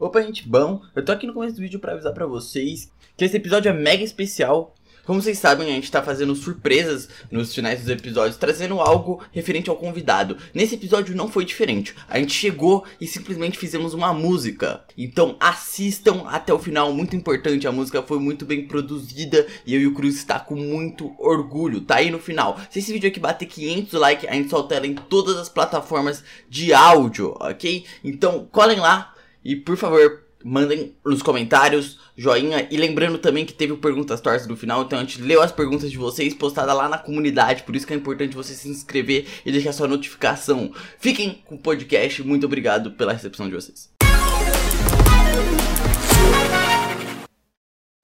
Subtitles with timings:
[0.00, 3.24] Opa, gente, bom, eu tô aqui no começo do vídeo pra avisar pra vocês que
[3.24, 4.72] esse episódio é mega especial.
[5.04, 9.68] Como vocês sabem, a gente tá fazendo surpresas nos finais dos episódios, trazendo algo referente
[9.68, 10.36] ao convidado.
[10.54, 11.96] Nesse episódio não foi diferente.
[12.08, 14.84] A gente chegou e simplesmente fizemos uma música.
[14.96, 17.66] Então assistam até o final, muito importante.
[17.66, 21.80] A música foi muito bem produzida e eu e o Cruz está com muito orgulho.
[21.80, 22.56] Tá aí no final.
[22.70, 26.22] Se esse vídeo aqui bater 500 likes, a gente solta ela em todas as plataformas
[26.48, 27.84] de áudio, ok?
[28.04, 29.14] Então colhem lá
[29.48, 32.68] e por favor mandem nos comentários, joinha.
[32.70, 35.50] E lembrando também que teve o Perguntas Tortas no final, então a gente leu as
[35.50, 37.62] perguntas de vocês postada lá na comunidade.
[37.62, 40.70] Por isso que é importante você se inscrever e deixar sua notificação.
[40.98, 42.22] Fiquem com o podcast.
[42.22, 43.88] Muito obrigado pela recepção de vocês.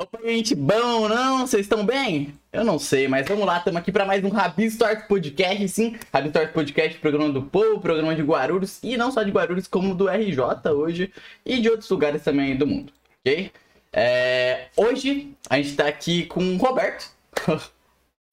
[0.03, 1.47] Opa, gente, bom, não?
[1.47, 2.34] Vocês estão bem?
[2.53, 5.97] Eu não sei, mas vamos lá, estamos aqui para mais um Rabis Torto Podcast, sim.
[6.12, 9.95] Rabis Torto Podcast, programa do Povo, programa de Guarulhos, e não só de Guarulhos, como
[9.95, 11.12] do RJ hoje,
[11.47, 13.53] e de outros lugares também do mundo, ok?
[13.93, 17.12] É, hoje a gente tá aqui com o Roberto.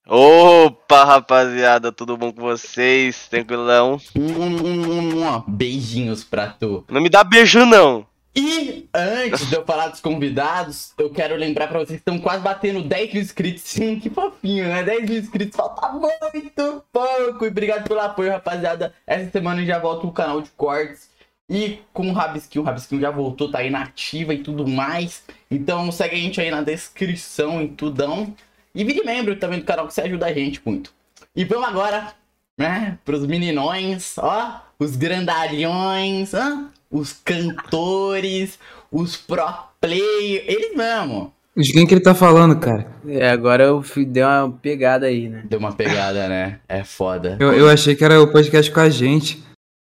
[0.08, 3.28] Opa, rapaziada, tudo bom com vocês?
[3.28, 4.02] Tranquilão?
[4.16, 6.84] Um, um, um, um, beijinhos pra tu.
[6.90, 8.08] Não me dá beijo, não.
[8.34, 12.42] E antes de eu falar dos convidados, eu quero lembrar pra vocês que estão quase
[12.42, 13.64] batendo 10 mil inscritos.
[13.64, 14.84] Sim, que fofinho, né?
[14.84, 17.46] 10 mil inscritos, falta muito pouco.
[17.46, 18.94] E obrigado pelo apoio, rapaziada.
[19.06, 21.10] Essa semana já volto o canal de cortes.
[21.50, 25.26] E com o Rabisquinho, o Rabisquinho já voltou, tá aí na ativa e tudo mais.
[25.50, 28.34] Então segue a gente aí na descrição e tudão.
[28.74, 30.94] E vire membro também do canal que você ajuda a gente muito.
[31.36, 32.14] E vamos agora,
[32.58, 38.60] né, pros meninões, ó, os grandalhões, ó, os cantores,
[38.92, 39.48] os pro
[39.80, 41.34] player, eles mesmo.
[41.56, 42.88] De quem que ele tá falando, cara?
[43.06, 45.44] É, agora eu dei uma pegada aí, né?
[45.46, 46.60] Deu uma pegada, né?
[46.68, 47.38] É foda.
[47.40, 49.44] Eu, eu achei que era o podcast com a gente.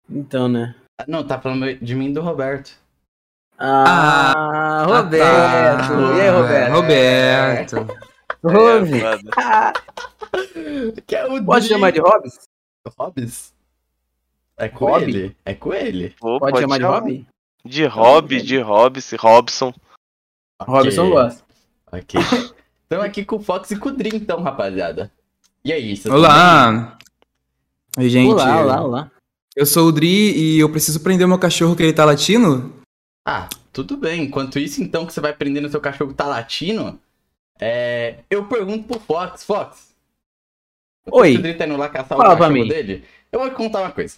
[0.09, 0.75] Então, né?
[1.07, 2.73] Não, tá falando de mim e do Roberto.
[3.59, 5.93] Ah, ah Roberto.
[5.93, 6.73] Ah, e aí, Roberto?
[6.73, 7.87] Roberto.
[8.45, 8.89] Rob.
[11.07, 12.39] que é o Pode chamar de Hobbs?
[12.97, 13.53] Hobbs?
[14.59, 15.05] É com Hobby?
[15.05, 15.37] ele?
[15.45, 16.15] É com ele.
[16.19, 16.85] Pô, Pode, chamar de.
[16.85, 17.27] Hobby?
[17.65, 19.73] De Hobby, de Hobbs, Robson.
[20.61, 21.11] Robson Ok.
[21.11, 21.45] gosta.
[21.93, 22.21] Ok.
[22.83, 25.13] Estamos aqui com o Fox e com o Dream, então, rapaziada.
[25.65, 26.99] E aí, vocês Olá!
[27.97, 28.33] Oi, gente.
[28.33, 29.11] Olá, olá, olá.
[29.55, 32.73] Eu sou o Dri e eu preciso prender o meu cachorro que ele tá latindo?
[33.25, 34.25] Ah, tudo bem.
[34.25, 36.99] Enquanto isso, então, que você vai prendendo seu cachorro que tá latino,
[37.61, 38.19] é...
[38.29, 39.45] eu pergunto pro Fox.
[39.45, 39.95] Fox.
[41.11, 41.37] Oi.
[41.37, 43.05] O Dream tá indo lá caçar Fala o cachorro dele.
[43.31, 44.17] Eu vou te contar uma coisa.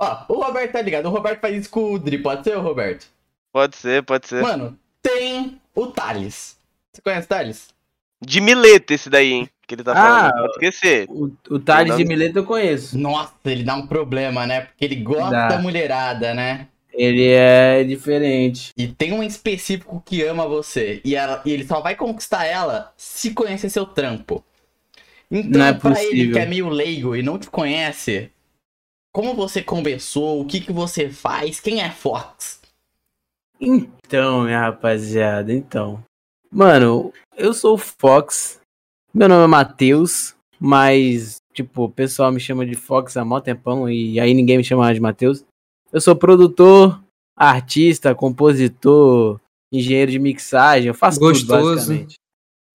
[0.00, 1.06] Ó, o Roberto tá ligado.
[1.06, 3.06] O Roberto faz isso com o Dri, pode ser, o Roberto?
[3.52, 4.40] Pode ser, pode ser.
[4.42, 6.56] Mano, tem o Thales.
[6.92, 7.68] Você conhece o Thales?
[8.22, 9.50] De Mileta esse daí, hein?
[9.66, 10.32] Que ele tá Ah, falando.
[10.32, 11.06] Pode esquecer.
[11.08, 12.04] O, o Thales de.
[12.04, 12.98] Mileto eu conheço.
[12.98, 14.62] Nossa, ele dá um problema, né?
[14.62, 15.48] Porque ele gosta Dá.
[15.48, 16.66] da mulherada, né?
[16.92, 18.72] Ele é diferente.
[18.76, 21.00] E tem um específico que ama você.
[21.04, 24.44] E, ela- e ele só vai conquistar ela se conhecer seu trampo.
[25.30, 26.32] Então, Não é pra ele possível.
[26.32, 28.30] que é meio leigo e não te conhece,
[29.12, 32.60] como você conversou, o que, que você faz, quem é Fox?
[33.60, 36.02] Então, minha rapaziada, então.
[36.50, 38.60] Mano, eu sou o Fox.
[39.12, 43.88] Meu nome é Matheus, mas, tipo, o pessoal me chama de Fox há mó tempão
[43.90, 45.44] e aí ninguém me chama mais de Matheus.
[45.92, 47.02] Eu sou produtor,
[47.36, 49.40] artista, compositor,
[49.72, 51.74] engenheiro de mixagem, eu faço tudo, Gostoso.
[51.76, 52.14] basicamente.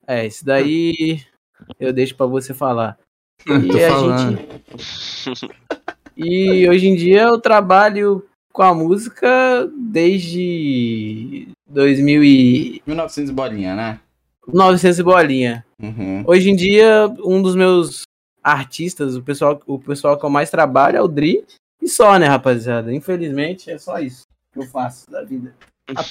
[0.05, 1.23] É, isso daí
[1.79, 2.97] eu deixo pra você falar.
[3.45, 4.37] Tô E a falando.
[4.37, 5.55] gente.
[6.15, 13.99] E hoje em dia eu trabalho com a música desde 2000 e 1900 bolinha, né?
[14.47, 15.65] 900 e bolinha.
[15.81, 16.23] Uhum.
[16.25, 18.03] Hoje em dia um dos meus
[18.43, 21.43] artistas, o pessoal, o pessoal que eu mais trabalho é o Dri
[21.81, 22.93] e só, né, rapaziada?
[22.93, 24.23] Infelizmente é só isso
[24.53, 25.53] que eu faço da vida.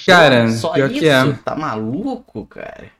[0.05, 0.99] Cara, só pior isso?
[0.99, 1.33] que é.
[1.43, 2.91] Tá maluco, cara?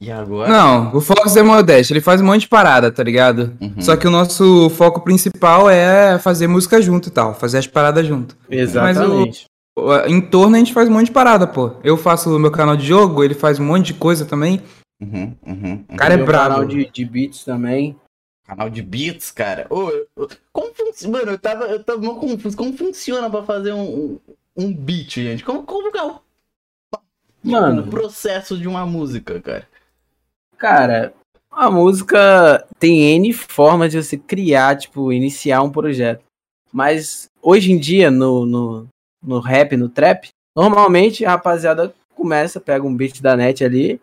[0.00, 0.48] E agora?
[0.50, 3.56] Não, o Fox é modesto, ele faz um monte de parada, tá ligado?
[3.60, 3.74] Uhum.
[3.80, 8.06] Só que o nosso foco principal é fazer música junto e tal, fazer as paradas
[8.06, 8.36] junto.
[8.50, 9.46] Exatamente.
[9.78, 11.72] O- Em torno a gente faz um monte de parada, pô.
[11.84, 14.60] Eu faço o meu canal de jogo, ele faz um monte de coisa também.
[15.00, 15.84] Uhum, uhum, uhum.
[15.88, 16.50] O cara é Meu brabo.
[16.54, 17.96] canal de, de beats também.
[18.46, 19.66] Canal de beats, cara.
[19.70, 19.90] Ô,
[20.52, 21.18] como funciona?
[21.18, 22.56] Mano, eu tava, eu tava confuso.
[22.56, 24.18] Como funciona pra fazer um, um,
[24.64, 25.42] um beat, gente?
[25.44, 26.16] Como, como que é o,
[27.42, 29.68] Mano, o processo de uma música, cara?
[30.56, 31.14] Cara,
[31.50, 36.24] a música tem N formas de você criar, tipo, iniciar um projeto.
[36.72, 38.88] Mas hoje em dia, no, no,
[39.22, 44.00] no rap, no trap, normalmente a rapaziada começa, pega um beat da net ali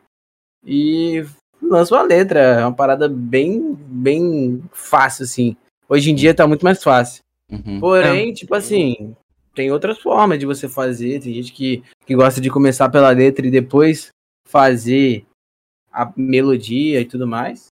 [0.66, 1.26] e
[1.62, 2.40] lança uma letra.
[2.40, 5.56] É uma parada bem, bem fácil, assim.
[5.88, 7.24] Hoje em dia tá muito mais fácil.
[7.52, 7.80] Uhum.
[7.80, 9.16] Porém, tipo assim,
[9.60, 11.20] tem outras formas de você fazer.
[11.20, 14.08] Tem gente que, que gosta de começar pela letra e depois
[14.48, 15.26] fazer
[15.92, 17.68] a melodia e tudo mais.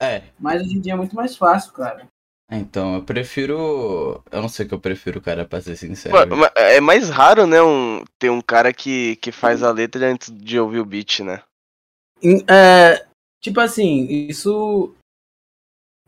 [0.00, 2.06] É, Mas hoje em dia é muito mais fácil, cara.
[2.50, 4.22] então eu prefiro.
[4.30, 6.16] Eu não sei o que eu prefiro, cara, pra ser sincero.
[6.56, 10.58] É mais raro, né, um, ter um cara que, que faz a letra antes de
[10.58, 11.42] ouvir o beat, né?
[12.48, 13.04] É,
[13.42, 14.94] tipo assim, isso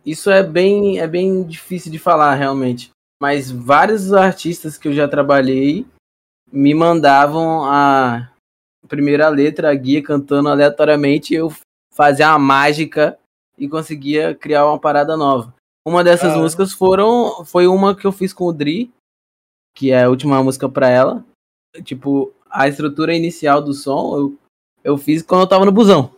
[0.06, 2.90] isso é bem é bem difícil de falar realmente.
[3.20, 5.87] Mas vários artistas que eu já trabalhei
[6.53, 8.31] me mandavam a
[8.87, 11.53] primeira letra, a guia cantando aleatoriamente, eu
[11.93, 13.19] fazia uma mágica
[13.59, 15.55] e conseguia criar uma parada nova.
[15.87, 16.38] Uma dessas Ah.
[16.38, 18.91] músicas foram foi uma que eu fiz com o Dri,
[19.75, 21.25] que é a última música pra ela.
[21.85, 24.38] Tipo, a estrutura inicial do som eu,
[24.85, 26.15] eu fiz quando eu tava no busão.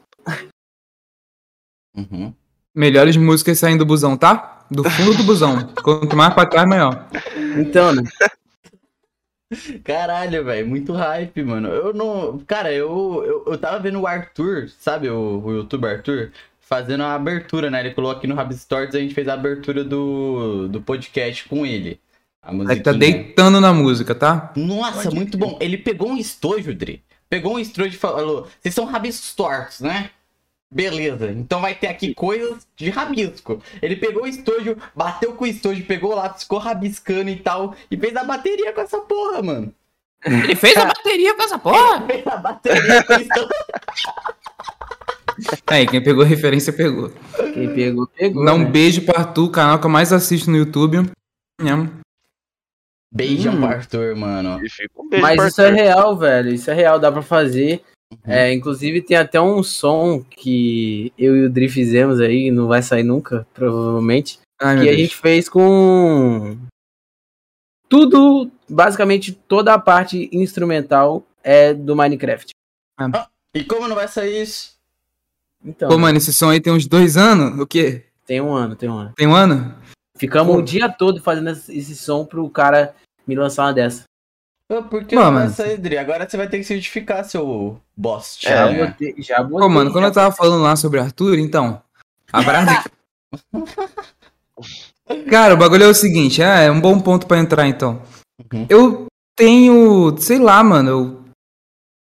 [1.96, 2.32] Uhum.
[2.74, 4.59] Melhores músicas saindo do busão, tá?
[4.70, 5.66] Do fundo do busão.
[5.82, 7.06] Quanto mais pra trás, melhor.
[7.58, 8.02] Então, né?
[9.82, 11.68] Caralho, velho, muito hype, mano.
[11.68, 12.38] Eu não.
[12.46, 16.30] Cara, eu, eu, eu tava vendo o Arthur, sabe o, o youtuber Arthur?
[16.60, 17.80] Fazendo a abertura, né?
[17.80, 21.66] Ele colocou aqui no Rab Stories, a gente fez a abertura do, do podcast com
[21.66, 22.00] ele.
[22.40, 22.82] A Aí musiquinha.
[22.84, 24.52] tá deitando na música, tá?
[24.54, 25.58] Nossa, muito bom.
[25.60, 27.02] Ele pegou um estojo, Dri.
[27.28, 30.10] Pegou um estojo e falou: Vocês são rabiscos tortos, né?
[30.72, 33.60] Beleza, então vai ter aqui coisas de rabisco.
[33.82, 37.96] Ele pegou o estojo, bateu com o estojo, pegou lá, ficou rabiscando e tal, e
[37.96, 39.74] fez a bateria com essa porra, mano.
[40.24, 42.06] Ele fez a bateria com essa porra.
[42.06, 43.48] Fez a bateria com o estojo.
[45.66, 47.10] Aí, quem pegou referência, pegou.
[47.54, 48.44] Quem pegou, pegou.
[48.44, 48.66] Dá um né?
[48.66, 51.10] beijo pra Arthur, o canal que eu mais assisto no YouTube.
[51.60, 51.90] Nham.
[53.12, 53.60] Beijão Hum.
[53.60, 54.58] pro Arthur, mano.
[54.58, 56.52] Beijo Mas pro isso é real, velho.
[56.52, 57.82] Isso é real, dá pra fazer.
[58.24, 62.82] É, inclusive tem até um som que eu e o Dri fizemos aí, não vai
[62.82, 64.38] sair nunca, provavelmente.
[64.60, 64.96] Ai, que a Deus.
[64.96, 66.58] gente fez com
[67.88, 72.50] tudo, basicamente toda a parte instrumental é do Minecraft.
[73.54, 74.74] E como não vai sair isso?
[75.64, 77.58] Então, Pô, mano, esse som aí tem uns dois anos?
[77.58, 78.04] O quê?
[78.30, 79.12] tem um ano, tem um ano.
[79.16, 79.74] Tem um ano?
[80.16, 80.60] Ficamos Pô.
[80.60, 82.94] o dia todo fazendo esse som pro cara
[83.26, 84.04] me lançar uma dessa.
[84.70, 85.54] Ah, Por que Pô, não vai mano.
[85.54, 85.98] sair, Dri?
[85.98, 88.38] Agora você vai ter que se justificar, seu boss.
[88.44, 88.86] É, Já né?
[88.86, 89.58] botei, já botei.
[89.58, 91.82] Pô, mano, quando eu tava falando lá sobre Arthur, então.
[92.32, 92.84] A parada.
[95.28, 98.00] Cara, o bagulho é o seguinte, é, é um bom ponto pra entrar então.
[98.52, 98.66] Uhum.
[98.68, 99.06] Eu
[99.36, 101.24] tenho, sei lá, mano, eu-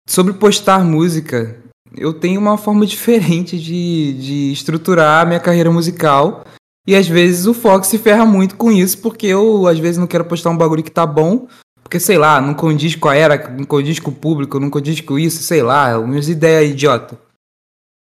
[0.07, 1.57] sobre postar música,
[1.95, 6.43] eu tenho uma forma diferente de, de estruturar a minha carreira musical.
[6.87, 10.07] E às vezes o Fox se ferra muito com isso, porque eu às vezes não
[10.07, 11.47] quero postar um bagulho que tá bom,
[11.89, 15.01] porque sei lá, não condiz com a era, não condiz com o público, não condiz
[15.01, 17.19] com isso, sei lá, minhas ideias idiota.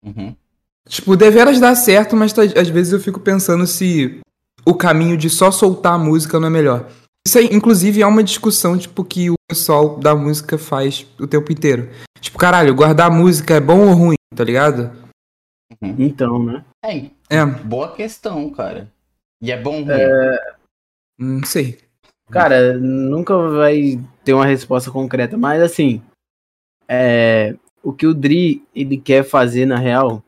[0.02, 0.34] Uhum.
[0.88, 4.18] Tipo, deveras dá certo, mas às vezes eu fico pensando se
[4.64, 6.88] o caminho de só soltar a música não é melhor.
[7.26, 11.52] Isso aí, inclusive, é uma discussão, tipo, que o pessoal da música faz o tempo
[11.52, 11.90] inteiro.
[12.18, 14.90] Tipo, caralho, guardar música é bom ou ruim, tá ligado?
[15.82, 16.64] Então, né?
[16.82, 18.90] É, É, boa questão, cara.
[19.42, 19.98] E é bom ruim.
[21.18, 21.85] não sei.
[22.30, 26.02] Cara, nunca vai ter uma resposta concreta, mas assim,
[26.88, 30.22] é, o que o Dri ele quer fazer na real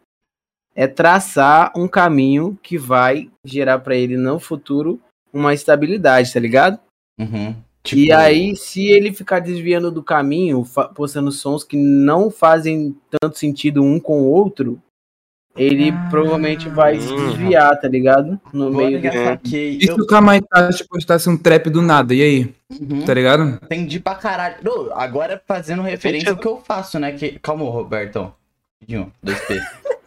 [0.74, 5.00] é traçar um caminho que vai gerar pra ele no futuro
[5.32, 6.78] uma estabilidade, tá ligado?
[7.18, 7.50] Uhum.
[7.50, 10.64] e Tipo, aí, se ele ficar desviando do caminho,
[10.94, 14.80] postando sons que não fazem tanto sentido um com o outro,
[15.58, 16.06] ele Ah.
[16.10, 17.28] provavelmente vai se Hum.
[17.30, 18.40] desviar, tá ligado?
[18.52, 19.78] No meio do- saquei.
[19.80, 22.54] E se o Kamaitachi postasse um trap do nada, e aí?
[22.80, 23.02] Uhum.
[23.04, 23.58] Tá ligado?
[23.62, 24.56] entendi pra caralho.
[24.62, 27.12] Não, agora fazendo referência ao que eu faço, né?
[27.12, 27.38] Que...
[27.42, 28.32] Calma, Robertão.
[28.88, 29.60] Um, dois P.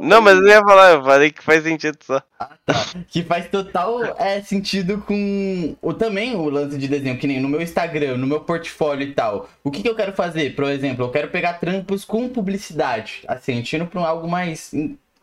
[0.00, 2.22] Não, mas eu ia falar, eu falei que faz sentido só.
[3.08, 7.48] Que faz total é, sentido com o também o lance de desenho, que nem no
[7.48, 9.48] meu Instagram, no meu portfólio e tal.
[9.62, 10.54] O que, que eu quero fazer?
[10.54, 14.72] Por exemplo, eu quero pegar trampos com publicidade, assim, tiro pra algo mais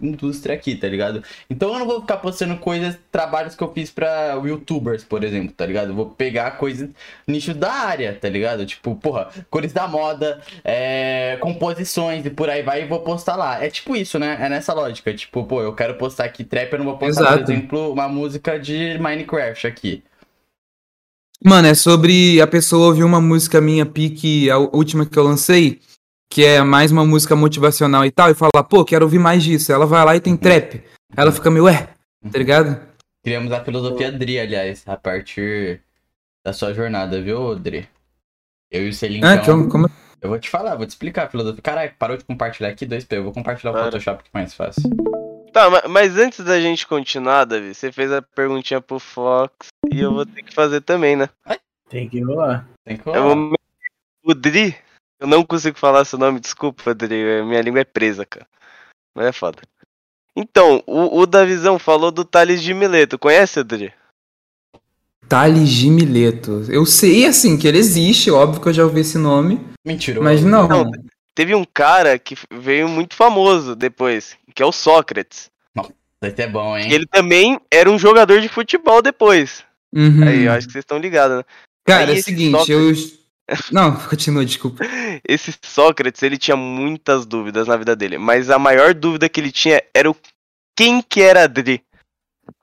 [0.01, 1.23] indústria aqui, tá ligado?
[1.49, 5.53] Então eu não vou ficar postando coisas, trabalhos que eu fiz pra youtubers, por exemplo,
[5.55, 5.89] tá ligado?
[5.89, 6.89] Eu vou pegar coisas
[7.27, 8.65] nicho da área, tá ligado?
[8.65, 13.63] Tipo, porra, cores da moda, é, composições e por aí vai e vou postar lá.
[13.63, 14.37] É tipo isso, né?
[14.39, 15.13] É nessa lógica.
[15.13, 17.51] Tipo, pô, eu quero postar aqui trap, eu não vou postar, por Exato.
[17.51, 20.03] exemplo, uma música de Minecraft aqui.
[21.43, 25.79] Mano, é sobre a pessoa ouvir uma música minha, pique, a última que eu lancei,
[26.31, 29.71] que é mais uma música motivacional e tal, e falar, pô, quero ouvir mais disso.
[29.71, 30.83] Ela vai lá e tem trap.
[31.15, 31.89] Ela fica meio, ué,
[32.31, 32.79] tá ligado?
[33.23, 35.81] Criamos a filosofia Dri, aliás, a partir
[36.45, 37.87] da sua jornada, viu, Dri?
[38.71, 39.25] Eu e o Celinho.
[39.25, 39.89] Ah, então, como, como-
[40.21, 41.61] Eu vou te falar, vou te explicar a filosofia.
[41.61, 43.17] Caralho, parou de compartilhar aqui 2P.
[43.17, 43.85] Eu vou compartilhar o Para.
[43.85, 44.83] Photoshop que é mais fácil.
[45.51, 49.51] Tá, ma- mas antes da gente continuar, Davi, você fez a perguntinha pro Fox
[49.91, 51.27] e eu vou ter que fazer também, né?
[51.89, 52.67] Tem que rolar.
[52.85, 53.35] Tem que Eu rolar.
[53.35, 53.53] vou...
[54.23, 54.75] O Dri,
[55.19, 57.43] eu não consigo falar seu nome, desculpa, Dri.
[57.43, 58.47] Minha língua é presa, cara.
[59.15, 59.59] Mas é foda.
[60.35, 63.19] Então, o, o Davizão falou do Thales de Mileto.
[63.19, 63.93] Conhece, Dri?
[65.27, 66.63] Thales de Mileto.
[66.69, 70.23] Eu sei, assim, que ele existe, óbvio que eu já ouvi esse nome, Mentiroso.
[70.23, 70.67] mas não.
[70.67, 70.91] Não,
[71.35, 75.49] Teve um cara que veio muito famoso depois, que é o Sócrates.
[76.21, 76.91] Vai ser bom, hein?
[76.91, 79.63] Ele também era um jogador de futebol depois.
[79.95, 80.27] Uhum.
[80.27, 81.43] Aí, eu acho que vocês estão ligados, né?
[81.85, 82.91] Cara, aí é o esse seguinte, eu.
[83.71, 84.83] Não, continua, desculpa.
[85.27, 89.51] Esse Sócrates, ele tinha muitas dúvidas na vida dele, mas a maior dúvida que ele
[89.51, 90.15] tinha era o
[90.75, 91.83] quem que era Dri.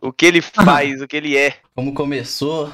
[0.00, 1.56] O que ele faz, o que ele é.
[1.74, 2.72] Como começou.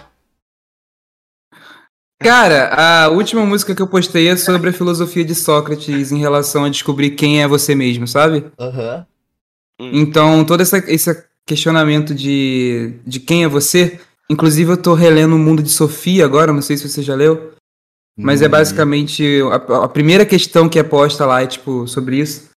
[2.23, 6.64] Cara, a última música que eu postei é sobre a filosofia de Sócrates em relação
[6.64, 8.45] a descobrir quem é você mesmo, sabe?
[8.59, 9.04] Aham.
[9.81, 13.99] Então, todo essa, esse questionamento de, de quem é você.
[14.31, 17.52] Inclusive, eu tô relendo o Mundo de Sofia agora, não sei se você já leu.
[18.19, 18.50] Mas é Hum.
[18.50, 19.25] basicamente.
[19.50, 22.50] A, a primeira questão que é posta lá é, tipo, sobre isso.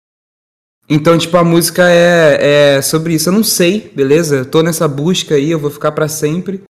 [0.90, 3.30] Então, tipo, a música é, é sobre isso.
[3.30, 4.38] Eu não sei, beleza?
[4.38, 6.64] Eu tô nessa busca aí, eu vou ficar pra sempre.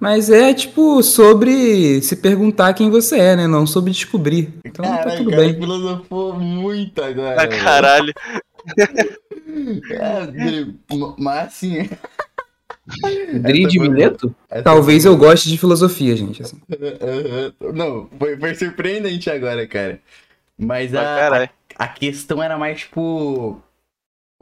[0.00, 3.46] Mas é, tipo, sobre se perguntar quem você é, né?
[3.46, 4.52] Não sobre descobrir.
[4.64, 5.54] Então tá Caralho, tudo cara, bem.
[5.54, 7.40] filosofou muito agora.
[7.42, 7.62] Ah, velho.
[7.64, 8.12] caralho.
[9.90, 10.66] É,
[11.18, 11.88] mas assim.
[13.40, 13.78] Dri de.
[13.78, 14.34] Mileto?
[14.50, 16.42] essa Talvez foi eu goste de filosofia, gente.
[16.42, 16.60] assim.
[17.74, 20.00] Não, foi, foi surpreendente agora, cara.
[20.58, 21.48] Mas a, a,
[21.78, 23.60] a questão era mais, tipo.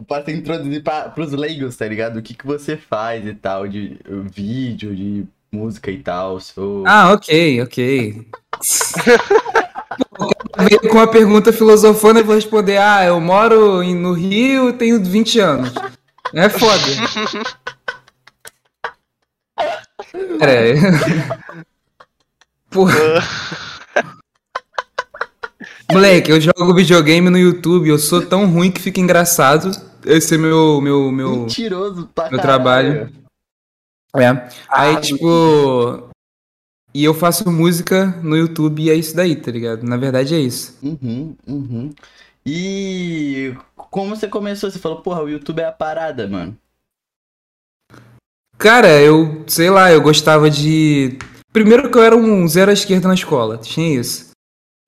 [0.08, 2.18] Pra se introduzir pra, pros leigos, tá ligado?
[2.18, 3.98] O que, que você faz e tal, de
[4.32, 6.40] vídeo, de música e tal.
[6.40, 6.84] Seu...
[6.86, 8.26] Ah, ok, ok.
[10.58, 15.02] Veio com uma pergunta filosofando, eu vou responder: Ah, eu moro em- no Rio, tenho
[15.04, 15.74] 20 anos.
[16.32, 16.82] É foda.
[20.40, 20.74] Aí.
[22.70, 22.94] Porra.
[25.92, 29.70] Moleque, eu jogo videogame no YouTube, eu sou tão ruim que fica engraçado.
[30.04, 30.80] Esse é meu.
[30.80, 31.30] meu, meu...
[31.40, 32.42] Mentiroso pra meu caralho.
[32.42, 33.12] trabalho.
[34.16, 34.28] É.
[34.68, 36.08] Aí, Ah, tipo.
[36.92, 39.84] E eu faço música no YouTube e é isso daí, tá ligado?
[39.84, 40.76] Na verdade é isso.
[40.82, 41.90] Uhum, uhum.
[42.44, 44.70] E como você começou?
[44.70, 46.56] Você falou, porra, o YouTube é a parada, mano.
[48.60, 51.16] Cara, eu, sei lá, eu gostava de.
[51.50, 54.32] Primeiro que eu era um zero à esquerda na escola, tinha isso.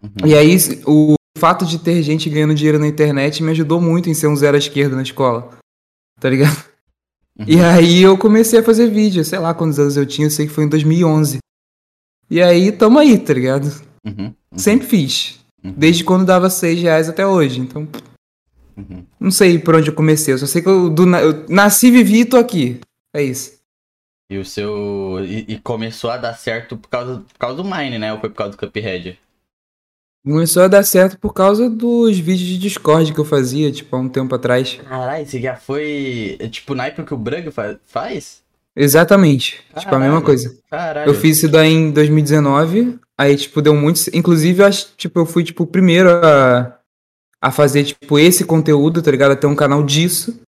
[0.03, 0.27] Uhum.
[0.29, 4.15] E aí, o fato de ter gente ganhando dinheiro na internet me ajudou muito em
[4.15, 5.51] ser um zero à esquerda na escola.
[6.21, 6.65] Tá ligado?
[7.39, 7.47] Uhum.
[7.49, 10.47] E aí eu comecei a fazer vídeo, sei lá quantos anos eu tinha, eu sei
[10.47, 11.39] que foi em 2011.
[12.29, 13.73] E aí, tamo aí, tá ligado?
[14.05, 15.41] Uhum, Sempre fiz.
[15.65, 15.73] Uhum.
[15.75, 17.59] Desde quando dava 6 reais até hoje.
[17.59, 17.89] Então,
[18.77, 19.03] uhum.
[19.19, 20.35] não sei por onde eu comecei.
[20.35, 22.79] Eu só sei que eu, do eu nasci, vivi e tô aqui.
[23.15, 23.62] É isso.
[24.33, 25.19] E o seu.
[25.25, 28.13] E, e começou a dar certo por causa, por causa do Mine, né?
[28.13, 29.19] Ou foi por causa do Cuphead?
[30.25, 33.99] Começou a dar certo por causa dos vídeos de Discord que eu fazia, tipo, há
[33.99, 34.79] um tempo atrás.
[34.89, 36.37] Caralho, você já foi.
[36.39, 38.41] é Tipo, naipe que o Brug fa- faz?
[38.77, 39.57] Exatamente.
[39.69, 40.03] Tipo, a Caralho.
[40.05, 40.57] mesma coisa.
[40.71, 41.11] Caralho.
[41.11, 42.99] Eu fiz isso daí em 2019.
[43.19, 44.01] Aí, tipo, deu muito.
[44.15, 46.79] Inclusive, eu acho, tipo, eu fui, tipo, o primeiro a,
[47.41, 49.33] a fazer, tipo, esse conteúdo, tá ligado?
[49.33, 50.41] A ter um canal disso.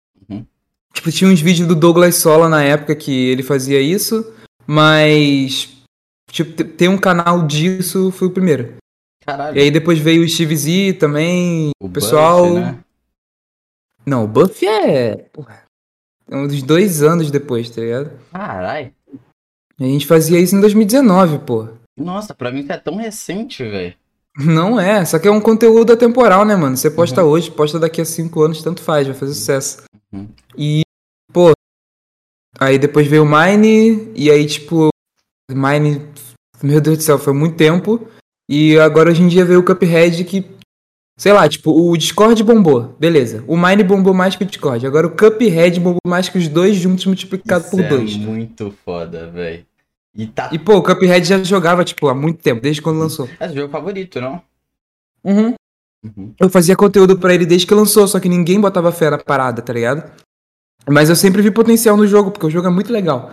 [0.92, 0.94] Uhum.
[0.94, 4.32] Tipo, tinha uns vídeos do Douglas Sola na época que ele fazia isso.
[4.66, 5.70] Mas.
[6.30, 8.74] Tipo, te- ter um canal disso foi o primeiro.
[9.24, 9.56] Caralho.
[9.56, 11.70] E aí depois veio o Steve Z também.
[11.80, 12.46] o pessoal.
[12.48, 12.78] Buff, né?
[14.04, 15.16] Não, o Buff é.
[15.32, 15.62] Porra.
[16.30, 18.10] É uns dois anos depois, tá ligado?
[18.32, 18.92] Caralho.
[19.78, 21.68] A gente fazia isso em 2019, pô.
[21.98, 23.94] Nossa, pra mim isso é tão recente, velho.
[24.38, 26.76] Não é, só que é um conteúdo atemporal, né, mano?
[26.76, 27.30] Você posta Uhum.
[27.30, 29.82] hoje, posta daqui a cinco anos, tanto faz, vai fazer sucesso.
[30.56, 30.82] E,
[31.32, 31.52] pô,
[32.58, 34.88] aí depois veio o Mine, e aí, tipo,
[35.50, 36.06] Mine,
[36.62, 38.06] meu Deus do céu, foi muito tempo.
[38.48, 40.44] E agora hoje em dia veio o Cuphead que,
[41.16, 43.44] sei lá, tipo, o Discord bombou, beleza.
[43.46, 44.86] O Mine bombou mais que o Discord.
[44.86, 48.16] Agora o Cuphead bombou mais que os dois juntos multiplicado Isso por é dois.
[48.16, 49.64] muito foda, velho.
[50.14, 50.50] E tá.
[50.52, 53.26] E, pô, o Cuphead já jogava, tipo, há muito tempo, desde quando lançou.
[53.40, 54.42] É seu jogo favorito, não?
[55.24, 55.54] Uhum.
[56.04, 56.34] Uhum.
[56.38, 59.62] Eu fazia conteúdo pra ele desde que lançou, só que ninguém botava fé na parada,
[59.62, 60.10] tá ligado?
[60.88, 63.32] Mas eu sempre vi potencial no jogo, porque o jogo é muito legal.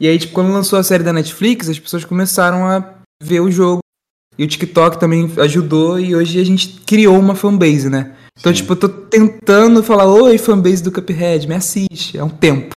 [0.00, 3.50] E aí, tipo, quando lançou a série da Netflix, as pessoas começaram a ver o
[3.50, 3.80] jogo.
[4.36, 8.14] E o TikTok também ajudou, e hoje a gente criou uma fanbase, né?
[8.38, 8.60] Então, Sim.
[8.60, 12.16] tipo, eu tô tentando falar, oi, fanbase do Cuphead, me assiste.
[12.16, 12.70] É um tempo.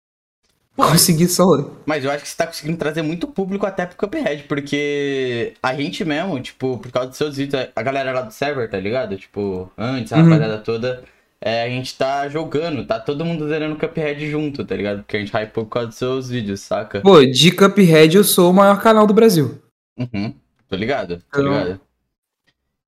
[0.88, 1.46] Consegui só.
[1.86, 5.74] Mas eu acho que você tá conseguindo trazer muito público até pro Cuphead, porque a
[5.76, 9.18] gente mesmo, tipo, por causa dos seus vídeos, a galera lá do server, tá ligado?
[9.18, 10.24] Tipo, antes, a Uhum.
[10.24, 11.04] rapaziada toda,
[11.42, 15.00] é, a gente tá jogando, tá todo mundo zerando Cuphead junto, tá ligado?
[15.04, 17.02] Porque a gente hypou por causa dos seus vídeos, saca?
[17.02, 19.62] Pô, de Cuphead eu sou o maior canal do Brasil.
[19.98, 20.34] Uhum.
[20.68, 21.82] Tô ligado, tô Então- ligado.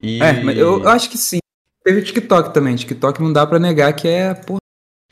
[0.01, 0.21] E...
[0.23, 1.39] É, mas eu, eu acho que sim.
[1.83, 2.75] Teve o TikTok também.
[2.75, 4.60] TikTok não dá pra negar que é, porra.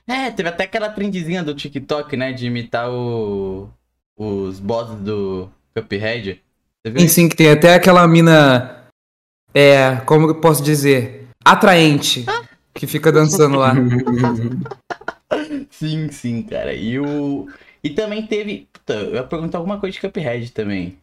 [0.10, 2.34] É, teve até aquela trendezinha do TikTok, né?
[2.34, 3.70] De imitar o...
[4.18, 6.42] os bosses do Cuphead.
[6.82, 8.88] Você viu Sim, sim, que tem até aquela mina.
[9.54, 11.28] É, como eu posso dizer?
[11.46, 12.26] Atraente.
[12.74, 13.74] Que fica dançando lá.
[15.70, 16.74] Sim, sim, cara.
[16.74, 17.48] E o.
[17.84, 18.68] E também teve.
[18.74, 20.98] Puta, eu ia perguntar alguma coisa de Cuphead também.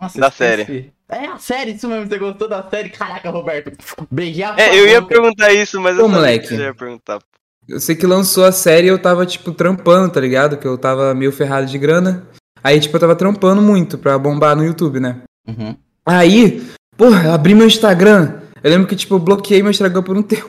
[0.00, 0.92] Nossa, Da esqueci.
[1.08, 2.06] É a série, isso mesmo.
[2.06, 2.90] Você gostou da série?
[2.90, 3.72] Caraca, Roberto.
[4.10, 6.48] Beijar É, eu ia perguntar isso, mas Ô, eu moleque.
[6.48, 7.18] você ia perguntar.
[7.68, 10.56] Eu sei que lançou a série e eu tava, tipo, trampando, tá ligado?
[10.56, 12.24] Que eu tava meio ferrado de grana.
[12.62, 15.22] Aí, tipo, eu tava trampando muito pra bombar no YouTube, né?
[15.48, 15.74] Uhum.
[16.04, 16.64] Aí,
[16.96, 18.40] porra, eu abri meu Instagram.
[18.62, 20.48] Eu lembro que, tipo, eu bloqueei meu Instagram por um tempo.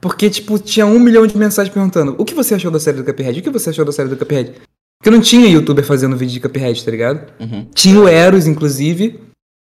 [0.00, 3.04] Porque, tipo, tinha um milhão de mensagens perguntando: o que você achou da série do
[3.04, 3.40] Cuphead?
[3.40, 4.54] O que você achou da série do Cuphead?
[4.98, 7.32] Porque não tinha youtuber fazendo vídeo de Cuphead, tá ligado?
[7.40, 7.66] Uhum.
[7.74, 9.18] Tinha o Eros, inclusive.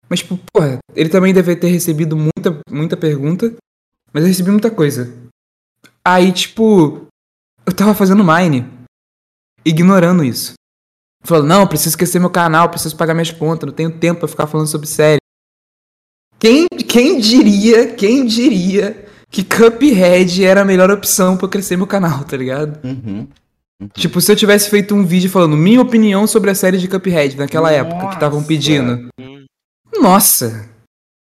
[0.09, 3.53] Mas, tipo, porra, ele também deve ter recebido muita, muita pergunta.
[4.13, 5.13] Mas eu recebi muita coisa.
[6.09, 7.07] Aí, tipo,
[7.67, 8.67] eu tava fazendo Mine.
[9.63, 10.55] Ignorando isso.
[11.23, 14.47] Falando, não, preciso esquecer meu canal, preciso pagar minhas contas, não tenho tempo pra ficar
[14.47, 15.19] falando sobre série.
[16.39, 21.87] Quem, quem diria, quem diria que Cuphead era a melhor opção pra eu crescer meu
[21.87, 22.81] canal, tá ligado?
[22.83, 23.29] Uhum.
[23.93, 27.37] Tipo, se eu tivesse feito um vídeo falando minha opinião sobre a série de Cuphead
[27.37, 28.49] naquela época que estavam Nossa.
[28.49, 29.09] pedindo.
[30.01, 30.71] Nossa!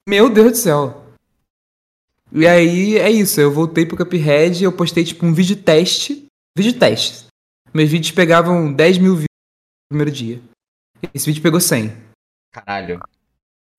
[0.09, 1.02] Meu Deus do céu.
[2.35, 6.25] E aí é isso, eu voltei pro Cuphead e eu postei tipo um vídeo teste.
[6.57, 7.27] Vídeo teste.
[7.73, 10.41] Meus vídeos pegavam 10 mil views no primeiro dia.
[11.13, 11.85] Esse vídeo pegou 100.
[11.85, 11.91] Aí
[12.53, 12.99] Caralho.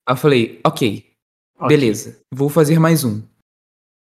[0.09, 1.05] eu falei, ok,
[1.57, 1.67] Ok.
[1.67, 3.21] beleza, vou fazer mais um.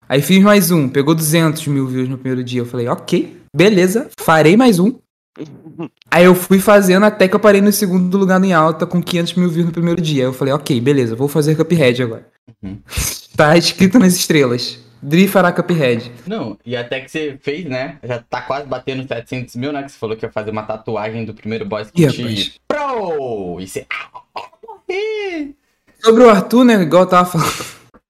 [0.09, 2.63] Aí fiz mais um, pegou 200 mil views no primeiro dia.
[2.63, 4.99] Eu falei, ok, beleza, farei mais um.
[6.11, 9.35] Aí eu fui fazendo até que eu parei no segundo lugar em alta com 500
[9.35, 10.23] mil views no primeiro dia.
[10.23, 12.27] Aí eu falei, ok, beleza, vou fazer Cuphead agora.
[12.63, 12.79] Uhum.
[13.39, 14.81] tá escrito nas estrelas.
[15.01, 16.11] Dri fará Cuphead.
[16.27, 17.99] Não, e até que você fez, né?
[18.03, 19.85] Já tá quase batendo 700 mil, né?
[19.85, 22.45] Que você falou que ia fazer uma tatuagem do primeiro boss que rapaz.
[22.45, 22.61] te...
[22.67, 23.61] Pro!
[23.61, 23.87] E você...
[23.89, 24.19] Ah!
[26.03, 27.65] Sobre o Arthur, né, igual eu tava falando.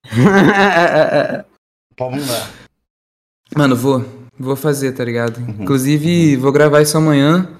[1.97, 2.49] Pô, vamos lá.
[3.57, 4.05] Mano, vou.
[4.39, 5.39] Vou fazer, tá ligado?
[5.39, 5.63] Uhum.
[5.63, 7.59] Inclusive, vou gravar isso amanhã.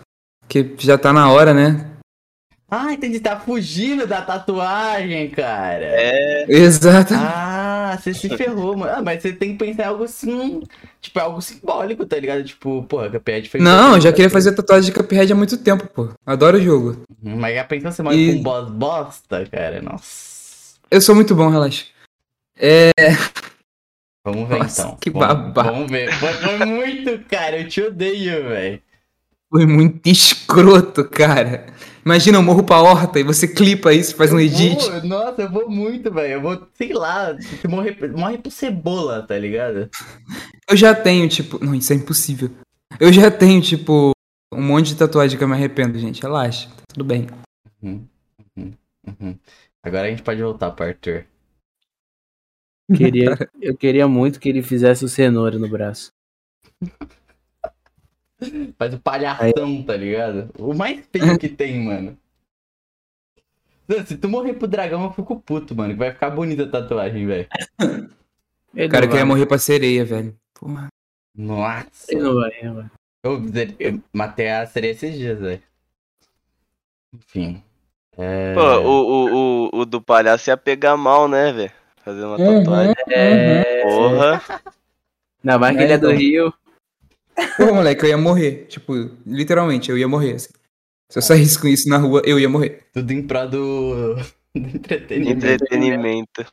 [0.49, 1.88] Que já tá na hora, né?
[2.71, 3.19] Ah, entendi.
[3.19, 5.85] Tá fugindo da tatuagem, cara.
[5.85, 7.15] É, Exatamente.
[7.27, 8.93] Ah, você se ferrou, mano.
[8.95, 10.63] Ah, mas você tem que pensar em algo assim,
[11.01, 12.45] tipo, algo simbólico, tá ligado?
[12.45, 13.65] Tipo, porra, Cuphead fez...
[13.65, 16.11] Não, eu já queria fazer tatuagem de Cuphead há muito tempo, pô.
[16.27, 17.03] Adoro o jogo.
[17.23, 19.81] Uhum, Mas já pensou você morre E- com um boss bosta, cara?
[19.81, 20.77] Nossa.
[20.91, 21.87] Eu sou muito bom, relaxa.
[24.25, 24.97] Vamos ver Nossa, então.
[25.01, 25.71] que babaca.
[25.71, 26.13] Vamos ver.
[26.15, 27.59] Foi, foi muito, cara.
[27.61, 28.83] Eu te odeio, velho.
[29.51, 31.67] Foi muito escroto, cara.
[32.09, 34.83] Imagina, eu morro pra horta e você clipa isso, faz um Eu edit.
[34.91, 36.33] vou- nossa, eu vou muito, velho.
[36.33, 39.91] Eu vou, sei lá, você morre, morre por cebola, tá ligado?
[40.67, 41.63] Eu já tenho, tipo.
[41.63, 42.51] Não, isso é impossível.
[42.99, 44.13] Eu já tenho, tipo,
[44.55, 46.23] um monte de tatuagem que eu me arrependo, gente.
[46.23, 47.27] Relaxa, tá tudo bem.
[47.83, 48.07] Uhum,
[48.57, 48.73] uhum,
[49.21, 49.39] uhum.
[49.85, 51.27] Agora a gente pode voltar pro Arthur.
[52.97, 56.11] Queria, eu queria muito que ele fizesse o cenoura no braço.
[58.79, 60.51] Faz o palhação, tá ligado?
[60.59, 62.17] O mais feio que tem, mano.
[63.89, 65.93] Não, Se tu morrer pro dragão, eu fico puto, mano.
[65.95, 67.49] Que vai ficar bonita a tatuagem, velho.
[68.75, 70.37] Ele Cara, queria morrer pra sereia, velho.
[70.55, 70.89] Porra.
[71.35, 72.13] Nossa.
[72.13, 72.91] Ele não vai, ele não vai.
[73.25, 73.43] Eu,
[73.81, 75.63] eu matei a sereia esses dias, velho.
[77.15, 77.63] Enfim.
[78.17, 78.55] É...
[78.55, 81.73] pô, o, o, o, o do palhaço ia pegar mal, né, velho?
[82.05, 82.59] Fazer uma Uhum.
[82.65, 82.95] tatuagem.
[83.09, 83.83] É...
[83.83, 84.43] Porra.
[85.43, 86.11] Ainda mais que ele é do.
[86.11, 86.53] Rio.
[87.57, 88.67] Pô, moleque, eu ia morrer.
[88.67, 88.93] Tipo,
[89.27, 90.53] literalmente, eu ia morrer, assim.
[91.11, 92.87] Se eu saísse com isso na rua, eu ia morrer.
[92.93, 94.15] Tudo em prol do,
[94.55, 95.47] do entretenimento.
[95.47, 96.47] Entretenimento.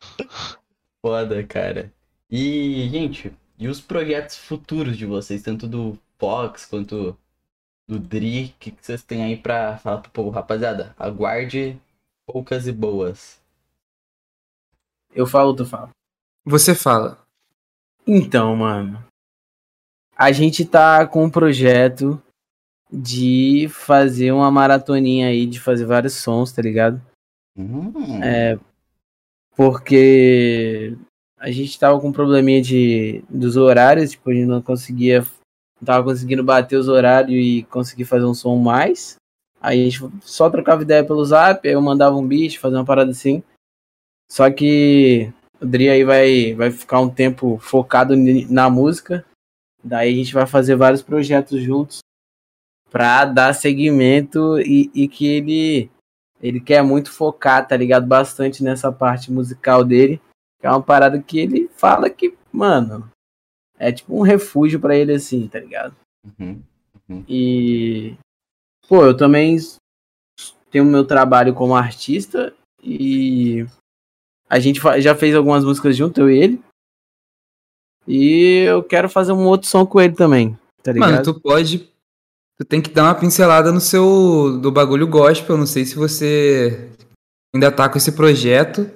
[1.02, 1.92] Foda, cara.
[2.30, 7.18] E, gente, e os projetos futuros de vocês, tanto do Fox quanto
[7.88, 10.30] do Dri, o que, que vocês têm aí pra falar pro povo?
[10.30, 11.80] Rapaziada, aguarde
[12.26, 13.40] poucas e boas.
[15.14, 15.90] Eu falo, tu fala.
[16.44, 17.26] Você fala.
[18.08, 19.04] Então, mano.
[20.16, 22.22] A gente tá com um projeto
[22.92, 27.02] de fazer uma maratoninha aí, de fazer vários sons, tá ligado?
[27.58, 28.58] Hum, É,
[29.56, 30.96] porque
[31.38, 35.22] a gente tava com um probleminha de, dos horários, tipo, a gente não conseguia,
[35.80, 39.16] não tava conseguindo bater os horários e conseguir fazer um som mais.
[39.62, 42.86] Aí a gente só trocava ideia pelo zap, aí eu mandava um beat, fazer uma
[42.86, 43.44] parada assim.
[44.32, 49.26] Só que o Dri aí vai, vai ficar um tempo focado na música.
[49.86, 52.00] Daí a gente vai fazer vários projetos juntos
[52.90, 55.92] pra dar seguimento e, e que ele
[56.42, 58.06] Ele quer muito focar, tá ligado?
[58.08, 60.20] Bastante nessa parte musical dele.
[60.60, 63.10] Que é uma parada que ele fala que, mano,
[63.78, 65.96] é tipo um refúgio pra ele, assim, tá ligado?
[66.40, 66.62] Uhum.
[67.28, 68.16] E.
[68.88, 69.58] Pô, eu também
[70.72, 73.66] tenho meu trabalho como artista e.
[74.50, 76.64] A gente já fez algumas músicas junto, eu e ele.
[78.08, 81.10] E eu quero fazer um outro som com ele também, tá ligado?
[81.12, 81.90] Mano, tu pode.
[82.58, 84.58] Tu tem que dar uma pincelada no seu.
[84.62, 85.58] do bagulho gospel.
[85.58, 86.90] Não sei se você
[87.54, 88.90] ainda tá com esse projeto.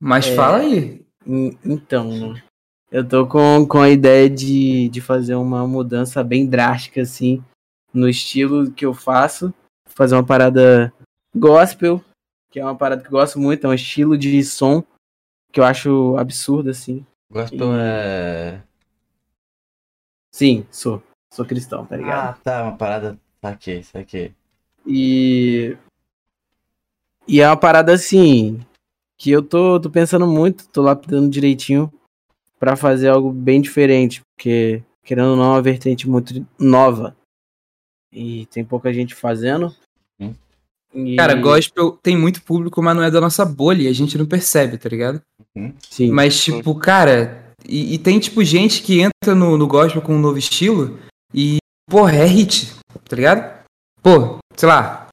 [0.00, 0.34] Mas É.
[0.34, 1.04] fala aí.
[1.26, 2.34] En- Então,
[2.90, 7.42] eu tô com, com a ideia de, de fazer uma mudança bem drástica, assim,
[7.94, 9.54] no estilo que eu faço.
[9.88, 10.92] Fazer uma parada
[11.36, 12.02] gospel,
[12.50, 14.82] que é uma parada que eu gosto muito, é um estilo de som
[15.52, 17.06] que eu acho absurdo, assim.
[17.32, 18.62] Gospel é.
[20.30, 21.02] Sim, sou.
[21.32, 22.28] Sou cristão, tá ligado?
[22.28, 23.18] Ah, tá, uma parada.
[23.40, 24.34] Saquei, saquei.
[24.86, 25.74] E.
[27.26, 28.60] E é uma parada assim.
[29.16, 31.90] Que eu tô, tô pensando muito, tô lapidando direitinho
[32.58, 34.20] pra fazer algo bem diferente.
[34.36, 37.16] Porque, querendo ou não, é uma vertente muito nova.
[38.12, 39.74] E tem pouca gente fazendo.
[40.94, 44.16] E- Cara, gospel tem muito público, mas não é da nossa bolha e a gente
[44.18, 45.20] não percebe, tá ligado?
[45.88, 46.10] Sim.
[46.10, 50.20] Mas, tipo, cara, e, e tem, tipo, gente que entra no, no gospel com um
[50.20, 50.98] novo estilo
[51.34, 52.72] e, porra, é hit,
[53.08, 53.62] tá ligado?
[54.02, 55.08] Pô, sei lá,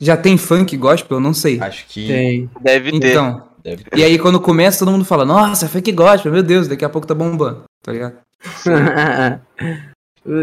[0.00, 1.16] já tem funk gospel?
[1.16, 1.60] Eu não sei.
[1.60, 2.06] Acho que.
[2.06, 2.50] Tem.
[2.60, 3.10] Deve ter.
[3.10, 6.84] Então, Deve e aí quando começa, todo mundo fala, nossa, funk gospel, meu Deus, daqui
[6.84, 8.16] a pouco tá bombando, tá ligado?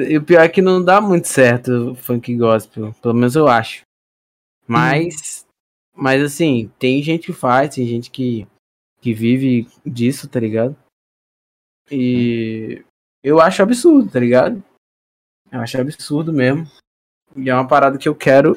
[0.10, 2.94] e o pior é que não dá muito certo o funk gospel.
[3.02, 3.82] Pelo menos eu acho.
[4.68, 5.46] Mas.
[5.94, 8.46] Mas assim, tem gente que faz, tem gente que,
[9.00, 10.76] que vive disso, tá ligado?
[11.90, 12.84] E
[13.24, 14.64] eu acho absurdo, tá ligado?
[15.52, 16.70] Eu acho absurdo mesmo.
[17.36, 18.56] E é uma parada que eu quero.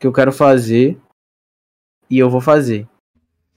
[0.00, 1.00] Que eu quero fazer.
[2.10, 2.88] E eu vou fazer.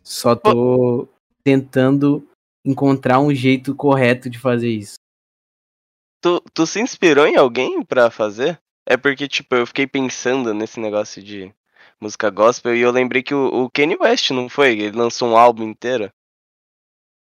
[0.03, 1.07] Só tô
[1.43, 2.27] tentando
[2.63, 4.95] encontrar um jeito correto de fazer isso.
[6.21, 8.59] Tu, tu se inspirou em alguém pra fazer?
[8.87, 11.53] É porque, tipo, eu fiquei pensando nesse negócio de
[12.01, 14.79] música gospel e eu lembrei que o, o Kanye West, não foi?
[14.79, 16.09] Ele lançou um álbum inteiro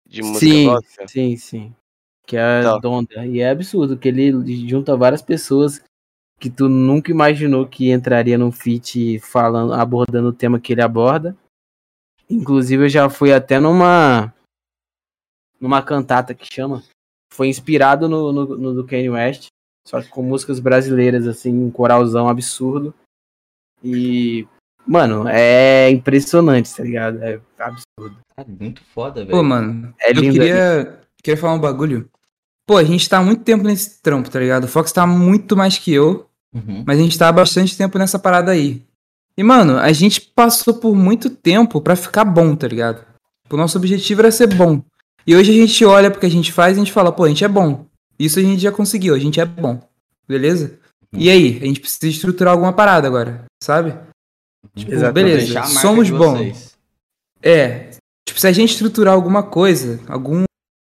[0.07, 1.09] de música sim, gospel.
[1.09, 1.77] sim, sim.
[2.27, 2.79] Que é Tá.
[2.79, 3.27] Donda.
[3.27, 5.83] E é absurdo, que ele junta várias pessoas
[6.39, 11.37] que tu nunca imaginou que entraria num feat falando, abordando o tema que ele aborda.
[12.29, 14.33] Inclusive eu já fui até numa
[15.61, 16.83] numa cantata que chama.
[17.33, 19.49] Foi inspirado no, no, no do Kanye West,
[19.87, 22.95] só que com músicas brasileiras, assim, um coralzão absurdo.
[23.83, 24.47] E,
[24.87, 27.23] mano, é impressionante, tá ligado?
[27.23, 28.17] É absurdo.
[28.37, 29.31] Tá muito foda, velho.
[29.31, 32.09] Pô, mano, É eu queria, queria falar um bagulho.
[32.67, 34.65] Pô, a gente tá há muito tempo nesse trampo, tá ligado?
[34.65, 36.85] O Fox tá muito mais que eu, Uhum.
[36.87, 38.83] mas a gente tá há bastante tempo nessa parada aí.
[39.37, 43.05] E, mano, a gente passou por muito tempo pra ficar bom, tá ligado?
[43.51, 44.81] O nosso objetivo era ser bom.
[45.27, 47.25] E hoje a gente olha pro que a gente faz e a gente fala, pô,
[47.25, 47.87] a gente é bom.
[48.19, 49.81] Isso a gente já conseguiu, a gente é bom.
[50.29, 50.79] Beleza?
[51.13, 53.95] E aí, a gente precisa estruturar alguma parada agora, sabe?
[54.75, 55.47] Tipo, Exatamente.
[55.47, 56.75] beleza, somos bons.
[57.43, 57.91] É,
[58.27, 60.45] tipo, se a gente estruturar alguma coisa, algum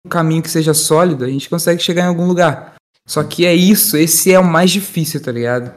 [0.09, 2.75] caminho que seja sólido, a gente consegue chegar em algum lugar.
[3.07, 5.73] Só que é isso, esse é o mais difícil, tá ligado?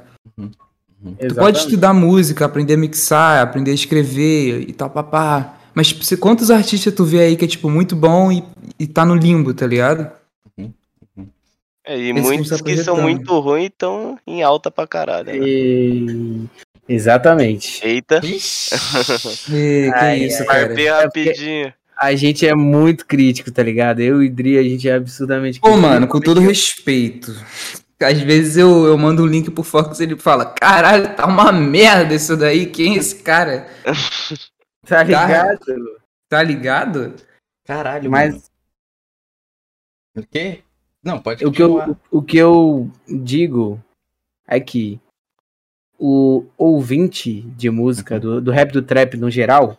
[1.19, 5.57] Tu pode estudar música, aprender a mixar, aprender a escrever e tal, papá.
[5.75, 8.45] Mas tipo, quantos artistas tu vê aí que é, tipo, muito bom e,
[8.79, 10.11] e tá no limbo, tá ligado?
[11.85, 14.87] É, e Esse que gente muitos tá que são muito ruins estão em alta pra
[14.87, 15.27] caralho.
[15.27, 15.39] né?
[15.39, 16.49] E...
[16.93, 17.81] Exatamente.
[17.87, 18.39] Eita, E,
[19.49, 20.75] que Ai, isso, ai, cara.
[20.75, 21.75] bem É rapidinho.
[21.97, 24.01] A gente é muito crítico, tá ligado?
[24.01, 25.83] Eu e Dri, a gente é absurdamente Pô, crítico.
[25.89, 27.33] mano, com todo respeito.
[28.01, 31.53] Às vezes eu, eu mando um link pro Fox e ele fala: Caralho, tá uma
[31.53, 32.67] merda isso daí.
[32.67, 33.69] Quem é esse cara?
[34.85, 35.61] Tá ligado?
[36.29, 37.15] Tá ligado?
[37.65, 38.43] Caralho, Mas- mano.
[40.17, 40.59] O quê?
[41.05, 43.81] Não, pode O que, eu, o que eu digo
[44.47, 45.01] é que
[46.05, 49.79] o ouvinte de música, do, do rap do trap no geral,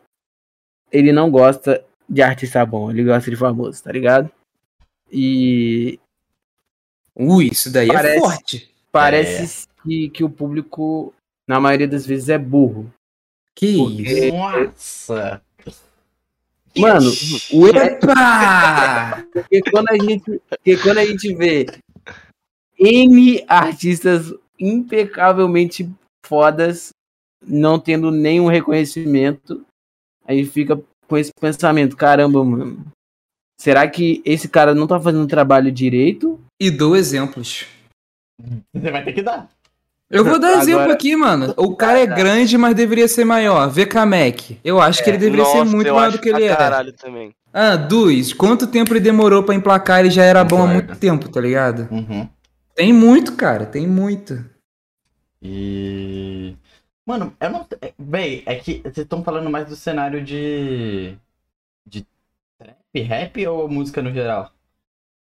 [0.89, 4.31] ele não gosta de artista bom, ele gosta de famoso, tá ligado?
[5.12, 5.99] E
[7.13, 8.73] Ui, isso daí Parece- é forte.
[8.89, 11.13] parece que, que o público,
[11.45, 12.89] na maioria das vezes, é burro.
[13.53, 14.36] Que Porque- isso?
[14.36, 15.41] Nossa!
[16.77, 17.12] Mano,
[17.51, 19.25] o Epa!
[19.33, 21.65] Porque quando a gente, porque quando a gente vê
[22.79, 25.88] N artistas impecavelmente
[26.25, 26.89] fodas
[27.45, 29.65] não tendo nenhum reconhecimento,
[30.25, 32.86] a gente fica com esse pensamento, caramba, mano.
[33.59, 36.39] Será que esse cara não tá fazendo o trabalho direito?
[36.62, 37.65] e dou exemplos.
[38.73, 39.49] Você vai ter que dar.
[40.09, 41.53] Eu vou dar Agora- exemplo aqui, mano.
[41.57, 43.67] O cara é grande, mas deveria ser maior.
[43.69, 44.51] VK Mac.
[44.63, 46.55] Eu acho que ele deveria ser Nossa, muito eu maior do que ele pra é.
[46.55, 47.31] caralho também.
[47.51, 49.99] Ah, Duz, quanto tempo ele demorou pra emplacar?
[49.99, 51.88] Ele já era bom há muito tempo, tá ligado?
[51.91, 52.27] Uhum.
[52.75, 54.43] Tem muito, cara, tem muito.
[55.43, 56.56] E.
[57.06, 57.67] Mano, eu não.
[57.82, 61.15] é, Véi, é que vocês estão falando mais do cenário de.
[61.86, 62.06] de
[62.58, 64.51] trap, rap ou música no geral?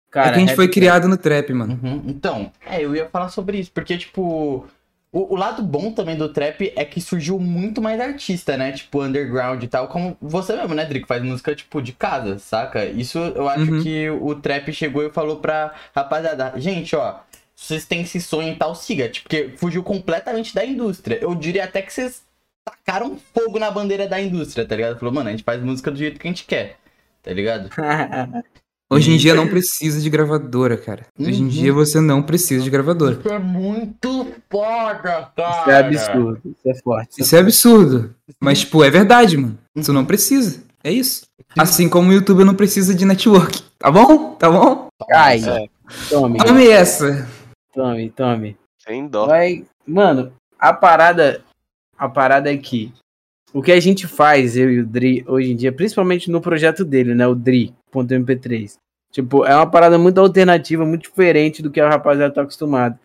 [0.08, 1.78] é que a gente rap- foi criado no trap, mano.
[1.82, 2.02] Uhum.
[2.06, 4.66] Então, é, eu ia falar sobre isso, porque, tipo.
[5.12, 8.72] O, o lado bom também do trap é que surgiu muito mais artista, né?
[8.72, 11.06] Tipo, underground e tal, como você mesmo, né, Drico?
[11.06, 12.84] Faz música, tipo, de casa, saca?
[12.84, 13.82] Isso eu acho Uhum.
[13.82, 17.20] que o trap chegou e falou pra rapaziada, gente, ó,
[17.56, 19.08] vocês têm esse sonho e tal, siga.
[19.08, 21.18] Tipo, porque fugiu completamente da indústria.
[21.20, 22.22] Eu diria até que vocês
[22.64, 24.98] tacaram fogo na bandeira da indústria, tá ligado?
[24.98, 26.76] Falou, mano, a gente faz música do jeito que a gente quer,
[27.22, 27.70] tá ligado?
[28.88, 31.06] Hoje em dia não precisa de gravadora, cara.
[31.18, 31.48] Hoje em Uhum.
[31.48, 33.18] dia você não precisa de gravadora.
[33.18, 34.94] Isso é muito foda,
[35.34, 35.60] cara.
[35.60, 37.20] Isso é absurdo, isso é forte.
[37.20, 38.14] Isso é absurdo.
[38.38, 39.58] Mas, tipo, é verdade, mano.
[39.74, 40.62] Você não precisa.
[40.84, 41.26] É isso.
[41.58, 43.60] Assim como o YouTube não precisa de network.
[43.76, 44.34] Tá bom?
[44.36, 44.86] Tá bom?
[45.12, 45.66] Ai, É.
[46.08, 47.28] tome, Tome essa.
[47.76, 48.56] Tome, tome.
[48.78, 49.26] Sem dó.
[49.26, 51.44] Vai, mano, a parada,
[51.96, 52.92] a parada é que
[53.52, 56.84] o que a gente faz, eu e o Dri, hoje em dia, principalmente no projeto
[56.84, 58.74] dele, né, o Dri.mp3.
[59.12, 62.98] Tipo, é uma parada muito alternativa, muito diferente do que a rapaziada tá acostumado.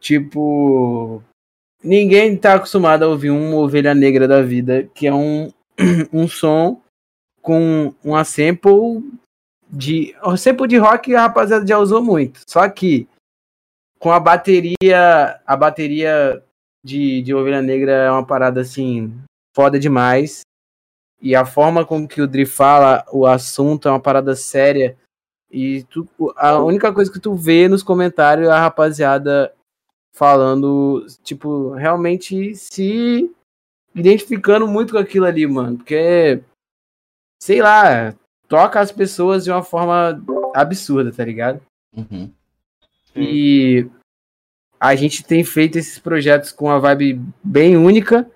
[0.00, 1.22] Tipo,
[1.82, 5.50] ninguém tá acostumado a ouvir uma ovelha negra da vida, que é um,
[6.12, 6.80] um som
[7.42, 9.02] com uma sample
[9.68, 10.14] de.
[10.22, 12.40] O sample de rock a rapaziada já usou muito.
[12.48, 13.06] Só que
[13.98, 15.40] com a bateria.
[15.46, 16.42] A bateria
[16.84, 19.12] de, de Ovelha Negra é uma parada assim.
[19.54, 20.42] Foda demais.
[21.20, 24.96] E a forma com que o Dri fala o assunto é uma parada séria.
[25.50, 26.06] E tu,
[26.36, 29.52] a única coisa que tu vê nos comentários é a rapaziada
[30.12, 33.30] falando, tipo, realmente se
[33.94, 35.78] identificando muito com aquilo ali, mano.
[35.78, 36.42] Porque,
[37.40, 38.14] sei lá,
[38.48, 40.22] toca as pessoas de uma forma
[40.54, 41.60] absurda, tá ligado?
[41.94, 42.30] Uhum.
[43.16, 43.86] E
[44.78, 48.28] a gente tem feito esses projetos com uma vibe bem única.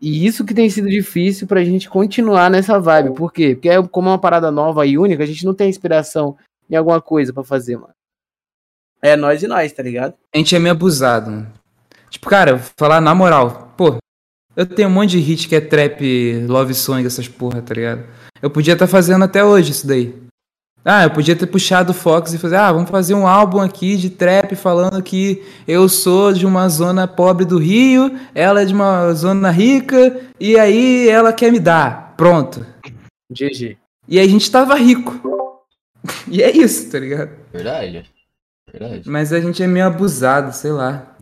[0.00, 3.14] E isso que tem sido difícil pra gente continuar nessa vibe.
[3.14, 3.54] Por quê?
[3.54, 6.36] Porque é como é uma parada nova e única, a gente não tem inspiração
[6.70, 7.92] em alguma coisa pra fazer, mano.
[9.02, 10.14] É nós e nós, tá ligado?
[10.34, 11.52] A gente é meio abusado, mano.
[12.10, 13.72] Tipo, cara, falar na moral.
[13.76, 13.96] Pô,
[14.56, 18.04] eu tenho um monte de hit que é trap, love song, essas porra, tá ligado?
[18.42, 20.14] Eu podia estar fazendo até hoje isso daí.
[20.90, 23.94] Ah, eu podia ter puxado o Fox e fazer, ah, vamos fazer um álbum aqui
[23.94, 28.72] de trap falando que eu sou de uma zona pobre do Rio, ela é de
[28.72, 32.14] uma zona rica, e aí ela quer me dar.
[32.16, 32.64] Pronto.
[33.30, 33.76] GG.
[34.08, 35.36] E aí a gente tava rico.
[36.26, 37.32] E é isso, tá ligado?
[37.52, 38.06] Verdade.
[38.72, 39.02] Verdade.
[39.10, 41.16] Mas a gente é meio abusado, sei lá.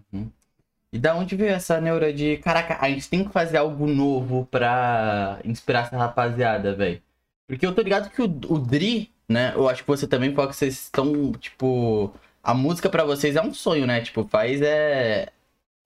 [0.93, 4.47] E da onde veio essa neura de, caraca, a gente tem que fazer algo novo
[4.49, 7.01] pra inspirar essa rapaziada, velho?
[7.49, 9.53] Porque eu tô ligado que o, o Dri, né?
[9.55, 12.13] Eu acho que você também, porque vocês estão, tipo.
[12.43, 14.01] A música pra vocês é um sonho, né?
[14.01, 15.29] Tipo, faz é.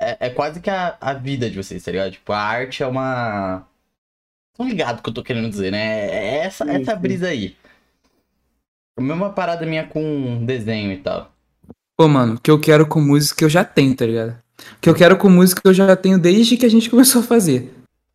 [0.00, 2.12] É, é quase que a, a vida de vocês, tá ligado?
[2.12, 3.66] Tipo, a arte é uma.
[4.53, 6.09] Estão ligados que eu tô querendo dizer, né?
[6.11, 7.57] É essa, Sim, essa brisa aí.
[8.98, 11.33] A mesma parada minha com desenho e tal.
[11.98, 14.38] Pô, mano, o que eu quero com música eu já tenho, tá ligado?
[14.59, 17.24] O que eu quero com música eu já tenho desde que a gente começou a
[17.24, 17.74] fazer.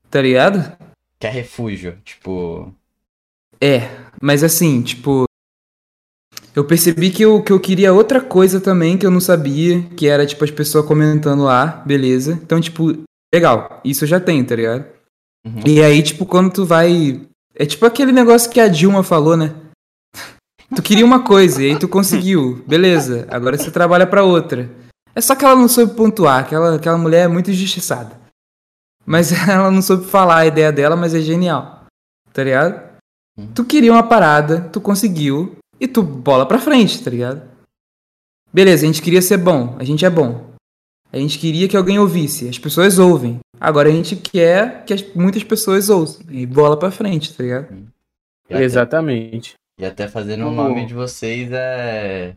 [0.10, 0.76] Tá ligado?
[1.20, 1.98] Que é refúgio.
[2.04, 2.74] Tipo.
[3.62, 3.90] É,
[4.22, 5.26] mas assim, tipo.
[6.56, 10.08] Eu percebi que eu, que eu queria outra coisa também que eu não sabia, que
[10.08, 12.32] era, tipo, as pessoas comentando lá, beleza.
[12.32, 12.98] Então, tipo,
[13.34, 14.86] legal, isso eu já tenho, tá ligado?
[15.46, 15.62] Uhum.
[15.66, 17.22] E aí, tipo, quando tu vai.
[17.54, 19.54] É tipo aquele negócio que a Dilma falou, né?
[20.76, 24.70] Tu queria uma coisa e aí tu conseguiu, beleza, agora você trabalha pra outra.
[25.14, 28.20] É só que ela não soube pontuar, aquela, aquela mulher é muito injustiçada.
[29.06, 31.86] Mas ela não soube falar a ideia dela, mas é genial.
[32.34, 32.95] Tá ligado?
[33.38, 33.48] Hum.
[33.54, 37.42] Tu queria uma parada, tu conseguiu, e tu bola pra frente, tá ligado?
[38.54, 40.54] Beleza, a gente queria ser bom, a gente é bom.
[41.12, 43.40] A gente queria que alguém ouvisse, as pessoas ouvem.
[43.60, 47.74] Agora a gente quer que as- muitas pessoas ouçam, e bola pra frente, tá ligado?
[48.50, 49.54] E até- Exatamente.
[49.80, 52.36] E até fazendo o nome de vocês é.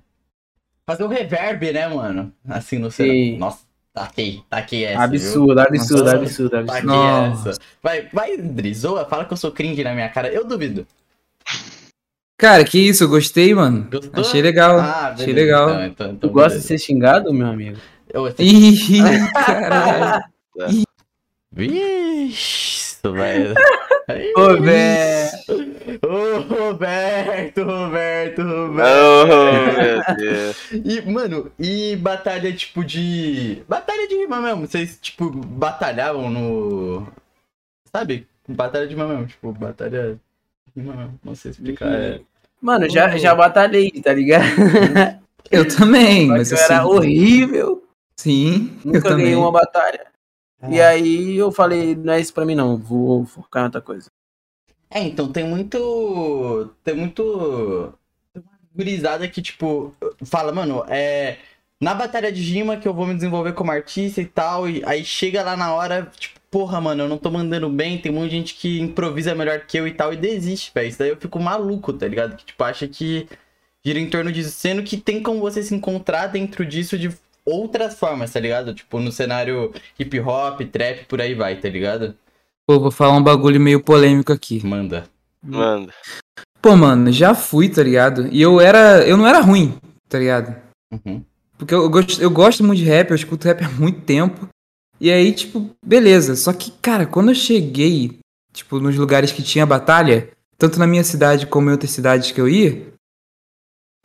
[0.86, 2.32] Fazer o reverb, né, mano?
[2.48, 3.38] Assim no cenário.
[3.38, 3.60] Nossa,
[3.98, 5.06] taquei, taquei essa.
[5.06, 5.16] viu?
[5.16, 6.16] absurdo, absurdo, Nossa.
[6.16, 6.66] absurdo, absurdo.
[6.72, 7.50] Taquei Nossa.
[7.50, 7.60] essa.
[7.82, 10.28] Vai, vai, Drizoa, fala que eu sou cringe na minha cara.
[10.28, 10.86] Eu duvido.
[12.40, 13.88] Cara, que isso, eu gostei, mano.
[13.90, 14.20] Gostou?
[14.20, 14.78] Achei legal.
[14.78, 15.70] Ah, achei legal.
[15.70, 16.68] Então, então, Tu então, gosta de beleza.
[16.68, 17.78] ser xingado, meu amigo?
[18.12, 19.02] Eu, Ih,
[19.34, 20.22] caralho.
[21.50, 23.52] Vixe, isso vai.
[24.36, 25.30] Ô, velho.
[26.02, 26.74] Ô,
[27.62, 30.06] Roberto, Roberto, Oh, Roberto.
[30.08, 30.72] meu Deus.
[30.72, 33.62] E, mano, e batalha tipo de.
[33.68, 34.66] Batalha de rima mesmo.
[34.66, 37.06] Vocês, tipo, batalhavam no.
[37.92, 38.26] Sabe?
[38.48, 39.26] Batalha de rima mesmo.
[39.26, 40.18] Tipo, batalha
[40.74, 41.20] de rima mesmo.
[41.24, 41.92] Não sei explicar.
[41.92, 42.20] É...
[42.60, 44.44] Mano, já, já batalhei, tá ligado?
[45.50, 46.72] Eu também, mas eu assim.
[46.74, 47.82] era horrível,
[48.16, 49.24] Sim, eu nunca também.
[49.26, 50.06] ganhei uma batalha.
[50.68, 54.10] E aí eu falei, não é isso pra mim não, vou focar em outra coisa.
[54.90, 56.70] É, então tem muito.
[56.84, 57.92] Tem muito.
[58.32, 61.38] Tem uma gurizada que, tipo, fala, mano, é.
[61.80, 65.04] Na batalha de rima que eu vou me desenvolver como artista e tal, e aí
[65.04, 68.54] chega lá na hora, tipo, porra, mano, eu não tô mandando bem, tem de gente
[68.54, 70.88] que improvisa melhor que eu e tal, e desiste, velho.
[70.88, 72.36] Isso daí eu fico maluco, tá ligado?
[72.36, 73.28] Que, tipo, acha que
[73.84, 77.10] gira em torno disso, sendo que tem como você se encontrar dentro disso de
[77.44, 78.74] outras formas, tá ligado?
[78.74, 82.16] Tipo, no cenário hip hop, trap, por aí vai, tá ligado?
[82.68, 84.62] Pô, vou falar um bagulho meio polêmico aqui.
[84.62, 85.08] Manda.
[85.42, 85.90] Manda.
[86.60, 88.28] Pô, mano, já fui, tá ligado?
[88.30, 89.08] E eu era.
[89.08, 90.54] Eu não era ruim, tá ligado?
[90.92, 91.24] Uhum.
[91.56, 94.46] Porque eu gosto, eu gosto muito de rap, eu escuto rap há muito tempo.
[95.00, 96.36] E aí, tipo, beleza.
[96.36, 98.18] Só que, cara, quando eu cheguei,
[98.52, 100.28] tipo, nos lugares que tinha batalha,
[100.58, 102.92] tanto na minha cidade como em outras cidades que eu ia,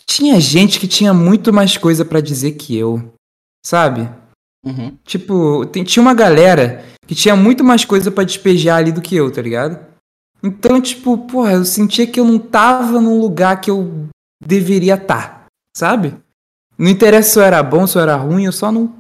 [0.06, 3.14] tinha gente que tinha muito mais coisa pra dizer que eu.
[3.66, 4.10] Sabe?
[4.66, 4.98] Uhum.
[5.04, 9.16] Tipo, tem- tinha uma galera que tinha muito mais coisa pra despejar ali do que
[9.16, 9.86] eu, tá ligado?
[10.42, 14.08] Então, tipo, porra, eu sentia que eu não tava num lugar que eu
[14.46, 15.46] deveria estar,
[15.76, 16.18] sabe?
[16.78, 18.94] Não interessa se eu era bom, se eu era ruim, eu só não.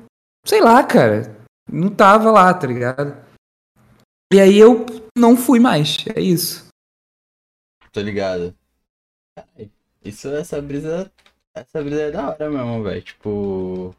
[0.45, 1.35] Sei lá, cara.
[1.71, 3.15] Não tava lá, tá ligado?
[4.33, 4.85] E aí eu
[5.17, 6.67] não fui mais, é isso.
[7.91, 8.53] Tô ligado.
[10.03, 11.11] Isso, essa brisa.
[11.55, 13.01] Essa brisa é da hora mesmo, velho.
[13.01, 13.95] Tipo.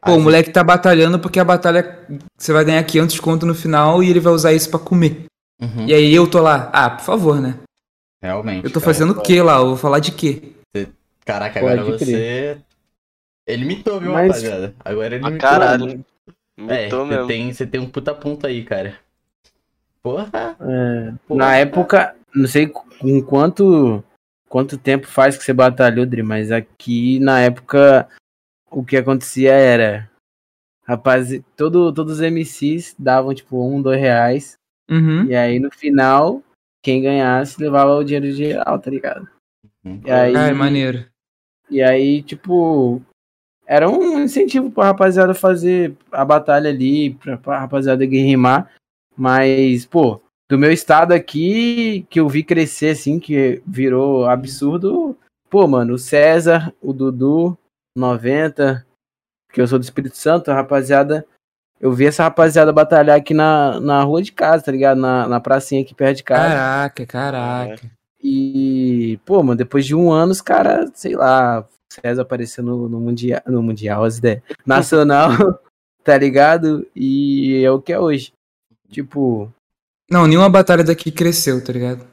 [0.00, 1.98] Pô, o moleque tá batalhando porque a batalha
[2.36, 5.24] você vai ganhar 500 conto no final e ele vai usar isso pra comer.
[5.60, 7.56] Uhum, E aí eu tô lá, ah, por favor, né?
[8.22, 8.64] Realmente.
[8.64, 8.92] Eu tô cara.
[8.92, 9.56] fazendo o que lá?
[9.58, 10.52] Eu vou falar de quê?
[11.24, 12.58] Caraca, Pode agora você.
[13.46, 14.74] Ele mitou, viu, Mas- rapaziada?
[14.84, 15.48] Agora ele Ah, mitou.
[15.48, 16.04] caralho.
[16.68, 18.94] É, Mitou você tem, você tem um puta ponto aí, cara.
[20.02, 20.28] Porra.
[20.60, 21.38] É, Porra.
[21.38, 24.02] na época, não sei com quanto,
[24.48, 28.08] quanto tempo faz que você batalhou, Dri, mas aqui na época
[28.70, 30.10] o que acontecia era,
[30.84, 34.56] rapaz, todo, todos os MCs davam tipo um, dois reais,
[34.90, 35.24] Uhum.
[35.26, 36.42] e aí no final,
[36.82, 39.28] quem ganhasse levava o dinheiro geral, tá ligado?
[39.84, 40.00] Uhum.
[40.04, 41.04] E aí, Ah, é maneiro.
[41.70, 43.02] e aí, tipo,
[43.66, 48.72] era um incentivo pra rapaziada fazer a batalha ali, pra, pra rapaziada rimar.
[49.14, 55.14] Mas, pô, do meu estado aqui, que eu vi crescer assim, que virou absurdo.
[55.50, 57.58] Pô, mano, o César, o Dudu,
[57.98, 58.86] 90,
[59.52, 61.26] que eu sou do Espírito Santo, a rapaziada.
[61.80, 65.00] Eu vi essa rapaziada batalhar aqui na, na rua de casa, tá ligado?
[65.00, 66.54] Na, na pracinha aqui perto de casa.
[66.54, 67.90] Caraca, caraca.
[68.20, 73.00] E, pô, mano, depois de um ano, os caras, sei lá, César apareceu no, no
[73.00, 75.30] Mundial, no Mundial, as ideias, nacional,
[76.02, 76.86] tá ligado?
[76.94, 78.32] E é o que é hoje.
[78.90, 79.52] Tipo,
[80.10, 82.06] Não, nenhuma batalha daqui cresceu, tá ligado?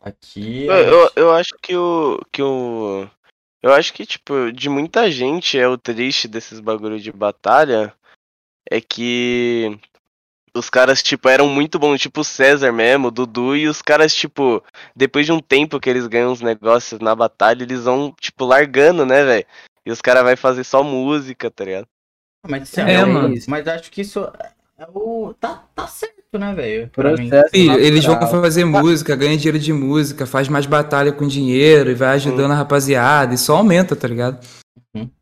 [0.00, 0.66] Aqui.
[0.66, 2.20] Eu, eu, eu acho que o.
[2.30, 3.08] que o.
[3.66, 7.92] Eu acho que, tipo, de muita gente é o triste desses bagulho de batalha.
[8.70, 9.76] É que
[10.54, 14.14] os caras, tipo, eram muito bons, tipo o César mesmo, o Dudu, e os caras,
[14.14, 14.62] tipo,
[14.94, 19.04] depois de um tempo que eles ganham uns negócios na batalha, eles vão, tipo, largando,
[19.04, 19.46] né, velho?
[19.84, 21.88] E os caras vai fazer só música, tá ligado?
[22.46, 23.34] Mas, isso É, é, mano.
[23.48, 24.20] mas acho que isso
[24.78, 25.34] é o.
[25.40, 26.90] Tá, tá certo, né, velho?
[27.50, 31.94] Filho, eles vão fazer música, ganha dinheiro de música, faz mais batalha com dinheiro e
[31.94, 34.38] vai ajudando a rapaziada e só aumenta, tá ligado?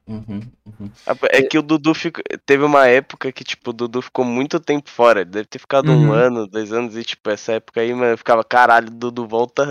[0.07, 0.43] Uhum, uhum,
[0.81, 0.90] uhum.
[1.31, 2.21] É que o Dudu fico...
[2.45, 5.23] teve uma época que, tipo, o Dudu ficou muito tempo fora.
[5.23, 6.12] Ele deve ter ficado um Uhum.
[6.12, 9.64] ano, dois anos, e, tipo, essa época aí, mano, eu ficava, caralho, Dudu, volta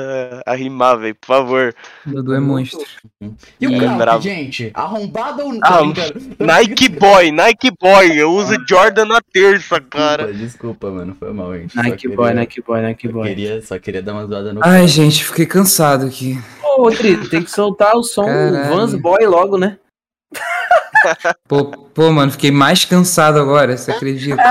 [0.45, 1.75] a, rimar, velho, por favor.
[2.03, 2.83] Dudu é monstro.
[3.61, 4.21] E o É, Krauk, bravo.
[4.23, 4.71] gente?
[4.73, 5.59] Arrombado ou não?
[5.63, 5.81] Ah.
[6.39, 10.33] Nike Boy, Nike Boy, eu uso Jordan na terça, cara.
[10.33, 11.15] Desculpa, desculpa, mano.
[11.19, 11.73] Foi mal, gente.
[11.73, 13.27] Só Nike queria- Boy, Nike Boy, Nike Só Boy.
[13.29, 14.61] queria, só queria dar uma zoada no.
[14.63, 16.39] Ai, gente, fiquei cansado aqui.
[16.75, 18.75] Ô, Tri, tem que soltar o som Caralho.
[18.75, 19.77] Vans Boy logo, né?
[21.47, 24.41] Pô, pô, mano, fiquei mais cansado agora, você acredita?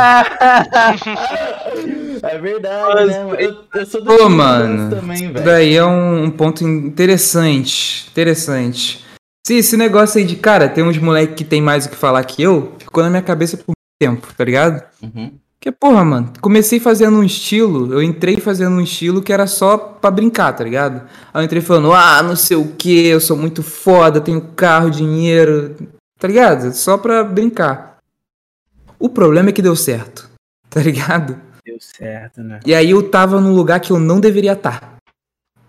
[2.22, 3.24] É verdade, né?
[3.24, 3.34] mano?
[3.34, 5.44] Eu, eu sou do Pô, mano, também, velho.
[5.44, 8.08] daí é um, um ponto interessante.
[8.12, 9.04] Interessante.
[9.44, 12.22] Se esse negócio aí de, cara, tem uns moleque que tem mais o que falar
[12.22, 14.84] que eu, ficou na minha cabeça por muito tempo, tá ligado?
[15.02, 15.32] Uhum.
[15.62, 19.78] Porque, porra, mano, comecei fazendo um estilo, eu entrei fazendo um estilo que era só
[19.78, 21.08] pra brincar, tá ligado?
[21.32, 24.90] Aí eu entrei falando, ah, não sei o que, eu sou muito foda, tenho carro,
[24.90, 25.76] dinheiro,
[26.18, 26.72] tá ligado?
[26.72, 27.98] Só pra brincar.
[28.98, 30.28] O problema é que deu certo,
[30.68, 31.40] tá ligado?
[31.64, 32.58] Deu certo, né?
[32.66, 34.96] E aí eu tava num lugar que eu não deveria estar.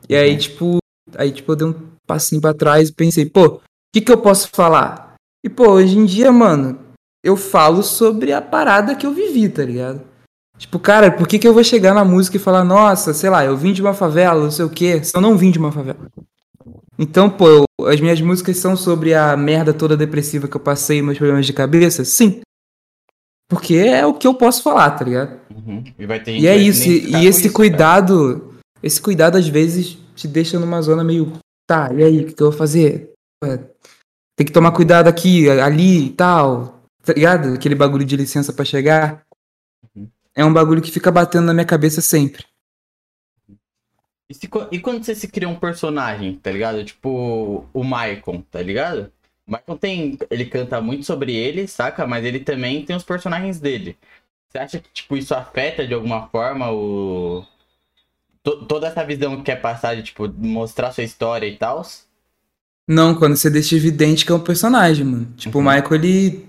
[0.10, 0.80] E aí, tipo,
[1.16, 1.76] aí, tipo, eu dei um
[2.08, 3.62] passinho pra trás e pensei, pô, o
[3.94, 5.14] que que eu posso falar?
[5.46, 6.80] E, pô, hoje em dia, mano,
[7.24, 10.02] eu falo sobre a parada que eu vivi, tá ligado?
[10.58, 13.44] Tipo, cara, por que que eu vou chegar na música e falar, nossa, sei lá,
[13.44, 15.72] eu vim de uma favela, não sei o quê, se eu não vim de uma
[15.72, 16.08] favela?
[16.98, 21.02] Então, pô, eu- as minhas músicas são sobre a merda toda depressiva que eu passei,
[21.02, 22.06] meus problemas de cabeça?
[22.06, 22.42] Sim.
[23.50, 25.40] Porque é o que eu posso falar, tá ligado?
[25.54, 25.84] Uhum.
[25.98, 30.28] E vai ter E é isso, e esse isso, cuidado, esse cuidado às vezes te
[30.28, 31.34] deixa numa zona meio,
[31.68, 33.12] tá, e aí, o que, que eu vou fazer?
[34.38, 37.54] Tem que tomar cuidado aqui, ali e tal, tá ligado?
[37.54, 39.26] Aquele bagulho de licença pra chegar.
[39.96, 40.08] Uhum.
[40.36, 42.46] É um bagulho que fica batendo na minha cabeça sempre.
[44.30, 46.84] E, se e quando você se cria um personagem, tá ligado?
[46.84, 49.12] Tipo o Maicon, tá ligado?
[49.46, 50.18] O Maicon tem.
[50.30, 52.08] Ele canta muito sobre ele, saca?
[52.08, 53.98] Mas ele também tem os personagens dele.
[54.50, 57.46] Você acha que, tipo, isso afeta de alguma forma o.
[58.44, 61.86] to- toda essa visão que quer passar de, tipo, mostrar sua história e tal?
[62.88, 65.34] Não, quando você deixa evidente que é um personagem, mano.
[65.36, 65.66] Tipo, Uhum.
[65.66, 66.46] o Michael, ele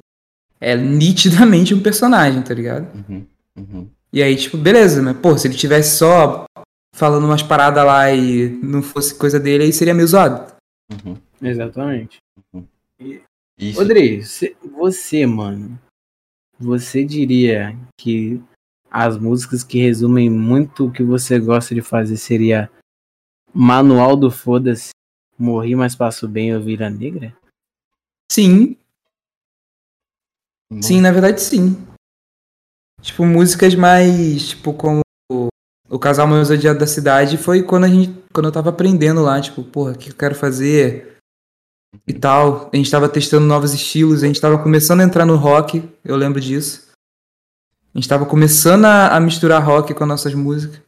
[0.64, 2.88] é nitidamente um personagem, tá ligado?
[2.96, 3.26] Uhum.
[3.54, 3.90] Uhum.
[4.10, 6.46] E aí, tipo, beleza, mas, pô, se ele tivesse só
[6.94, 10.54] falando umas paradas lá e não fosse coisa dele, aí seria meio zoado.
[10.90, 11.18] Uhum.
[11.42, 12.18] Exatamente.
[13.58, 13.78] Isso.
[13.78, 15.78] Rodrigo, você, você, mano,
[16.58, 18.42] você diria que
[18.90, 22.70] as músicas que resumem muito o que você gosta de fazer seria
[23.52, 24.90] Manual do Foda-se,
[25.38, 27.36] Morri, mas passo bem, Ovelha Negra?
[28.32, 28.76] Sim,
[30.80, 31.76] sim, na verdade sim.
[33.00, 35.00] Tipo, músicas mais, tipo, como
[35.30, 39.40] o, Casal Mais Odiado da Cidade foi quando a gente, quando eu tava aprendendo lá,
[39.40, 41.18] tipo, porra, o que eu quero fazer
[42.06, 42.70] e tal.
[42.72, 46.16] A gente tava testando novos estilos, a gente tava começando a entrar no rock, eu
[46.16, 46.92] lembro disso.
[47.94, 50.82] A gente tava começando a, a misturar rock com as nossas músicas.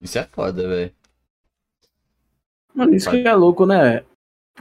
[0.00, 0.92] Isso é foda, velho.
[2.74, 4.04] Mano, isso que é louco, né?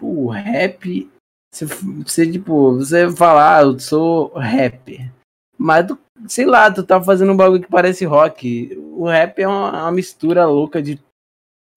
[0.01, 1.09] O rap,
[1.51, 5.11] você, você tipo, você fala, ah, eu sou rapper.
[5.57, 8.75] Mas, tu, sei lá, tu tá fazendo um bagulho que parece rock.
[8.77, 10.99] O rap é uma, uma mistura louca de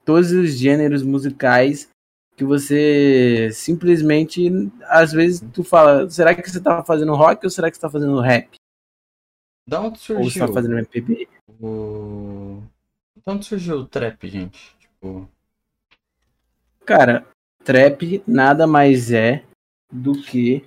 [0.05, 1.89] todos os gêneros musicais
[2.37, 4.51] que você simplesmente,
[4.85, 7.91] às vezes, tu fala, será que você tá fazendo rock ou será que você tá
[7.91, 8.55] fazendo rap?
[9.69, 10.31] Da onde Ou surgiu?
[10.31, 11.29] você tá fazendo MPB?
[11.61, 12.63] o...
[13.25, 14.75] Da onde surgiu o trap, gente?
[14.79, 15.29] Tipo.
[16.85, 17.27] Cara,
[17.63, 19.45] trap nada mais é
[19.91, 20.65] do que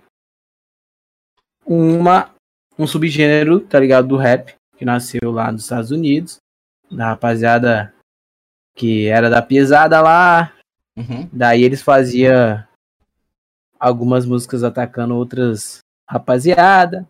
[1.65, 2.33] uma
[2.77, 6.37] um subgênero, tá ligado, do rap, que nasceu lá nos Estados Unidos,
[6.91, 7.93] da rapaziada
[8.75, 10.51] que era da pesada lá,
[10.95, 11.27] Uhum.
[11.33, 12.63] daí eles faziam
[13.79, 17.07] algumas músicas atacando outras rapaziada,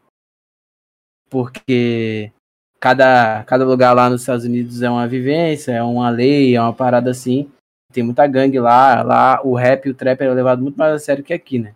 [1.29, 2.31] porque
[2.79, 6.73] cada, cada lugar lá nos Estados Unidos é uma vivência, é uma lei, é uma
[6.73, 7.51] parada assim.
[7.91, 10.99] Tem muita gangue lá, lá o rap e o trap é levado muito mais a
[10.99, 11.73] sério que aqui, né?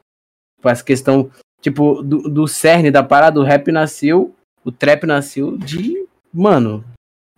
[0.68, 5.58] Tipo, essa questão, tipo, do, do cerne da parada, o rap nasceu, o trap nasceu
[5.58, 6.84] de, mano,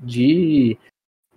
[0.01, 0.77] de,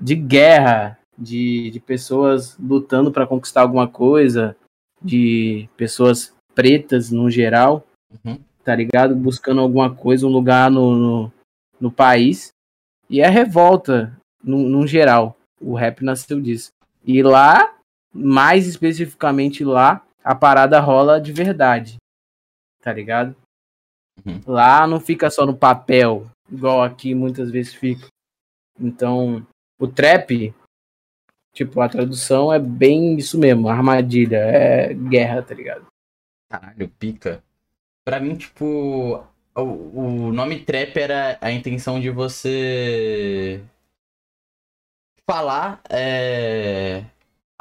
[0.01, 4.57] de guerra, de, de pessoas lutando pra conquistar alguma coisa,
[5.03, 7.86] de pessoas pretas no geral,
[8.24, 8.38] Uhum.
[8.62, 9.16] tá ligado?
[9.16, 11.32] Buscando alguma coisa, um lugar no, no,
[11.80, 12.53] no país.
[13.09, 14.14] E é revolta,
[14.45, 15.34] no, no geral.
[15.59, 16.70] O rap nasceu disso.
[17.05, 17.74] E lá,
[18.12, 21.96] mais especificamente lá, a parada rola de verdade.
[22.80, 23.36] Tá ligado?
[24.24, 24.40] Uhum.
[24.46, 28.06] Lá não fica só no papel, igual aqui muitas vezes fica.
[28.78, 29.46] Então,
[29.78, 30.54] o trap,
[31.52, 35.86] tipo, a tradução é bem isso mesmo, armadilha, é guerra, tá ligado?
[36.48, 37.42] Caralho, pica.
[38.04, 43.62] Pra mim, tipo, o, o nome trap era a intenção de você
[45.28, 47.04] falar é,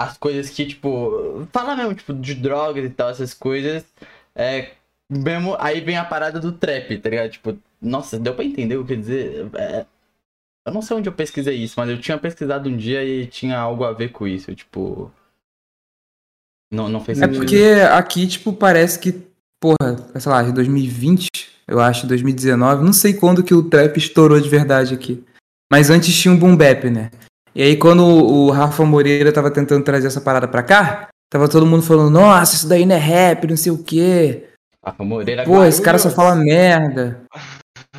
[0.03, 3.83] as coisas que, tipo, falar mesmo, tipo, de drogas e tal, essas coisas.
[4.35, 4.71] É,
[5.09, 7.29] mesmo, aí vem a parada do trap, tá ligado?
[7.31, 9.49] Tipo, nossa, deu pra entender o que dizer?
[9.55, 9.85] É,
[10.65, 13.57] eu não sei onde eu pesquisei isso, mas eu tinha pesquisado um dia e tinha
[13.57, 15.11] algo a ver com isso, tipo.
[16.71, 17.41] Não, não fez É sentido.
[17.41, 19.27] porque aqui, tipo, parece que,
[19.59, 21.27] porra, sei lá, em 2020,
[21.67, 25.23] eu acho, 2019, não sei quando que o trap estourou de verdade aqui.
[25.71, 27.11] Mas antes tinha um boom bap, né?
[27.53, 31.65] E aí quando o Rafa Moreira tava tentando trazer essa parada pra cá, tava todo
[31.65, 34.47] mundo falando, nossa, isso daí não é rap, não sei o quê.
[34.83, 37.23] Rafa Moreira Pô, esse cara só fala merda.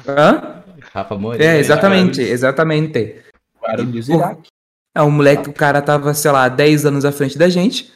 [0.06, 0.62] Hã?
[0.92, 1.54] Rafa Moreira.
[1.54, 2.30] É, exatamente, Guarulhos.
[2.32, 3.22] exatamente.
[3.60, 4.08] Guarulhos.
[4.08, 4.48] Iraque.
[4.94, 7.92] É, o moleque, o cara tava, sei lá, 10 anos à frente da gente,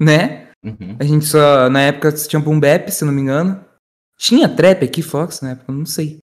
[0.00, 0.48] né?
[0.64, 0.96] Uhum.
[0.98, 3.64] A gente só, na época tinha boom bap, se não me engano.
[4.16, 6.18] Tinha trap aqui, Fox, na época, eu não sei.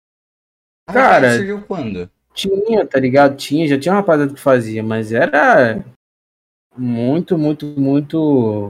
[0.88, 2.10] Cara- surgiu quando?
[2.36, 3.36] Tinha, tá ligado?
[3.38, 5.84] Tinha, já tinha uma rapaziada que fazia, mas era
[6.78, 8.20] muito, muito, muito.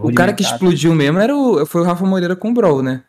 [0.04, 3.04] O cara que explodiu mesmo era o, foi o Rafa Moreira com o Brawl, né?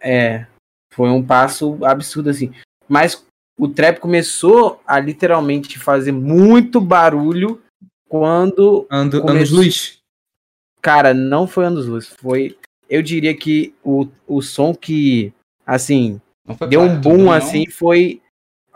[0.00, 0.46] É,
[0.92, 2.52] foi um passo absurdo assim.
[2.86, 3.24] Mas
[3.58, 7.60] o trap começou a literalmente fazer muito barulho
[8.08, 9.98] quando, Ando, Começou- Anos Luz.
[10.82, 12.56] cara, não foi anos luz, foi,
[12.88, 15.32] eu diria que o, o som que,
[15.66, 16.20] assim,
[16.68, 18.20] deu um boom assim foi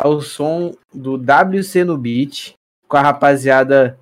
[0.03, 2.55] ao som do WC no beat,
[2.89, 3.99] com a rapaziada,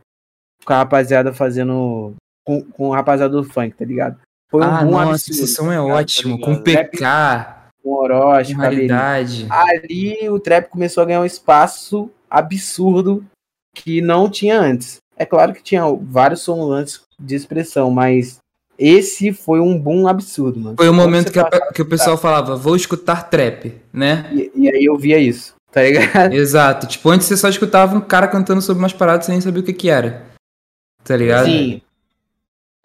[0.64, 2.14] com a rapaziada fazendo,
[2.46, 4.18] com, com a rapaziada do funk, tá ligado?
[4.50, 5.30] Foi um Ah, boom nossa, absurdo.
[5.44, 6.36] esse som é tá ótimo.
[6.36, 6.44] ligado?
[6.56, 9.46] Com PK, Com Orochi, com raridade.
[9.50, 13.24] ali o trap começou a ganhar um espaço absurdo
[13.74, 14.98] que não tinha antes.
[15.16, 18.38] É claro que tinha vários sons antes de expressão, mas
[18.78, 20.76] esse foi um boom absurdo, mano.
[20.76, 24.30] Foi o Quando momento que, a- que o pessoal falava, vou escutar trap, né?
[24.32, 26.32] E, e aí eu via isso, tá ligado?
[26.34, 26.86] Exato.
[26.86, 29.62] Tipo, antes você só escutava um cara cantando sobre umas paradas sem nem saber o
[29.62, 30.26] que que era.
[31.04, 31.46] Tá ligado?
[31.46, 31.80] Sim,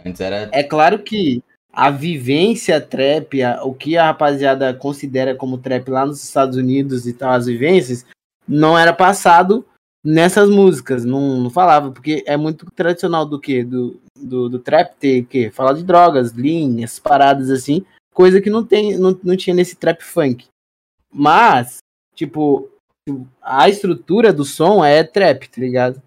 [0.06, 0.50] Antes era.
[0.52, 6.06] é claro que a vivência trap, a- o que a rapaziada considera como trap lá
[6.06, 8.06] nos Estados Unidos e tal, as vivências,
[8.48, 9.66] não era passado
[10.06, 13.64] nessas músicas, não, não falava, porque é muito tradicional do que?
[13.64, 15.50] Do, do, do trap ter o quê?
[15.50, 16.34] Falar de drogas,
[16.82, 20.46] essas paradas assim, coisa que não, tem, não, não tinha nesse trap funk.
[21.12, 21.78] Mas,
[22.16, 22.70] tipo,
[23.42, 26.02] a estrutura do som é trap, tá ligado?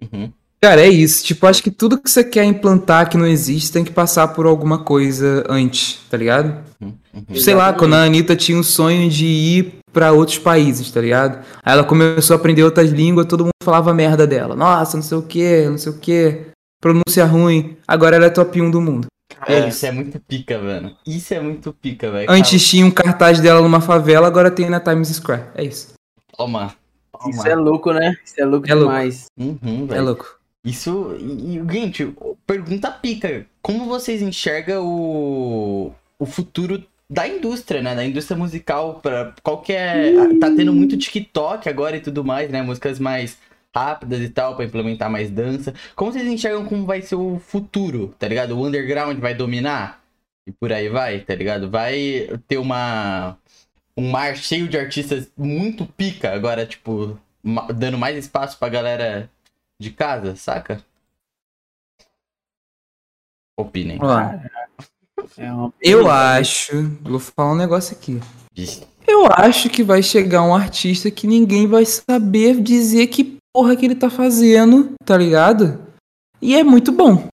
[0.00, 0.32] Uhum.
[0.60, 1.24] Cara, é isso.
[1.24, 4.46] Tipo, acho que tudo que você quer implantar que não existe tem que passar por
[4.46, 6.64] alguma coisa antes, tá ligado?
[6.80, 6.94] Uhum.
[7.14, 7.36] Uhum.
[7.36, 11.44] Sei lá, quando a Anitta tinha um sonho de ir pra outros países, tá ligado?
[11.62, 14.56] Aí ela começou a aprender outras línguas, todo mundo falava merda dela.
[14.56, 16.46] Nossa, não sei o que, não sei o que.
[16.80, 17.76] Pronúncia ruim.
[17.86, 19.06] Agora ela é top 1 do mundo.
[19.38, 20.96] Cara, É isso é muito pica, mano.
[21.06, 22.30] Isso é muito pica, velho.
[22.30, 25.44] Antes tinha um cartaz dela numa favela, agora tem na Times Square.
[25.54, 25.95] É isso.
[26.36, 26.74] Toma.
[27.12, 27.30] Toma.
[27.30, 28.16] Isso é louco, né?
[28.24, 28.88] Isso é louco É louco.
[28.90, 29.26] demais.
[29.38, 30.38] Uhum, É louco.
[30.64, 31.14] Isso.
[31.18, 32.14] E, e, gente,
[32.46, 33.46] pergunta pica.
[33.62, 37.94] Como vocês enxergam o, o futuro da indústria, né?
[37.94, 39.00] Da indústria musical.
[39.00, 40.12] Pra, qual que é.
[40.40, 42.62] Tá tendo muito TikTok agora e tudo mais, né?
[42.62, 43.38] Músicas mais
[43.74, 45.72] rápidas e tal, pra implementar mais dança.
[45.94, 48.58] Como vocês enxergam como vai ser o futuro, tá ligado?
[48.58, 50.00] O underground vai dominar?
[50.46, 51.68] E por aí vai, tá ligado?
[51.70, 53.36] Vai ter uma.
[53.96, 57.18] Um mar cheio de artistas muito pica agora, tipo,
[57.74, 59.30] dando mais espaço pra galera
[59.80, 60.82] de casa, saca?
[63.58, 63.98] Opinem.
[65.38, 66.82] É uma- eu acho.
[67.00, 68.20] Vou falar um negócio aqui.
[69.06, 73.86] Eu acho que vai chegar um artista que ninguém vai saber dizer que porra que
[73.86, 75.86] ele tá fazendo, tá ligado?
[76.42, 77.28] E é muito bom.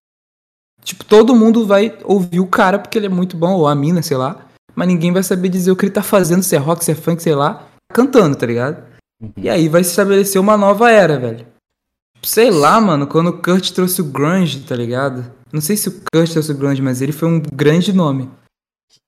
[0.81, 4.01] Tipo, todo mundo vai ouvir o cara porque ele é muito bom, ou a mina,
[4.01, 4.45] sei lá.
[4.75, 6.95] Mas ninguém vai saber dizer o que ele tá fazendo, se é rock, se é
[6.95, 7.67] funk, sei lá.
[7.93, 8.83] Cantando, tá ligado?
[9.21, 9.31] Uhum.
[9.37, 11.45] E aí vai se estabelecer uma nova era, velho.
[12.23, 15.25] Sei lá, mano, quando o Kurt trouxe o grunge, tá ligado?
[15.51, 18.29] Não sei se o Kurt trouxe o grunge, mas ele foi um grande nome.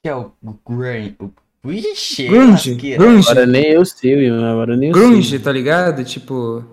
[0.04, 0.32] que é o
[0.68, 1.16] grunge?
[1.20, 1.32] O...
[1.68, 3.04] Vixe, Grunge, lasqueira.
[3.04, 3.28] grunge.
[3.32, 5.40] Agora nem eu sei, Will, agora nem eu Grunge, sei.
[5.40, 6.04] tá ligado?
[6.06, 6.64] Tipo,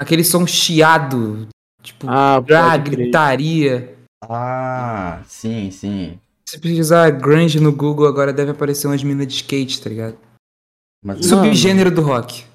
[0.00, 1.46] aquele som chiado,
[1.82, 2.40] tipo, Ah,
[2.78, 3.94] gritaria.
[4.24, 6.18] Ah, sim, sim.
[6.48, 10.18] Se pesquisar grunge no Google, agora deve aparecer umas minas de skate, tá ligado?
[11.04, 11.26] Mas...
[11.26, 12.46] Subgênero do rock.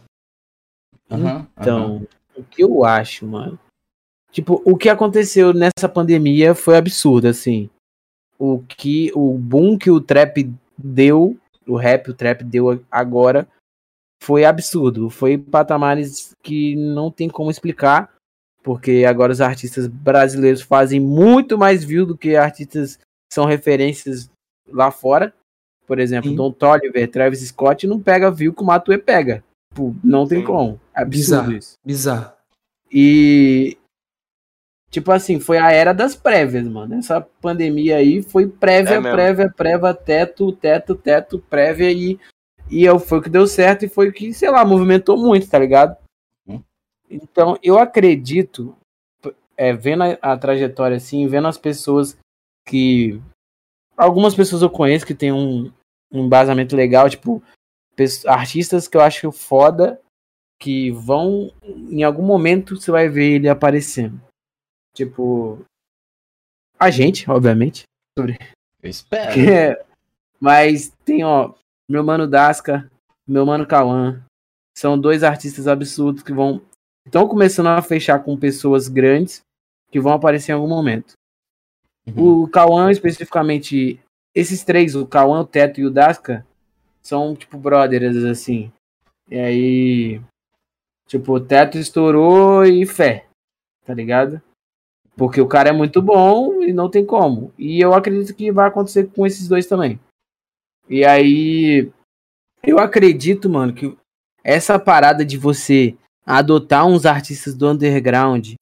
[1.12, 1.48] Aham.
[1.60, 3.60] Então, o que eu acho, mano?
[4.32, 7.70] Tipo, o que aconteceu nessa pandemia foi absurdo, assim.
[8.40, 11.38] O que o boom que o trap deu,
[11.68, 13.48] o rap, o trap deu agora
[14.24, 15.08] foi absurdo.
[15.12, 18.12] Foi patamares que não tem como explicar,
[18.64, 22.98] porque agora os artistas brasileiros fazem muito mais view do que artistas
[23.34, 24.30] são referências
[24.68, 25.34] lá fora.
[25.86, 26.36] Por exemplo, Sim.
[26.36, 29.44] Don Toliver, Travis Scott não pega view que o Matue pega.
[29.72, 30.46] Tipo, não tem Sim.
[30.46, 30.80] como.
[30.96, 31.52] É Bizarro.
[31.52, 31.74] isso.
[31.86, 32.32] Bizarro.
[32.92, 33.78] E
[34.90, 36.94] tipo assim, foi a era das prévias, mano.
[36.96, 42.20] Essa pandemia aí foi prévia, É prévia, prévia, teto, teto, teto, prévia e
[42.72, 45.50] e eu- foi o que deu certo e foi o que, sei lá, movimentou muito,
[45.50, 45.98] tá ligado?
[46.48, 46.62] Hum.
[47.10, 48.76] Então, eu acredito
[49.58, 52.18] é, vendo a, a trajetória assim, vendo as pessoas
[52.66, 53.22] que
[53.98, 55.72] algumas pessoas eu conheço que tem um,
[56.12, 57.42] um embasamento legal, tipo
[58.26, 60.02] artistas que eu acho foda
[60.60, 64.20] que vão em algum momento você vai ver ele aparecendo.
[64.96, 65.64] Tipo
[66.80, 67.84] a gente, obviamente.
[68.18, 69.40] Eu espero.
[69.50, 69.86] É,
[70.40, 71.54] mas tem, ó,
[71.88, 72.90] meu mano Dasca,
[73.28, 74.22] meu mano Cauã.
[74.78, 76.62] São dois artistas absurdos que vão.
[77.06, 79.42] Estão começando a fechar com pessoas grandes
[79.92, 81.14] que vão aparecer em algum momento.
[82.08, 82.44] Uhum.
[82.44, 84.00] O Cauã, especificamente,
[84.36, 86.46] esses três, o Cauã, o Teto e o Dasca,
[87.02, 88.72] são tipo brothers, assim.
[89.30, 90.22] E aí.
[91.08, 93.28] Tipo, o teto estourou e fé.
[93.86, 94.42] Tá ligado?
[95.16, 97.54] Porque o cara é muito bom e não tem como.
[97.58, 100.00] E eu acredito que vai acontecer com esses dois também.
[100.90, 101.92] E aí.
[102.64, 103.96] Eu acredito, mano, que
[104.44, 105.96] essa parada de você
[106.26, 108.54] adotar uns artistas do underground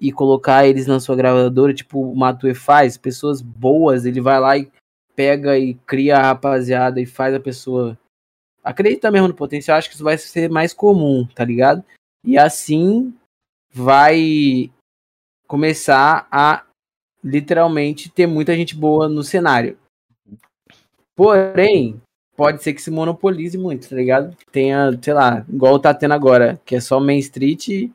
[0.00, 4.56] e colocar eles na sua gravadora, tipo o Matue faz, pessoas boas, ele vai lá
[4.58, 4.70] e
[5.14, 7.98] pega e cria a rapaziada e faz a pessoa
[8.64, 11.84] acredita mesmo no potencial, acho que isso vai ser mais comum, tá ligado?
[12.24, 13.14] E assim
[13.70, 14.72] vai
[15.46, 16.64] começar a
[17.22, 19.76] literalmente ter muita gente boa no cenário.
[21.14, 22.00] Porém,
[22.36, 24.36] pode ser que se monopolize muito, tá ligado?
[24.50, 27.90] Tenha, sei lá, igual tá tendo agora, que é só Main Street,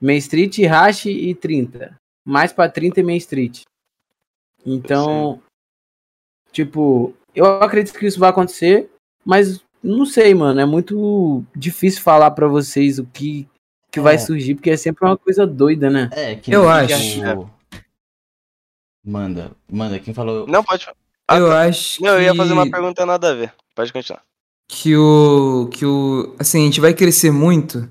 [0.00, 1.96] Main Street, Hash e 30.
[2.24, 3.62] Mais pra 30 e Main Street.
[4.64, 6.52] Então, Sim.
[6.52, 8.90] tipo, eu acredito que isso vai acontecer,
[9.24, 10.60] mas não sei, mano.
[10.60, 13.48] É muito difícil falar para vocês o que,
[13.92, 14.02] que é.
[14.02, 16.10] vai surgir, porque é sempre uma coisa doida, né?
[16.12, 17.20] É, que eu acho.
[19.04, 20.48] Manda, manda, quem falou.
[20.48, 20.88] Não, pode.
[21.28, 21.62] Ah, eu tá.
[21.62, 22.02] acho.
[22.02, 23.54] Não, eu ia fazer uma pergunta nada a ver.
[23.74, 24.22] Pode continuar.
[24.68, 25.68] Que o.
[25.72, 26.34] Que o.
[26.40, 27.88] Assim, a gente vai crescer muito.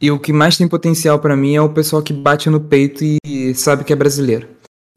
[0.00, 3.02] E o que mais tem potencial para mim é o pessoal que bate no peito
[3.24, 4.48] e sabe que é brasileiro.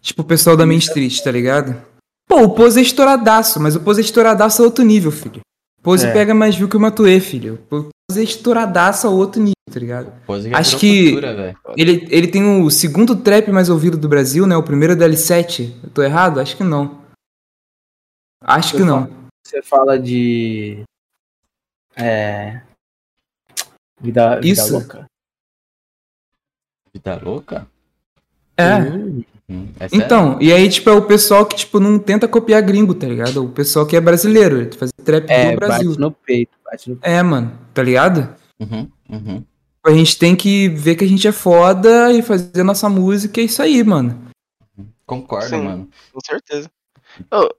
[0.02, 1.82] Tipo o pessoal da Main Street, tá ligado?
[2.28, 5.42] Pô, o Pose é estouradaço, mas o Pose é estouradaço é outro nível, filho.
[5.82, 6.12] Pose é.
[6.12, 7.58] pega mais view que o Matue, filho.
[7.70, 10.14] Pose é estouradaço a outro nível, tá ligado?
[10.26, 14.56] Pose Acho que cultura, ele, ele tem o segundo trap mais ouvido do Brasil, né?
[14.56, 15.72] O primeiro é do L7.
[15.84, 16.40] Eu tô errado?
[16.40, 17.00] Acho que não.
[18.42, 19.10] Acho você que não.
[19.46, 20.84] você fala de.
[21.96, 22.62] É.
[24.00, 24.74] Vida, vida Isso.
[24.74, 25.06] louca.
[26.94, 27.68] Vida louca?
[28.58, 28.76] É.
[28.76, 29.24] Hum.
[29.50, 32.94] Hum, é então, e aí, tipo, é o pessoal que, tipo, não tenta copiar gringo,
[32.94, 33.44] tá ligado?
[33.44, 35.90] O pessoal que é brasileiro, faz trap é, do Brasil.
[35.90, 37.12] Bate no peito, bate no peito.
[37.12, 38.36] É, mano, tá ligado?
[38.60, 39.44] Uhum, uhum.
[39.84, 43.46] A gente tem que ver que a gente é foda e fazer nossa música, é
[43.46, 44.30] isso aí, mano.
[45.04, 45.90] Concordo, Sim, mano.
[46.14, 46.70] Com certeza.
[47.34, 47.50] Oh,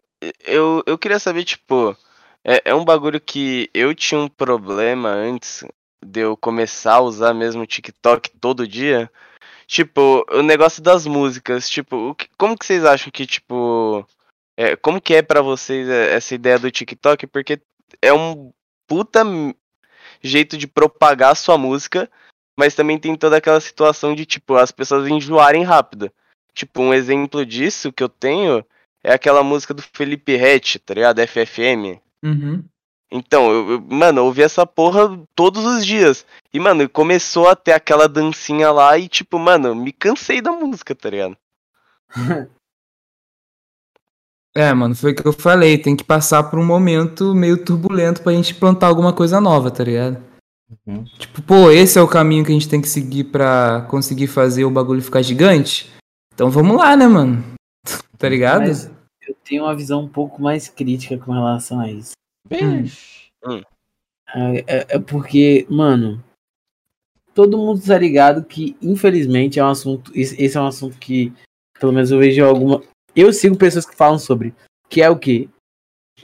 [0.46, 1.96] eu, eu queria saber, tipo,
[2.44, 5.64] é, é um bagulho que eu tinha um problema antes
[6.04, 9.10] de eu começar a usar mesmo o TikTok todo dia
[9.70, 14.04] Tipo, o negócio das músicas, tipo, que, como que vocês acham que, tipo.
[14.56, 17.24] É, como que é para vocês é, essa ideia do TikTok?
[17.28, 17.62] Porque
[18.02, 18.52] é um
[18.88, 19.22] puta
[20.20, 22.10] jeito de propagar a sua música,
[22.58, 26.10] mas também tem toda aquela situação de, tipo, as pessoas enjoarem rápido.
[26.52, 28.66] Tipo, um exemplo disso que eu tenho
[29.04, 31.24] é aquela música do Felipe Rett, tá ligado?
[31.24, 32.00] FFM.
[32.24, 32.64] Uhum.
[33.10, 36.24] Então, eu, eu, mano, eu ouvi essa porra todos os dias.
[36.52, 40.94] E, mano, começou a ter aquela dancinha lá e, tipo, mano, me cansei da música,
[40.94, 41.36] tá ligado?
[44.54, 45.76] é, mano, foi o que eu falei.
[45.76, 49.82] Tem que passar por um momento meio turbulento pra gente plantar alguma coisa nova, tá
[49.82, 50.22] ligado?
[50.86, 51.04] Uhum.
[51.18, 54.64] Tipo, pô, esse é o caminho que a gente tem que seguir pra conseguir fazer
[54.64, 55.92] o bagulho ficar gigante.
[56.32, 57.42] Então vamos lá, né, mano?
[58.16, 58.60] tá ligado?
[58.60, 58.88] Mas
[59.26, 62.12] eu tenho uma visão um pouco mais crítica com relação a isso.
[62.50, 62.84] Hum.
[63.46, 63.62] hum.
[64.34, 66.22] É, é, porque, mano,
[67.34, 70.12] todo mundo tá ligado que, infelizmente, é um assunto.
[70.14, 71.32] Esse é um assunto que,
[71.78, 72.82] pelo menos, eu vejo alguma.
[73.14, 74.54] Eu sigo pessoas que falam sobre.
[74.88, 75.48] Que é o que?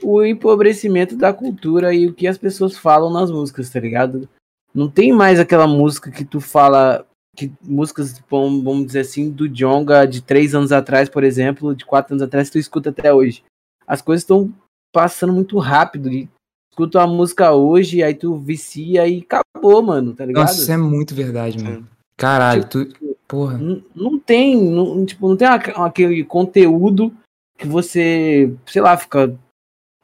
[0.01, 4.29] O empobrecimento da cultura e o que as pessoas falam nas músicas, tá ligado?
[4.73, 7.05] Não tem mais aquela música que tu fala.
[7.35, 12.13] Que, músicas, vamos dizer assim, do Jonga de três anos atrás, por exemplo, de quatro
[12.13, 13.43] anos atrás, que tu escuta até hoje.
[13.85, 14.51] As coisas estão
[14.97, 16.11] passando muito rápido.
[16.11, 16.27] E
[16.71, 20.45] escuta uma música hoje, aí tu vicia e acabou, mano, tá ligado?
[20.45, 21.87] Nossa, isso é muito verdade, mano.
[22.17, 23.17] Caralho, tipo, tu.
[23.27, 23.59] Porra.
[23.59, 27.13] Não, não tem, não, tipo, não tem aquele conteúdo
[27.59, 29.37] que você, sei lá, fica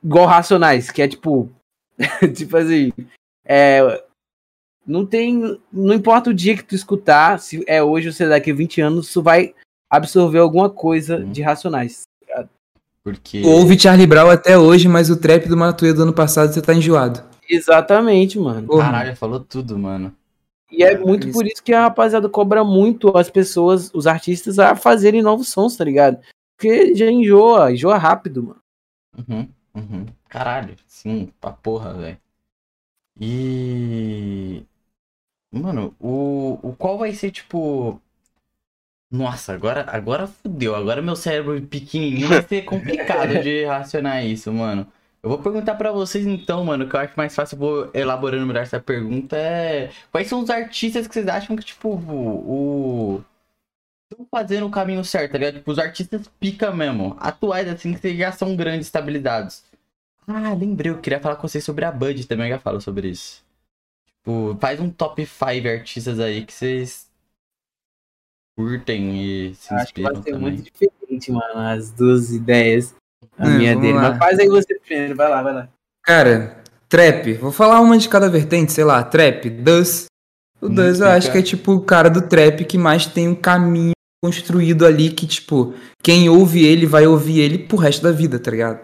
[0.03, 1.49] igual Racionais, que é tipo.
[2.35, 2.93] tipo assim.
[3.43, 4.03] É,
[4.85, 5.59] não tem.
[5.71, 8.55] Não importa o dia que tu escutar, se é hoje ou se é daqui a
[8.55, 9.55] 20 anos, tu vai
[9.89, 11.31] absorver alguma coisa hum.
[11.31, 12.03] de Racionais.
[13.03, 13.43] Porque...
[13.45, 16.73] Ouve Charlie Brown até hoje, mas o trap do Matuê do ano passado você tá
[16.73, 17.21] enjoado.
[17.49, 18.65] Exatamente, mano.
[18.67, 18.85] Porra.
[18.85, 20.15] Caralho, falou tudo, mano.
[20.71, 21.37] E é muito isso.
[21.37, 25.75] por isso que a rapaziada cobra muito as pessoas, os artistas, a fazerem novos sons,
[25.75, 26.19] tá ligado?
[26.57, 28.61] Porque já enjoa, enjoa rápido, mano.
[29.15, 30.05] Uhum, uhum.
[30.27, 32.17] Caralho, sim, pra porra, velho.
[33.19, 34.63] E.
[35.51, 38.01] Mano, o, o qual vai ser, tipo,
[39.13, 40.75] nossa, agora, agora fudeu.
[40.75, 44.87] Agora meu cérebro pequenininho vai ser complicado de racionar isso, mano.
[45.21, 48.45] Eu vou perguntar para vocês então, mano, que eu acho mais fácil, eu vou elaborando
[48.47, 49.91] melhor essa pergunta, é...
[50.11, 53.23] Quais são os artistas que vocês acham que, tipo, o...
[54.11, 55.55] Estão fazendo o caminho certo, tá ligado?
[55.55, 57.15] Tipo, os artistas pica mesmo.
[57.19, 59.63] Atuais, assim, que já são grandes, estabilizados.
[60.27, 63.09] Ah, lembrei, eu queria falar com vocês sobre a Bud também, eu já falo sobre
[63.09, 63.43] isso.
[64.07, 67.12] Tipo, faz um top 5 artistas aí que vocês
[68.57, 70.51] curtem e se Acho que vai inspiram ser também.
[70.51, 72.93] muito diferente, mano, as duas ideias.
[73.37, 73.97] A É, minha vamos dele.
[73.99, 74.09] lá.
[74.11, 75.69] Mas faz aí você primeiro, vai lá, vai lá.
[76.03, 76.57] Cara,
[76.89, 77.33] trap.
[77.35, 80.05] Vou falar uma de cada vertente, sei lá, trap, Duz.
[80.61, 83.27] O Hum, Duz eu acho que é tipo o cara do trap que mais tem
[83.27, 83.91] um caminho
[84.23, 88.49] construído ali que, tipo, quem ouve ele vai ouvir ele pro resto da vida, tá
[88.51, 88.79] ligado?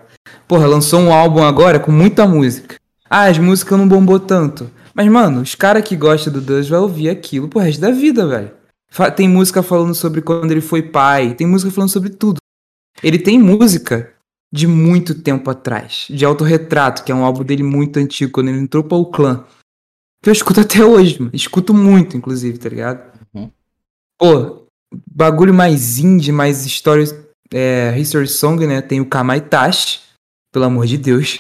[0.47, 2.75] Porra, lançou um álbum agora com muita música.
[3.09, 4.69] Ah, as músicas não bombou tanto.
[4.93, 8.27] Mas, mano, os caras que gostam do Duz vai ouvir aquilo pro resto da vida,
[8.27, 8.51] velho.
[9.15, 12.39] Tem música falando sobre quando ele foi pai, tem música falando sobre tudo.
[13.03, 14.13] Ele tem música
[14.51, 18.59] de muito tempo atrás, de Autorretrato, que é um álbum dele muito antigo, quando ele
[18.59, 19.45] entrou para o clã.
[20.21, 21.31] Que eu escuto até hoje, mano.
[21.33, 23.19] Escuto muito, inclusive, tá ligado?
[23.33, 23.51] Uhum.
[24.17, 24.65] Pô,
[25.09, 27.05] bagulho mais indie, mais história,
[27.53, 28.81] é, history song, né?
[28.81, 30.01] Tem o Kamaitachi,
[30.51, 31.39] pelo amor de Deus.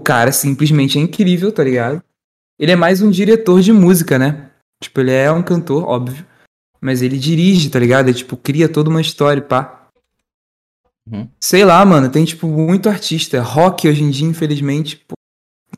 [0.00, 2.02] O cara simplesmente é incrível, tá ligado?
[2.58, 4.50] Ele é mais um diretor de música, né?
[4.82, 6.26] Tipo, ele é um cantor, óbvio.
[6.80, 8.08] Mas ele dirige, tá ligado?
[8.08, 9.88] Ele, tipo, cria toda uma história, pá.
[11.10, 11.28] Uhum.
[11.40, 13.40] Sei lá, mano, tem, tipo, muito artista.
[13.40, 15.14] Rock hoje em dia, infelizmente, pô,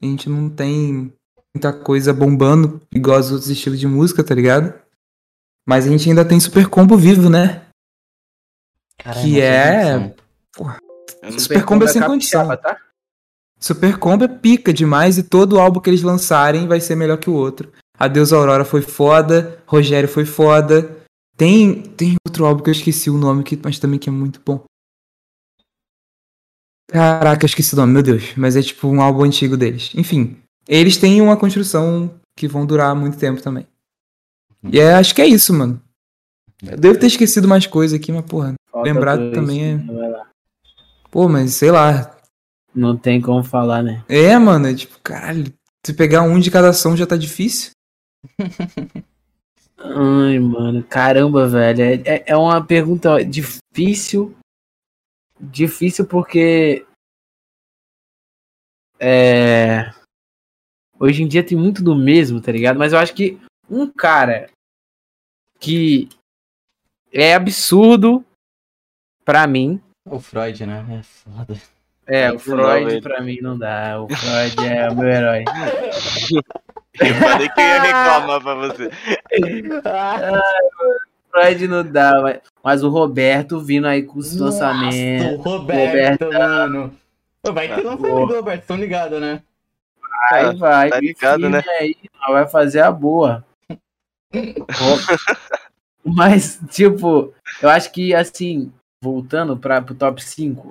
[0.00, 1.12] a gente não tem
[1.54, 4.74] muita coisa bombando igual os outros estilos de música, tá ligado?
[5.66, 7.62] Mas a gente ainda tem Super Combo vivo, né?
[8.98, 10.14] Caralho, que é-
[11.38, 12.46] Super Combo é sem condição.
[12.56, 12.76] tá?
[13.58, 17.30] Super Combo é pica demais e todo álbum que eles lançarem vai ser melhor que
[17.30, 17.72] o outro.
[18.00, 20.96] Adeus Aurora foi foda, Rogério foi foda.
[21.36, 24.40] Tem, tem outro álbum que eu esqueci o nome, que, mas também que é muito
[24.44, 24.64] bom.
[26.88, 28.34] Caraca, eu esqueci o nome, meu Deus.
[28.36, 29.92] Mas é tipo um álbum antigo deles.
[29.94, 33.66] Enfim, eles têm uma construção que vão durar muito tempo também.
[34.72, 35.80] E é, acho que é isso, mano.
[36.66, 38.54] Eu devo ter esquecido mais coisa aqui, mas porra.
[38.70, 40.26] Falta Lembrado também é- vai lá.
[41.10, 42.16] Pô, mas sei lá.
[42.74, 44.02] Não tem como falar, né?
[44.08, 45.52] É, mano, é tipo, caralho.
[45.84, 47.72] Se pegar um de cada ação já tá difícil.
[49.78, 51.82] Ai, mano, caramba, velho.
[51.82, 54.36] É, é- é uma pergunta difícil.
[55.40, 56.86] Difícil porque.
[58.98, 59.90] É.
[60.98, 62.78] Hoje em dia tem muito do mesmo, tá ligado?
[62.78, 63.40] Mas eu acho que
[63.70, 64.50] um cara
[65.58, 66.10] que
[67.10, 68.22] é absurdo
[69.24, 69.80] pra mim.
[70.06, 70.84] O Freud, né?
[70.98, 71.54] É foda.
[72.06, 73.02] É, Não o Freud velho.
[73.02, 74.02] pra mim não dá.
[74.02, 75.44] O Freud é o meu herói.
[76.98, 78.90] Eu falei que eu ia reclamar pra você.
[81.30, 85.38] Freud não dá, mas, mas o Roberto vindo aí com os Nossa, lançamentos.
[85.38, 86.32] o Roberto, Roberto.
[86.38, 86.96] mano.
[87.42, 89.42] Pô, Vai ter Ah, lançamento do Roberto, tão ligado, né?
[90.32, 91.62] Aí vai, tá me ligado, firme né?
[91.78, 91.96] aí,
[92.28, 93.44] vai fazer a boa.
[96.04, 97.32] Mas, tipo,
[97.62, 98.72] eu acho que, assim,
[99.02, 100.70] voltando para pro top 5,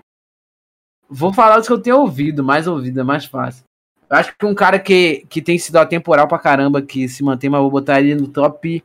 [1.10, 3.64] vou falar dos que eu tenho ouvido, mais ouvido, é mais fácil.
[4.10, 7.49] Eu acho que um cara que, que tem sido atemporal pra caramba, que se mantém,
[7.49, 8.84] mas vou botar ele no top.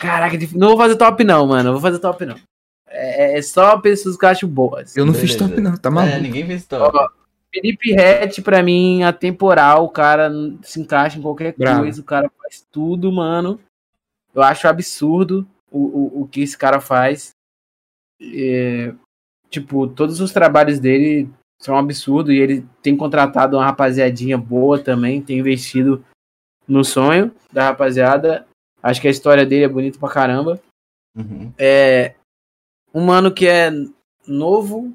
[0.00, 1.64] Caraca, não vou fazer top, não, mano.
[1.64, 2.36] Não vou fazer top, não.
[2.88, 4.96] É, é só pessoas que eu acho boas.
[4.96, 5.48] Eu não fiz Beleza.
[5.48, 6.18] top, não, tá É, maluco?
[6.20, 6.96] ninguém fez top.
[6.96, 7.08] Ó,
[7.52, 10.30] Felipe Rett, pra mim, atemporal, o cara
[10.62, 11.80] se encaixa em qualquer Bravo.
[11.82, 13.60] coisa, o cara faz tudo, mano.
[14.34, 17.30] Eu acho absurdo o, o, o que esse cara faz.
[18.20, 18.92] É,
[19.50, 21.28] tipo, todos os trabalhos dele
[21.60, 26.04] são um absurdo e ele tem contratado uma rapaziadinha boa também, tem investido
[26.66, 28.46] no sonho da rapaziada.
[28.82, 30.60] Acho que a história dele é bonita pra caramba.
[31.16, 31.52] Uhum.
[31.58, 32.14] É
[32.92, 33.70] um mano que é
[34.26, 34.94] novo,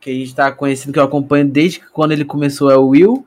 [0.00, 2.88] que a gente tá conhecendo, que eu acompanho desde que quando ele começou, é o
[2.88, 3.26] Will.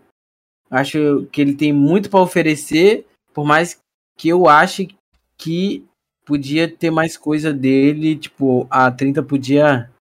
[0.70, 3.80] Acho que ele tem muito pra oferecer, por mais
[4.18, 4.96] que eu ache
[5.38, 5.86] que
[6.26, 9.92] podia ter mais coisa dele, tipo, a 30 podia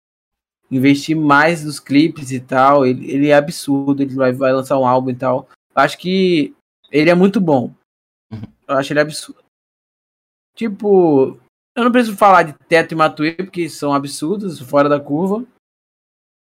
[0.71, 2.87] investir mais nos clipes e tal.
[2.87, 5.49] Ele, ele é absurdo, ele vai, vai lançar um álbum e tal.
[5.75, 6.55] Acho que
[6.91, 7.73] ele é muito bom.
[8.66, 9.43] Eu acho ele absurdo.
[10.55, 11.39] Tipo,
[11.77, 15.45] eu não preciso falar de Teto e Matuê, porque são absurdos, fora da curva.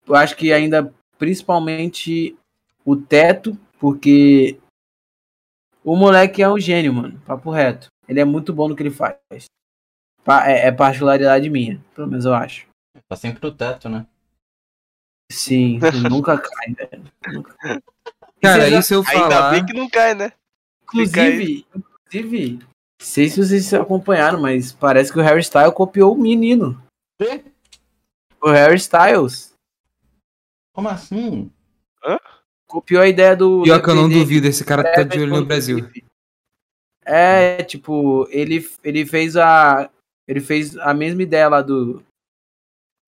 [0.08, 2.36] Eu acho que ainda, principalmente,
[2.84, 4.60] o Teto, porque
[5.84, 7.20] o moleque é um gênio, mano.
[7.26, 7.88] Papo reto.
[8.08, 9.16] Ele é muito bom no que ele faz.
[10.46, 12.68] É, é particularidade minha, pelo menos eu acho.
[13.08, 14.06] Tá sempre no teto, né?
[15.32, 15.80] Sim,
[16.10, 17.04] nunca cai, velho.
[17.34, 17.82] Nunca.
[18.42, 19.52] Cara, já- isso eu Ainda falar.
[19.52, 20.34] bem que não cai, né?
[20.84, 22.68] Inclusive, inclusive, não
[23.02, 26.82] sei se vocês acompanharam, mas parece que o Harry Styles copiou o menino.
[27.20, 27.44] Quê?
[28.42, 29.54] O Harry Styles
[30.74, 31.50] Como assim?
[32.68, 33.64] copiou a ideia do.
[33.64, 35.90] Pior que eu não duvido, esse cara tá de olho no Brasil.
[37.06, 39.90] É, tipo, ele, ele fez a.
[40.28, 42.04] Ele fez a mesma ideia lá do.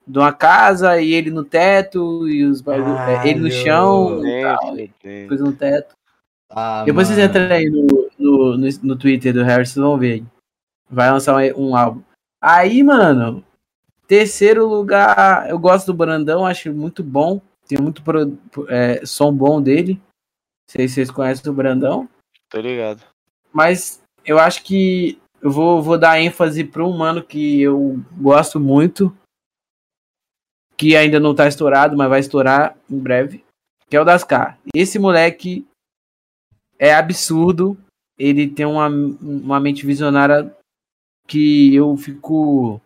[0.05, 4.91] De uma casa e ele no teto e os bagulho- é, ele no chão e
[4.97, 5.27] fudendo.
[5.27, 5.95] coisa no teto.
[6.49, 7.29] Ah, Depois vocês mano.
[7.29, 10.13] entram aí no, no, no, no Twitter do Harry, vocês vão ver.
[10.13, 10.23] aí.
[10.89, 12.01] Vai lançar um, um álbum.
[12.41, 13.43] Aí, mano,
[14.05, 17.41] terceiro lugar, eu gosto do Brandão, acho muito bom.
[17.67, 18.37] Tem muito pro-
[18.67, 19.93] é, som bom dele.
[19.93, 20.01] Não
[20.67, 22.07] sei se vocês conhecem o Brandão.
[22.49, 23.01] Tô ligado.
[23.53, 28.59] Mas eu acho que eu vou, vou dar ênfase para um mano que eu gosto
[28.59, 29.15] muito.
[30.75, 33.43] Que ainda não tá estourado, mas vai estourar em breve.
[33.89, 34.57] Que é o Dascar.
[34.73, 35.65] Esse moleque
[36.79, 37.77] é absurdo.
[38.17, 40.55] Ele tem uma, uma mente visionária
[41.27, 42.81] que eu fico.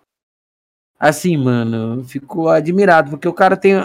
[1.00, 2.02] Assim, mano.
[2.02, 3.12] Eu fico admirado.
[3.12, 3.76] Porque o cara tem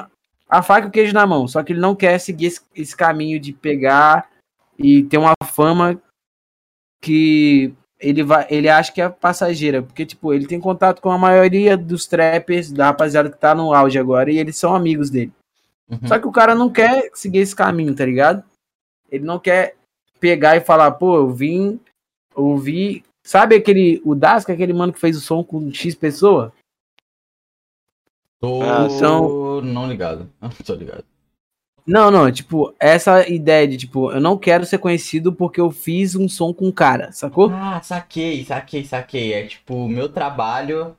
[0.49, 1.49] a faca e o queijo na mão.
[1.49, 4.31] Só que ele não quer seguir esse, esse caminho de pegar
[4.79, 6.01] e ter uma fama
[7.01, 11.17] que ele vai, ele acha que é passageira, porque tipo, ele tem contato com a
[11.17, 15.33] maioria dos trappers, da rapaziada que tá no auge agora, e eles são amigos dele.
[15.89, 15.99] Uhum.
[16.07, 18.43] Só que o cara não quer seguir esse caminho, tá ligado?
[19.11, 19.77] Ele não quer
[20.19, 21.79] pegar e falar, pô, eu vim,
[22.35, 26.53] ouvi, sabe aquele, o Daska, aquele mano que fez o som com X pessoa?
[28.41, 30.29] Tô Ah, então- não ligado.
[30.67, 31.05] Tô ligado.
[31.87, 36.15] Não, não, tipo, essa ideia de, tipo, eu não quero ser conhecido porque eu fiz
[36.15, 37.51] um som com um cara, sacou?
[37.53, 39.33] Ah, saquei, saquei, saquei.
[39.33, 40.97] É tipo, o meu trabalho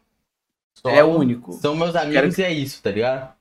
[0.76, 1.54] só É único.
[1.54, 3.34] São meus amigos e é isso, tá ligado?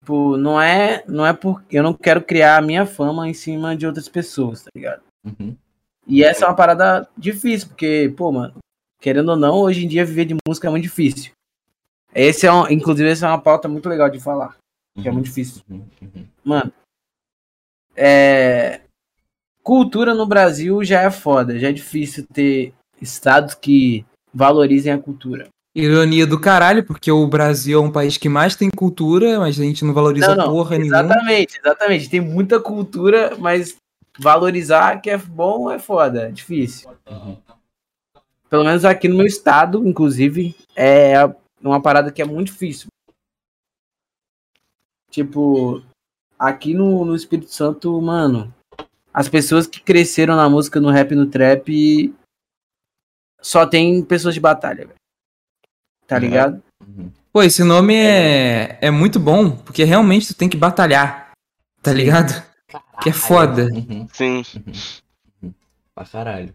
[0.00, 3.76] Tipo, não é, não é porque eu não quero criar a minha fama em cima
[3.76, 5.02] de outras pessoas, tá ligado?
[5.24, 5.56] Uhum.
[6.06, 8.54] E essa é uma parada difícil, porque, pô, mano,
[9.00, 11.32] querendo ou não, hoje em dia viver de música é muito difícil.
[12.14, 14.56] Esse é um, inclusive, essa é uma pauta muito legal de falar,
[15.00, 15.14] que é Uhum.
[15.14, 15.62] muito difícil.
[15.68, 15.84] Uhum.
[16.02, 16.26] Uhum.
[16.44, 16.72] Mano,
[17.96, 18.80] é...
[19.62, 22.72] Cultura no Brasil já é foda, já é difícil ter
[23.02, 25.48] estados que valorizem a cultura.
[25.74, 29.62] Ironia do caralho, porque o Brasil é um país que mais tem cultura, mas a
[29.62, 31.00] gente não valoriza Não, não, porra nenhuma.
[31.00, 32.08] Exatamente, exatamente.
[32.08, 33.76] Tem muita cultura, mas
[34.18, 36.90] valorizar que é bom é foda, é difícil.
[37.08, 37.36] Uhum.
[38.48, 41.14] Pelo menos aqui no meu estado, inclusive, é
[41.62, 42.88] uma parada que é muito difícil.
[45.10, 45.82] Tipo,
[46.38, 48.52] aqui no, no Espírito Santo, mano,
[49.12, 52.14] as pessoas que cresceram na música, no rap, no trap,
[53.40, 54.98] só tem pessoas de batalha, velho.
[56.06, 56.20] Tá É.
[56.20, 56.62] ligado?
[56.86, 57.10] Uhum.
[57.32, 61.32] Pô, esse nome é, é muito bom, porque realmente tu tem que batalhar,
[61.82, 62.42] tá ligado?
[63.02, 63.68] Que é foda.
[63.72, 64.08] Uhum.
[64.12, 64.42] Sim.
[65.94, 66.54] Pra caralho.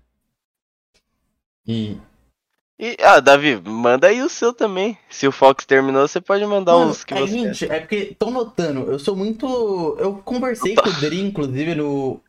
[1.66, 1.98] E.
[2.80, 4.98] E, ah, Davi, manda aí o seu também.
[5.10, 8.16] Se o Fox terminou, você pode mandar Mano, os que é, você gente, é porque
[8.18, 9.96] tô notando, eu sou muito.
[10.00, 12.20] Eu conversei com o Dri, inclusive, no.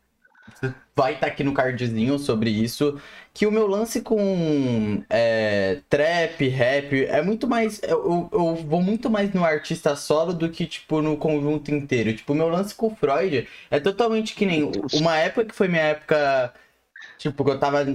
[0.95, 2.97] Vai estar aqui no cardzinho sobre isso.
[3.33, 7.81] Que o meu lance com é, trap, rap, é muito mais.
[7.83, 12.15] Eu, eu- eu vou muito mais no artista solo do que, tipo, no conjunto inteiro.
[12.15, 14.71] Tipo, o meu lance com o Freud é totalmente que nem.
[14.93, 16.53] Uma época que foi minha época.
[17.17, 17.85] Tipo, que eu tava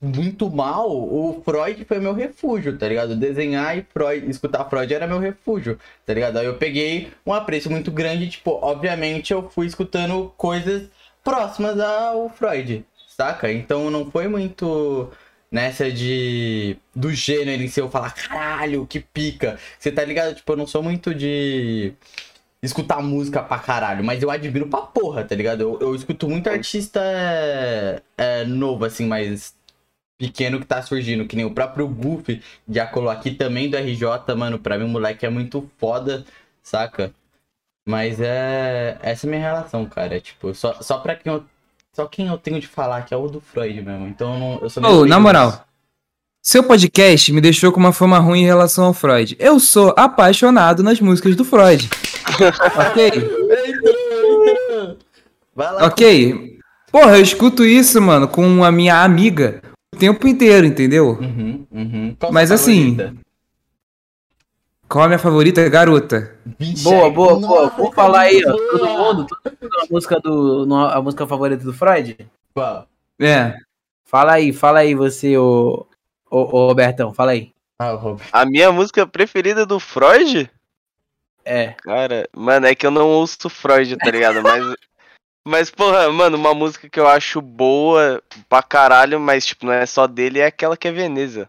[0.00, 3.16] muito mal, o Freud foi meu refúgio, tá ligado?
[3.16, 6.38] Desenhar e Freud, escutar Freud era meu refúgio, tá ligado?
[6.38, 10.88] Aí eu peguei um apreço muito grande, tipo, obviamente eu fui escutando coisas
[11.24, 12.84] próximas ao Freud,
[13.16, 13.52] saca?
[13.52, 15.10] Então não foi muito
[15.50, 19.58] nessa de do gênero em si eu falar, caralho, que pica.
[19.78, 20.34] Você tá ligado?
[20.34, 21.92] Tipo, eu não sou muito de
[22.62, 25.60] escutar música pra caralho, mas eu admiro pra porra, tá ligado?
[25.62, 29.57] Eu, eu escuto muito artista é, é, novo, assim, mas
[30.18, 34.34] pequeno que tá surgindo, que nem o próprio Buff já colou aqui também do RJ,
[34.36, 36.24] mano, pra mim o moleque é muito foda,
[36.62, 37.12] saca?
[37.88, 38.98] Mas é.
[39.00, 40.16] Essa é a minha relação, cara.
[40.16, 41.42] É, tipo, só, só pra quem eu.
[41.94, 44.06] Só quem eu tenho de falar que é o do Freud mesmo.
[44.06, 45.64] Então eu, não, eu sou meio Ô, leigo na moral,
[46.42, 49.36] seu podcast me deixou com uma fama ruim em relação ao Freud.
[49.38, 51.88] Eu sou apaixonado nas músicas do Freud.
[52.90, 53.10] ok?
[55.54, 55.86] Vai lá.
[55.86, 56.58] Ok?
[56.92, 59.62] Porra, eu escuto isso, mano, com a minha amiga
[59.98, 61.18] tempo inteiro, entendeu?
[61.20, 62.16] Uhum, uhum.
[62.18, 62.96] Qual Mas assim?
[64.88, 65.68] Qual a minha favorita?
[65.68, 66.34] Garota.
[66.58, 67.68] Vixe, Boa, boa, boa.
[67.68, 68.52] Vou falar aí, ó.
[68.52, 68.68] boa.
[68.70, 70.74] Todo mundo, todo mundo a música do.
[70.74, 72.16] A música favorita do Freud?
[72.54, 72.86] Qual?
[73.20, 73.54] É.
[74.04, 75.86] Fala aí, fala aí você, ô.
[76.30, 77.52] Ô, ô Robertão, fala aí.
[77.78, 77.98] Ah.
[78.32, 80.50] A minha música preferida do Freud?
[81.44, 81.74] É.
[81.82, 84.42] Cara, mano, é que eu não ouço Freud, tá ligado?
[84.42, 84.74] Mas.
[85.48, 89.86] Mas, porra, mano, uma música que eu acho boa pra caralho, mas, tipo, não é
[89.86, 91.48] só dele, é aquela que é Veneza.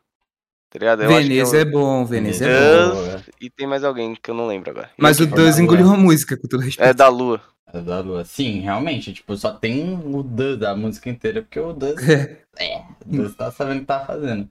[0.71, 1.03] Tá ligado?
[1.03, 2.93] Eu acho que Veneza eu- é bom, Veneza é bom.
[2.95, 3.23] boa.
[3.41, 4.89] E tem mais alguém que eu não lembro agora.
[4.97, 6.93] Mas o Duz engoliu uma música, com todo É respeito.
[6.95, 7.41] da Lua.
[7.73, 8.23] É da Lua.
[8.23, 9.11] Sim, realmente.
[9.13, 11.95] Tipo, só tem o Duz da música inteira, porque o Duz.
[12.57, 14.49] É, o Duz tá sabendo o que tá fazendo.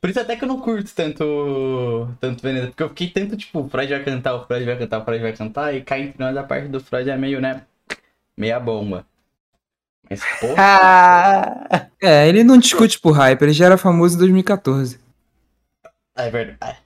[0.00, 3.60] Por isso até que eu não curto tanto, tanto Veneza, porque eu fiquei tanto, tipo,
[3.60, 6.16] o Freud vai cantar, o Freud vai cantar, o Freud vai cantar, e cai entre
[6.18, 7.62] nós a parte do Freud é meio, né,
[8.36, 9.06] meia bomba.
[10.08, 14.98] Mas, porra, Ah, É, ele não discute por hype, ele já era famoso em 2014.
[16.16, 16.78] é verdade.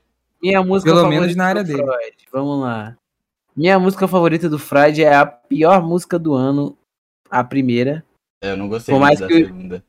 [0.42, 1.82] minha música Pelo favorita menos na área do dele.
[1.82, 2.16] Freud.
[2.32, 2.96] Vamos lá.
[3.56, 6.76] Minha música favorita do Freud é a pior música do ano,
[7.30, 8.04] a primeira.
[8.42, 9.82] Eu não gostei Por mais da que- segunda.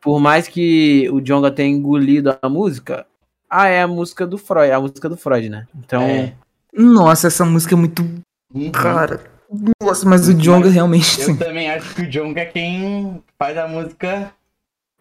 [0.00, 3.04] Por mais que o Jonga tenha engolido a música,
[3.50, 5.66] ah, é a música do Freud, a música do Freud, né?
[5.74, 6.32] Então, É.
[6.72, 8.00] Nossa, essa música é muito.
[8.54, 8.70] Uhum.
[8.70, 9.20] Cara.
[9.82, 11.20] Nossa, mas o Jonga realmente.
[11.20, 11.36] Eu sim.
[11.36, 14.32] também acho que o John é quem faz a música.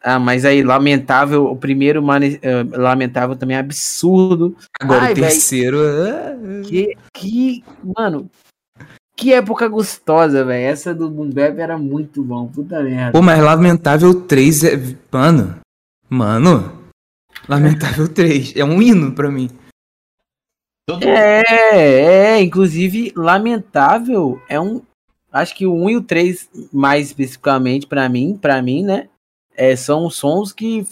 [0.03, 4.55] ah, mas aí lamentável, o primeiro mane- eh, lamentável também é absurdo.
[4.81, 5.77] Agora Ai, o terceiro.
[5.81, 7.63] ah, Que, que,
[7.97, 8.29] mano,
[9.15, 10.65] que época gostosa, velho.
[10.65, 13.11] Essa do Boom Bap era muito bom, puta merda.
[13.11, 14.79] Pô, mas Lamentável 3 é.
[15.11, 15.59] Mano.
[16.09, 16.79] Mano.
[17.47, 18.53] Lamentável 3.
[18.55, 19.49] É um hino pra mim.
[20.89, 21.43] Todo É,
[22.35, 24.81] é, inclusive, lamentável é um.
[25.31, 29.07] Acho que o 1 e o 3, mais especificamente, pra mim, para mim, né?
[29.55, 30.87] É, são sons que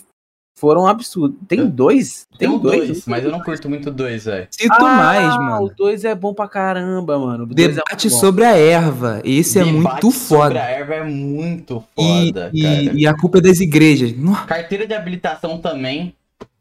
[0.55, 1.37] foram absurdos.
[1.47, 2.27] Tem dois?
[2.37, 4.47] Tem um dois, mas eu não curto muito dois, velho.
[4.51, 5.71] Sinto Ah, mais, O mano.
[5.75, 7.43] 2 é bom pra caramba, mano.
[7.43, 8.19] O dois é Debate muito bom.
[8.19, 9.21] sobre a erva.
[9.23, 10.59] Esse é Debate muito sobre foda.
[10.63, 12.97] A erva é muito E, foda, e- cara.
[12.99, 14.13] e a culpa é das igrejas.
[14.47, 16.13] Carteira de habilitação também.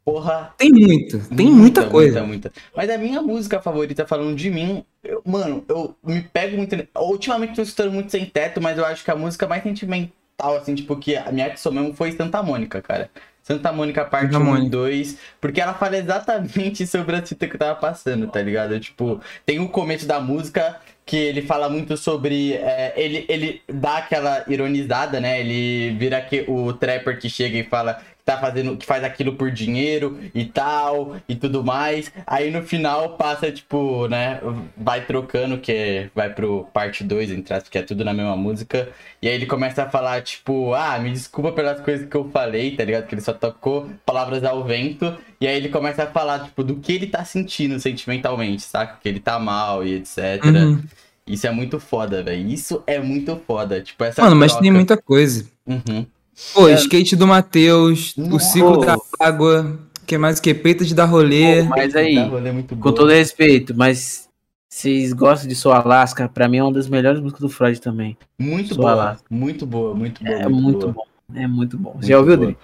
[0.07, 0.53] Porra.
[0.57, 1.19] tem muito.
[1.35, 2.23] Tem muita, coisa.
[2.23, 2.61] Muita, muita.
[2.73, 6.77] Mas a minha música favorita, falando de mim, eu- mano, eu me pego muito.
[6.95, 10.75] Ultimamente tô escutando muito sem teto, mas eu acho que a música mais sentimental, assim,
[10.75, 13.09] tipo, que a minha adição mesmo foi Santa Mônica, cara.
[13.43, 14.69] Santa Mônica parte Santa 1 e Mônica.
[14.69, 18.79] 2, porque ela fala exatamente sobre a fita que eu tava passando, tá ligado?
[18.79, 22.53] Tipo, tem o começo da música que ele fala muito sobre.
[22.53, 25.39] é, ele, ele dá aquela ironizada, né?
[25.41, 29.49] Ele vira que, o trapper que chega e fala tá fazendo, que faz aquilo por
[29.49, 32.11] dinheiro e tal, e tudo mais.
[32.27, 34.41] Aí no final passa, tipo, né?
[34.75, 38.35] Vai trocando, que é- vai pro parte 2, entre aspas, que é tudo na mesma
[38.35, 38.89] música.
[39.21, 42.75] E aí ele começa a falar, tipo, ah, me desculpa pelas coisas que eu falei,
[42.75, 43.07] tá ligado?
[43.07, 45.17] Que ele só tocou palavras ao vento.
[45.39, 48.97] E aí ele começa a falar, tipo, do que ele tá sentindo sentimentalmente, saca?
[49.01, 50.43] Que ele tá mal e etc.
[50.43, 50.83] Uhum.
[51.25, 52.45] Isso é muito foda, velho.
[52.49, 53.81] Isso é muito foda.
[53.81, 54.63] Tipo, essa Mano, mas troca.
[54.63, 55.45] tem muita coisa.
[55.65, 56.05] Uhum.
[56.53, 60.53] Pô, skate do Matheus, o ciclo da água, que mais o que?
[60.53, 61.63] Peito de dar rolê.
[61.63, 62.17] Pô, mas aí,
[62.53, 64.27] muito com todo respeito, mas
[64.69, 66.29] vocês gostam de Sou Alaska?
[66.29, 68.15] Pra mim é uma das melhores músicas do Freud também.
[68.37, 68.91] Muito Sou boa.
[68.91, 69.25] Alaska.
[69.29, 70.35] Muito boa, muito boa.
[70.37, 70.93] É muito boa.
[70.93, 71.03] bom.
[71.35, 71.91] É muito bom.
[71.93, 72.37] Muito Já ouviu.
[72.37, 72.57] Dri?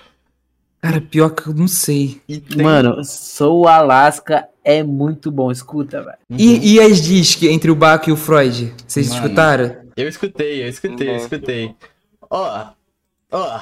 [0.79, 2.21] Cara, pior que eu não sei.
[2.27, 5.51] Tem- Mano, Sou Alaska é muito bom.
[5.51, 6.17] Escuta, velho.
[6.29, 6.37] Uhum.
[6.37, 8.73] E, e as disc entre o Baco e o Freud?
[8.85, 9.21] Vocês Mano.
[9.21, 9.75] escutaram?
[9.97, 11.75] Eu escutei, eu escutei, eu escutei.
[12.29, 12.67] Ó,
[13.33, 13.59] ó.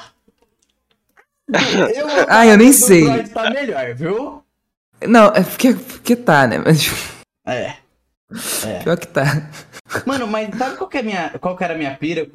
[1.52, 3.04] Eu, Ah, eu nem sei.
[3.04, 4.42] Freud tá melhor, viu?
[5.06, 6.58] Não, é porque, porque tá, né?
[6.64, 6.90] Mas
[7.46, 7.74] É.
[8.82, 9.50] pior que tá.
[10.06, 12.26] Mano, mas sabe qual que, é minha, qual que era a minha pira?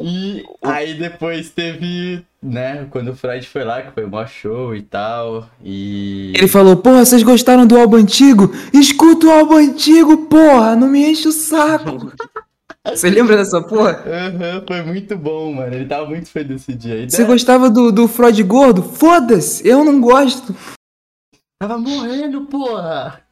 [0.00, 4.74] e aí depois teve, né, quando o Freud foi lá, que foi o maior show
[4.74, 5.46] e tal.
[5.62, 6.32] E.
[6.36, 8.50] Ele falou, porra, vocês gostaram do álbum antigo?
[8.72, 10.74] Escuta o álbum antigo, porra!
[10.74, 12.12] Não me enche o saco!
[12.86, 14.02] Você lembra dessa porra?
[14.06, 15.74] Aham, foi muito bom, mano.
[15.74, 16.96] Ele tava muito feliz esse dia.
[16.96, 18.82] E Você gostava do, do Freud gordo?
[18.82, 19.66] Foda-se!
[19.66, 20.54] Eu não gosto!
[21.58, 23.24] Tava morrendo, porra!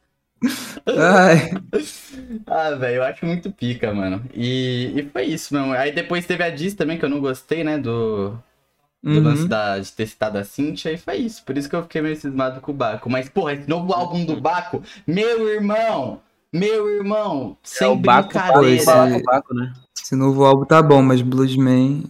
[0.85, 1.51] Ai,
[2.47, 4.23] Ah, velho, eu acho muito pica, mano.
[4.33, 5.71] E, e foi isso, mesmo.
[5.73, 7.77] Aí depois teve a Diz também, que eu não gostei, né?
[7.77, 8.31] Do,
[9.01, 9.23] do uhum.
[9.23, 11.43] lance da, de ter citado a Cintia, e foi isso.
[11.43, 13.09] Por isso que eu fiquei meio cismado com o Baco.
[13.09, 16.21] Mas, porra, esse novo álbum do Baco, meu irmão!
[16.53, 17.57] Meu irmão!
[17.63, 18.75] Sem É o Baco, brincadeira.
[18.75, 19.73] esse- Baco, Baco, né?
[19.99, 22.03] Esse novo álbum tá bom, mas Bluesman.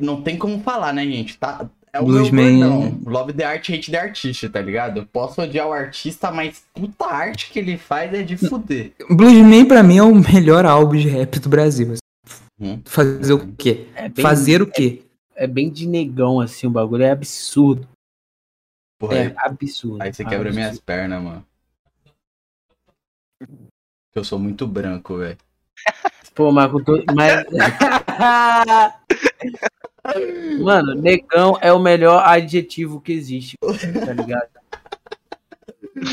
[0.00, 1.38] Não tem como falar, né, gente?
[1.38, 2.58] Tá, é o Bluesman.
[2.58, 3.00] meu gordão.
[3.12, 4.98] Love the art, hate the artista, tá ligado?
[5.00, 8.92] Eu posso odiar o artista, mas puta arte que ele faz é de fuder.
[9.10, 11.94] Bluesman pra mim é o melhor álbum de rap do Brasil.
[12.60, 12.80] Hum.
[12.84, 13.86] Fazer o quê?
[13.94, 15.02] É bem, Fazer o quê?
[15.34, 17.86] É bem de negão, assim, o bagulho é absurdo.
[19.00, 20.02] Porra, É aí, absurdo.
[20.02, 20.84] aí você quebra minhas absurdo.
[20.84, 21.44] pernas, mano.
[24.14, 25.36] Eu sou muito branco, velho.
[26.34, 26.50] Pô,
[26.84, 27.04] todo...
[27.14, 27.44] Mas...
[30.60, 34.48] Mano, negão é o melhor adjetivo que existe, tá ligado?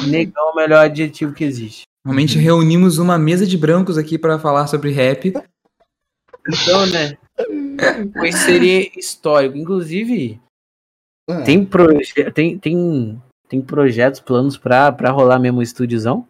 [0.07, 1.83] Negão é o melhor adjetivo que existe.
[2.03, 5.33] Realmente reunimos uma mesa de brancos aqui pra falar sobre rap.
[6.47, 7.17] Então, né?
[8.13, 9.57] Pois seria histórico.
[9.57, 10.39] Inclusive,
[11.29, 16.27] Ah, tem, proje tem, tem, tem projetos, planos pra, pra rolar mesmo o estúdiozão?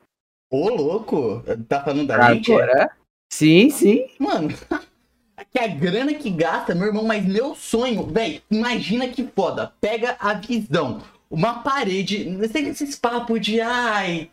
[0.55, 1.43] Ô, louco!
[1.67, 2.51] Tá falando da gente?
[2.51, 2.89] Agora?
[3.31, 4.05] Sim, sim.
[4.19, 4.49] Mano,
[5.51, 9.73] que a grana que gasta, meu irmão, mas meu sonho, velho, imagina que foda.
[9.81, 14.29] Pega a visão, uma parede, sem esses papos de ai.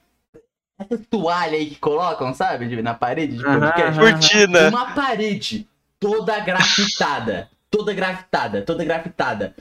[0.79, 2.69] essa toalha aí que colocam, sabe?
[2.69, 3.99] de- Na parede de podcast.
[3.99, 4.69] Cortina.
[4.69, 5.67] Uma parede
[5.99, 7.49] toda grafitada.
[7.71, 9.55] Toda grafitada, toda grafitada.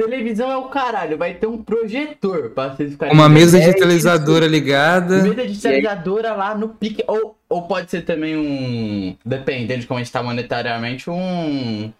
[0.00, 3.14] Televisão é o caralho, vai ter um projetor pra vocês ficarem.
[3.14, 5.22] Uma mesa É, digitalizadora ligada.
[5.22, 7.04] Mesa digitalizadora lá no pique.
[7.06, 9.14] Ou, ou pode ser também um.
[9.22, 11.92] Dependendo de como a gente tá monetariamente, um.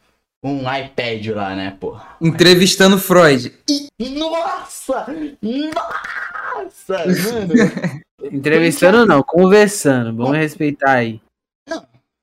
[0.42, 1.98] Um iPad lá, né, pô?
[2.18, 3.52] Entrevistando Freud.
[4.00, 5.06] Nossa!
[5.42, 7.04] Nossa!
[7.30, 8.32] Mano!
[8.32, 10.16] Entrevistando não, conversando.
[10.16, 11.20] Vamos respeitar aí.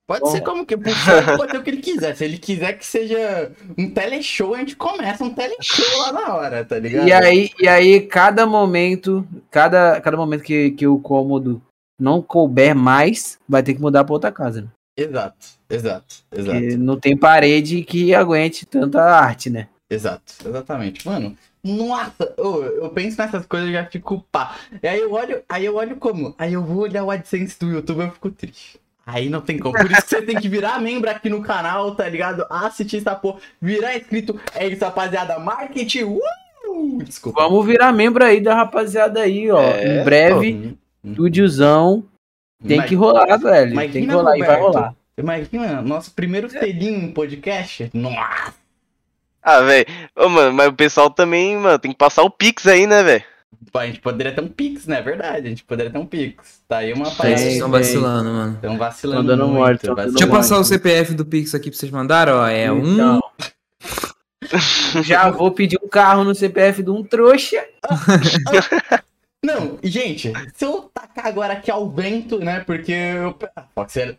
[0.07, 0.31] Pode Bom.
[0.31, 2.15] ser como que pode ser o que ele quiser.
[2.15, 6.63] Se ele quiser que seja um teleshow, a gente começa um teleshow lá na hora,
[6.63, 7.09] tá ligado?
[7.09, 11.61] E aí, e aí cada momento, cada, cada momento que, que o cômodo
[11.99, 14.61] não couber mais, vai ter que mudar pra outra casa.
[14.61, 14.67] Né?
[14.97, 16.57] Exato, exato, exato.
[16.57, 19.67] Porque não tem parede que aguente tanta arte, né?
[19.89, 21.05] Exato, exatamente.
[21.05, 24.55] Mano, nossa, ô, eu penso nessas coisas e já fico pá.
[24.81, 26.33] E aí eu olho, aí eu olho como?
[26.37, 28.79] Aí eu vou olhar o AdSense do YouTube e eu fico triste.
[29.07, 29.73] Aí não tem como.
[29.73, 32.45] Por isso que você tem que virar membro aqui no canal, tá ligado?
[32.49, 34.37] Assistir essa porra, virar inscrito.
[34.53, 35.39] É isso, rapaziada.
[35.39, 36.03] Marketing.
[36.03, 37.01] Uh!
[37.03, 37.41] Desculpa.
[37.43, 39.61] Vamos virar membro aí da rapaziada aí, ó.
[39.61, 41.09] É, em breve, Hum, hum.
[41.11, 42.03] estúdiozão
[42.67, 43.73] tem Mas- que rolar, velho.
[43.73, 44.75] mas tem que imagina, rolar e vai Roberto.
[44.75, 44.95] rolar.
[45.17, 47.89] Imagina, nosso primeiro selinho em podcast.
[47.93, 48.53] Nossa!
[49.41, 49.85] Ah, velho.
[50.17, 53.23] Ô, mano, mas o pessoal também, mano, tem que passar o Pix aí, né, velho?
[53.73, 55.01] A gente poderia ter um Pix, né?
[55.01, 56.61] Verdade, a gente poderia ter um Pix.
[56.67, 57.41] Tá aí uma Vocês parede.
[57.41, 58.53] Tem, estão vacilando, mano.
[58.55, 59.27] Estão vacilando.
[59.27, 60.63] Tão dando muito, mole, tão vacilando Deixa eu passar o.
[60.63, 62.47] CPF do Pix aqui pra vocês mandarem, ó.
[62.47, 62.93] É um.
[62.93, 63.21] Então,
[65.03, 67.63] já vou pedir um carro no CPF de um trouxa.
[69.43, 72.61] Não, gente, se eu tacar agora aqui ao vento, né?
[72.61, 73.37] Porque eu.
[73.55, 74.17] Ah, Pode ser.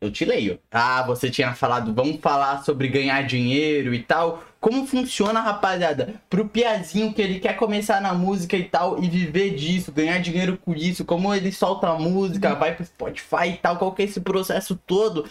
[0.00, 0.58] Eu te leio.
[0.70, 4.42] Ah, você tinha falado, vamos falar sobre ganhar dinheiro e tal.
[4.60, 6.20] Como funciona, rapaziada?
[6.28, 10.58] Pro Piazinho que ele quer começar na música e tal e viver disso, ganhar dinheiro
[10.62, 14.04] com isso, como ele solta a música, vai pro Spotify e tal, qual que é
[14.04, 15.24] esse processo todo?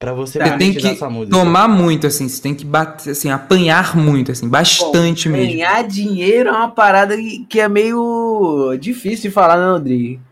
[0.00, 0.96] Pra você Você tem que
[1.28, 2.28] tomar muito, assim.
[2.28, 4.48] Você tem que bater, assim, apanhar muito, assim.
[4.48, 5.50] Bastante mesmo.
[5.50, 7.16] Ganhar dinheiro é uma parada
[7.48, 10.22] que é meio difícil de falar, né, Rodrigo?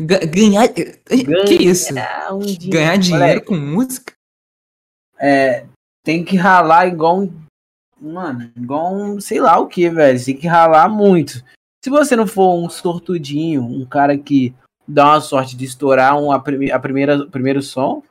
[0.00, 0.68] Ga- Ganhar.
[0.68, 1.94] Que isso?
[1.94, 2.70] Ganhar um dinheiro.
[2.70, 4.12] Ganhar dinheiro Moleque, com música?
[5.20, 5.66] É,
[6.04, 7.32] tem que ralar igual um.
[8.00, 9.20] Mano, igual um.
[9.20, 10.24] Sei lá o que, velho.
[10.24, 11.42] Tem que ralar muito.
[11.84, 14.54] Se você não for um sortudinho, um cara que
[14.86, 18.02] dá uma sorte de estourar um, a, prime- a primeira, primeiro som,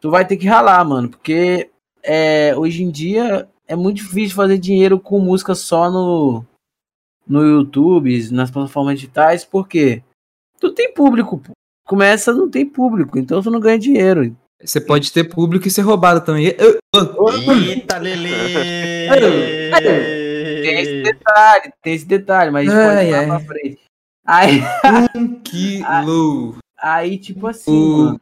[0.00, 1.08] tu vai ter que ralar, mano.
[1.10, 1.70] Porque
[2.02, 6.44] é, hoje em dia é muito difícil fazer dinheiro com música só no,
[7.26, 10.02] no YouTube, nas plataformas digitais, porque
[10.58, 11.40] tu tem público.
[11.86, 14.36] Começa, não tem público, então tu não ganha dinheiro.
[14.62, 16.46] Você pode ter público e ser roubado também.
[16.46, 18.28] Eita, Lele!
[20.62, 23.26] Tem esse detalhe, tem esse detalhe, mas a gente Ai, pode ir lá ai.
[23.26, 23.80] pra frente.
[24.26, 24.60] Aí,
[25.44, 26.56] Quilo.
[26.76, 28.20] aí, tipo assim, O- mano,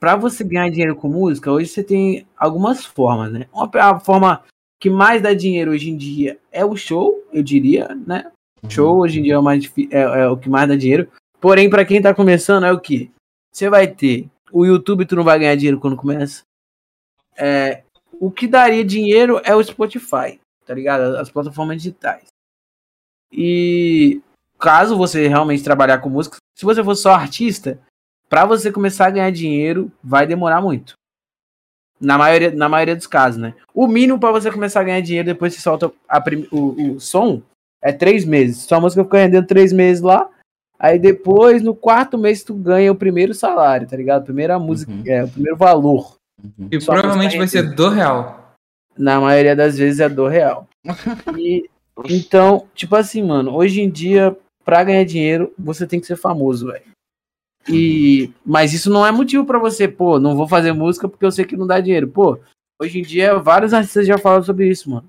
[0.00, 3.46] pra você ganhar dinheiro com música, hoje você tem algumas formas, né?
[3.52, 4.42] Uma a forma
[4.80, 8.30] que mais dá dinheiro hoje em dia é o show, eu diria, né?
[8.68, 11.08] Show hoje em dia é o, mais é, é o que mais dá dinheiro.
[11.40, 13.10] Porém, pra quem tá começando, é o que?
[13.52, 16.44] Você vai ter o YouTube, tu não vai ganhar dinheiro quando começa.
[17.36, 17.82] É,
[18.12, 21.16] o que daria dinheiro é o Spotify, tá ligado?
[21.16, 22.28] As plataformas digitais.
[23.32, 24.22] E
[24.56, 27.80] caso você realmente trabalhar com música, se você for só artista,
[28.28, 30.94] pra você começar a ganhar dinheiro, vai demorar muito.
[32.00, 33.56] Na maioria, na maioria dos casos, né?
[33.74, 37.42] O mínimo pra você começar a ganhar dinheiro depois que solta a o, o som
[37.82, 38.62] é três meses.
[38.62, 40.30] Sua música fica rendendo três meses lá.
[40.78, 44.24] Aí depois, no quarto mês, tu ganha o primeiro salário, tá ligado?
[44.24, 45.02] Primeira música, Uhum.
[45.06, 46.16] é, o primeiro valor.
[46.42, 46.68] Uhum.
[46.70, 48.54] E Só provavelmente vai ser do real.
[48.98, 50.68] Na maioria das vezes é do real.
[51.38, 51.68] E,
[52.10, 56.66] então, tipo assim, mano, hoje em dia, pra ganhar dinheiro, você tem que ser famoso,
[56.66, 56.84] velho.
[57.68, 61.32] E, mas isso não é motivo pra você, pô, não vou fazer música porque eu
[61.32, 62.08] sei que não dá dinheiro.
[62.08, 62.38] Pô,
[62.82, 65.08] hoje em dia, vários artistas já falam sobre isso, mano.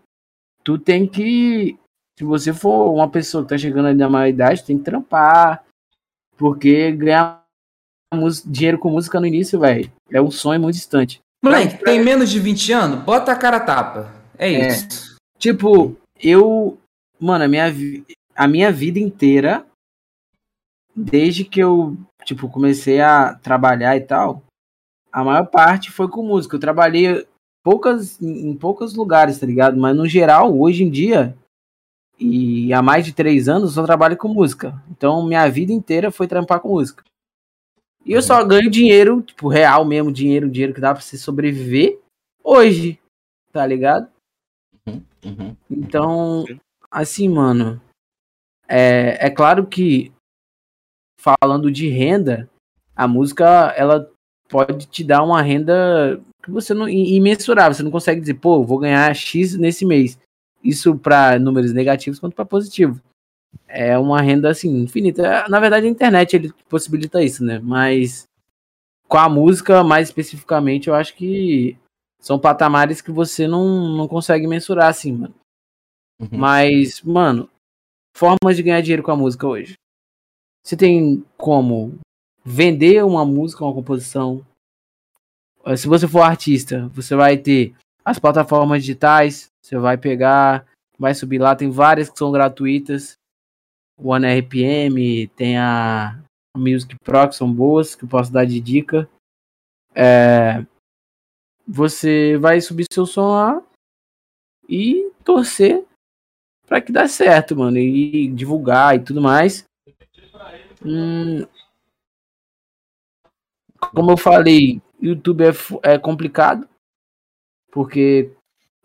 [0.64, 1.78] Tu tem que,
[2.18, 5.64] se você for uma pessoa que tá chegando ali na maioridade, tem que trampar.
[6.38, 7.44] Porque ganhar
[8.46, 11.20] dinheiro com música no início, velho, é um sonho muito distante.
[11.44, 13.04] Moleque, tem menos de 20 anos?
[13.04, 14.12] Bota a cara a tapa.
[14.38, 14.68] É É.
[14.70, 15.16] isso.
[15.38, 16.78] Tipo, eu.
[17.20, 18.06] Mano, a minha, vi-
[18.36, 19.66] a minha vida inteira,
[20.96, 24.44] desde que eu, tipo, comecei a trabalhar e tal,
[25.12, 26.56] a maior parte foi com música.
[26.56, 27.26] Eu trabalhei
[27.64, 29.78] poucas, em em poucos lugares, tá ligado?
[29.78, 31.36] Mas no geral, hoje em dia,
[32.20, 34.82] e há mais de três anos, eu trabalho com música.
[34.90, 37.04] Então, minha vida inteira foi trampar com música.
[38.06, 42.00] E eu só ganho dinheiro, tipo, real mesmo, dinheiro, dinheiro que dá pra você sobreviver
[42.44, 43.00] hoje,
[43.52, 44.08] tá ligado?
[44.88, 45.56] Uhum.
[45.70, 46.46] Então,
[46.92, 47.82] assim, mano,
[48.68, 50.12] É, é claro que,
[51.20, 52.50] falando de renda,
[52.96, 54.12] a música ela
[54.50, 57.74] pode te dar uma renda que você não imensurável.
[57.74, 60.20] Você não consegue dizer, pô, vou ganhar X nesse mês.
[60.66, 63.00] Isso para números negativos quanto para positivo.
[63.68, 65.48] É uma renda assim infinita.
[65.48, 67.60] Na verdade, a internet ele possibilita isso, né?
[67.60, 68.28] Mas
[69.08, 71.78] com a música, mais especificamente, eu acho que
[72.20, 75.36] são patamares que você não, não consegue mensurar assim, mano.
[76.20, 76.30] Uhum.
[76.32, 77.50] Mas, mano,
[78.16, 79.76] formas de ganhar dinheiro com a música hoje.
[80.64, 82.00] Você tem como
[82.44, 84.46] vender uma música, uma composição.
[85.78, 87.76] Se você for artista, você vai ter
[88.06, 90.64] as plataformas digitais, você vai pegar,
[91.00, 93.18] vai subir lá, tem várias que são gratuitas.
[93.98, 96.22] O One RPM, tem a
[96.56, 99.10] Music Pro, que são boas, que eu posso dar de dica.
[99.96, 100.64] É,
[101.68, 103.64] você vai subir seu som lá
[104.70, 105.84] e torcer
[106.68, 109.66] para que dê certo, mano, e divulgar e tudo mais.
[110.84, 111.48] Hum,
[113.94, 116.68] como eu falei, YouTube é, é complicado
[117.76, 118.32] porque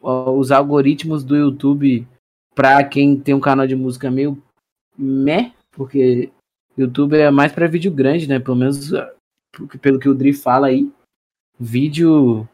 [0.03, 2.05] ó, os algoritmos do YouTube
[2.57, 4.43] para quem tem um canal de música é meio
[4.99, 6.33] meh, porque
[6.77, 8.41] YouTube é mais para vídeo grande, né?
[8.41, 8.91] Pelo menos
[9.81, 10.91] pelo que o Dri fala aí.
[11.59, 12.49] Vídeo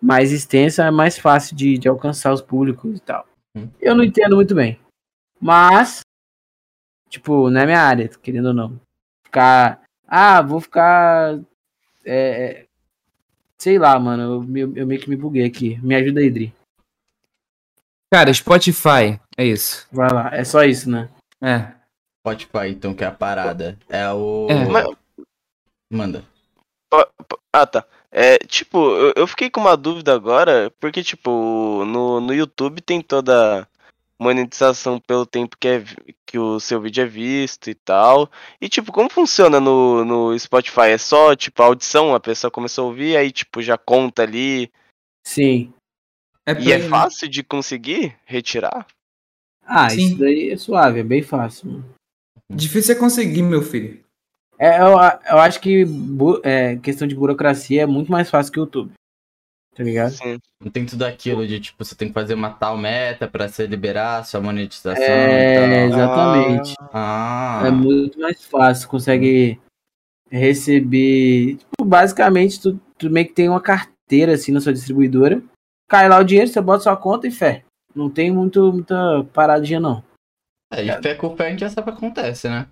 [0.00, 3.28] mais extenso é mais fácil de, de alcançar os públicos e tal.
[3.54, 3.68] Hum.
[3.78, 4.80] Eu não entendo muito bem.
[5.38, 6.00] Mas,
[7.10, 8.80] tipo, não é minha área, querendo ou não.
[9.22, 9.82] Ficar.
[10.06, 11.38] Ah, vou ficar.
[12.04, 12.63] É, é
[13.64, 14.46] sei lá, mano.
[14.54, 15.78] Eu, eu, meio que me buguei aqui.
[15.82, 16.54] Me ajuda aí, Dri.
[18.12, 19.18] Cara, Spotify.
[19.38, 19.88] É isso.
[19.90, 20.28] Vai lá.
[20.34, 21.08] É só isso, né?
[21.42, 21.72] É.
[22.20, 23.78] Spotify, então, que é a parada.
[23.88, 24.46] É o.
[24.50, 24.66] É.
[24.66, 24.86] Mas...
[25.90, 26.22] Manda.
[27.52, 27.86] Ah, tá.
[28.12, 33.00] É, tipo, eu, eu, fiquei com uma dúvida agora, porque, tipo, no, no YouTube tem
[33.00, 33.66] toda
[34.20, 35.84] monetização pelo tempo que, é,
[36.26, 38.30] que o seu vídeo é visto e tal.
[38.60, 40.90] E, tipo, como funciona no, no Spotify?
[40.90, 44.70] É só, tipo, a audição, a pessoa começou a ouvir, aí, tipo, já conta ali.
[45.26, 45.72] Sim.
[46.46, 48.86] É e é fácil de conseguir retirar?
[49.62, 50.08] Ah, Sim.
[50.08, 51.82] isso daí é suave, é bem fácil.
[52.52, 54.04] Difícil é conseguir, meu filho.
[54.58, 55.84] É, eu, eu acho que
[56.44, 58.92] é, questão de burocracia é muito mais fácil que o YouTube.
[59.74, 60.12] Tá ligado?
[60.12, 60.38] Sim.
[60.62, 63.66] Não tem tudo aquilo de tipo, você tem que fazer uma tal meta pra você
[63.66, 65.02] liberar a sua monetização.
[65.02, 66.74] É, exatamente.
[66.92, 67.62] Ah.
[67.66, 69.58] É muito mais fácil, consegue
[70.30, 71.56] receber.
[71.56, 75.42] Tipo, basicamente, tu, tu meio que tem uma carteira assim na sua distribuidora.
[75.88, 77.64] Cai lá o dinheiro, você bota sua conta e fé.
[77.94, 80.02] Não tem muito, muita paradinha, não.
[80.72, 82.66] É, e fé com fé a gente já sabe o que acontece, né?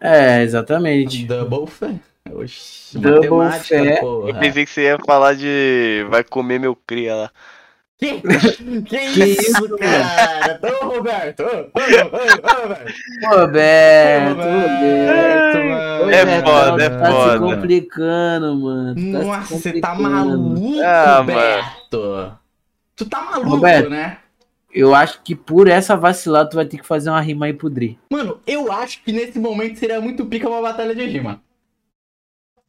[0.00, 1.24] É, exatamente.
[1.26, 1.98] Double fé.
[2.32, 4.00] Oxi, Double fé.
[4.00, 4.30] Porra.
[4.30, 7.30] Eu pensei que você ia falar de vai comer meu cria lá.
[7.98, 8.20] Que,
[8.82, 10.58] que, que isso, cara?
[10.62, 11.42] Ô, Roberto!
[11.42, 11.60] Ô, ô,
[13.28, 13.74] ô, Roberto!
[14.34, 16.10] Roberto, Roberto, mano.
[16.10, 16.98] É foda, é foda.
[16.98, 18.94] Tá se complicando, mano.
[18.94, 21.98] Tá Nossa, você tá maluco, ah, Roberto.
[21.98, 22.38] Mano.
[22.96, 24.18] Tu tá maluco, Roberto, né?
[24.72, 27.70] Eu acho que por essa vacilada tu vai ter que fazer uma rima aí pro
[27.70, 27.98] Dri.
[28.10, 31.40] Mano, eu acho que nesse momento seria muito pica uma batalha de rima.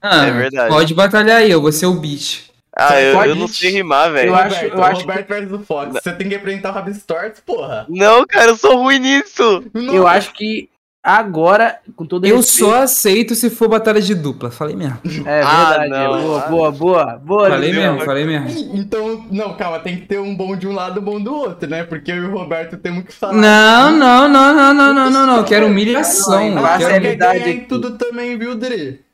[0.06, 0.70] Ah, é verdade.
[0.70, 2.46] Pode batalhar aí, eu vou ser o beat.
[2.78, 4.30] Ah, eu, eu, não sei rimar, velho.
[4.30, 5.34] Eu acho, eu acho Roberto que...
[5.34, 5.94] versus o Fox.
[5.94, 7.86] Você tem que apresentar o Rabistorts, porra.
[7.88, 9.64] Não, cara, eu sou ruim nisso.
[9.74, 9.96] Não.
[9.96, 10.70] Eu acho que
[11.02, 12.70] agora, com todo Eu respeito...
[12.70, 14.52] só aceito se for batalha de dupla.
[14.52, 15.00] Falei mesmo.
[15.06, 15.08] É
[15.40, 15.94] verdade.
[15.94, 17.50] Ah, boa, ah, boa, boa, boa.
[17.50, 18.76] Falei mesmo, falei mesmo.
[18.76, 21.34] Então, não, calma, tem que ter um bom de um lado e um bom do
[21.34, 21.86] outro, né?
[21.86, 23.34] Porque eu e o Roberto temos que falar.
[23.34, 25.44] Não, não, não, não, não, não, não, não.
[25.46, 26.50] Quero humilhação.
[26.50, 29.05] Não, não, quero quer em tudo também, viu, Dri?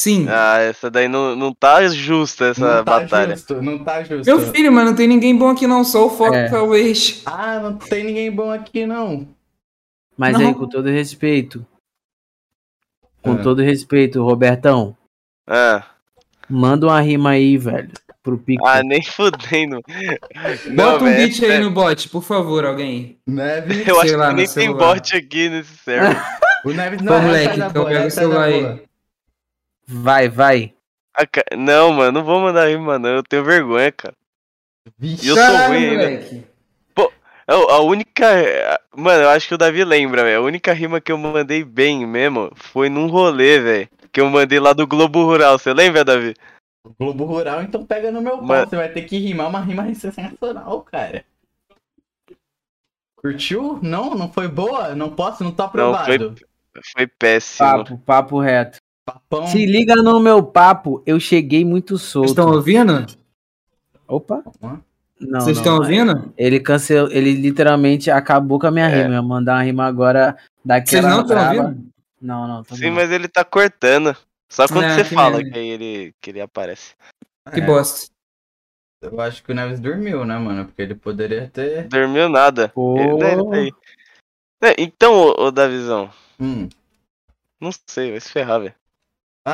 [0.00, 0.26] Sim.
[0.30, 3.36] Ah, essa daí não, não tá justa, essa não tá batalha.
[3.36, 4.24] Justo, não tá justo.
[4.24, 6.48] Meu filho, mas não tem ninguém bom aqui não, só o foco é.
[6.48, 7.20] talvez.
[7.26, 9.28] Ah, não tem ninguém bom aqui não.
[10.16, 10.48] Mas não.
[10.48, 11.66] aí, com todo respeito.
[13.22, 13.42] Com é.
[13.42, 14.96] todo respeito, Robertão.
[15.46, 15.82] É.
[16.48, 17.90] Manda uma rima aí, velho.
[18.22, 18.66] Pro pico.
[18.66, 19.82] Ah, nem fudendo.
[20.74, 23.18] Bota um beat aí no bot, por favor, alguém.
[23.26, 23.84] Neve.
[23.86, 26.16] Eu acho que nem tem bot aqui nesse server.
[26.64, 28.89] o Neve não Pô, é moleque, então pega o celular aí.
[29.90, 30.72] Vai, vai.
[31.56, 33.10] Não, mano, não vou mandar rima, não.
[33.10, 34.14] Eu tenho vergonha, cara.
[34.96, 36.46] Vixe, e eu sou ruim moleque.
[36.94, 37.12] Pô,
[37.46, 38.26] a única.
[38.96, 40.38] Mano, eu acho que o Davi lembra, velho.
[40.38, 43.88] A única rima que eu mandei bem mesmo foi num rolê, velho.
[44.12, 45.58] Que eu mandei lá do Globo Rural.
[45.58, 46.34] Você lembra, Davi?
[46.98, 48.66] Globo Rural, então pega no meu pau.
[48.66, 51.24] Você vai ter que rimar uma rima sensacional, cara.
[53.16, 53.78] Curtiu?
[53.82, 54.14] Não?
[54.14, 54.94] Não foi boa?
[54.94, 55.44] Não posso?
[55.44, 56.18] Não tá aprovado.
[56.18, 57.68] Não, foi, foi péssimo.
[57.68, 58.78] Papo, papo reto.
[59.12, 59.46] Papão.
[59.46, 62.28] Se liga no meu papo, eu cheguei muito solto.
[62.28, 63.06] Vocês estão ouvindo?
[64.06, 64.42] Opa.
[65.20, 66.32] Não, Vocês estão ouvindo?
[66.36, 69.02] Ele cancelou, ele literalmente acabou com a minha é.
[69.02, 69.16] rima.
[69.16, 71.90] Eu mandar uma rima agora Daquela Vocês não estão ouvindo?
[72.20, 74.16] Não, não, tô Sim, mas ele tá cortando.
[74.48, 76.94] Só quando Não, você que fala que aí ele, que ele aparece.
[77.52, 78.10] Que É, bosta.
[79.02, 80.66] Eu acho que o Neves dormiu, né, mano?
[80.66, 81.88] Porque ele poderia ter.
[81.88, 82.68] Dormiu nada.
[82.68, 82.98] Pô.
[82.98, 83.78] Ele- né, ele tá.
[84.62, 86.68] Né, Então, ô, ô Davizão, Hum.
[87.58, 88.74] não sei, vai se ferrar, velho.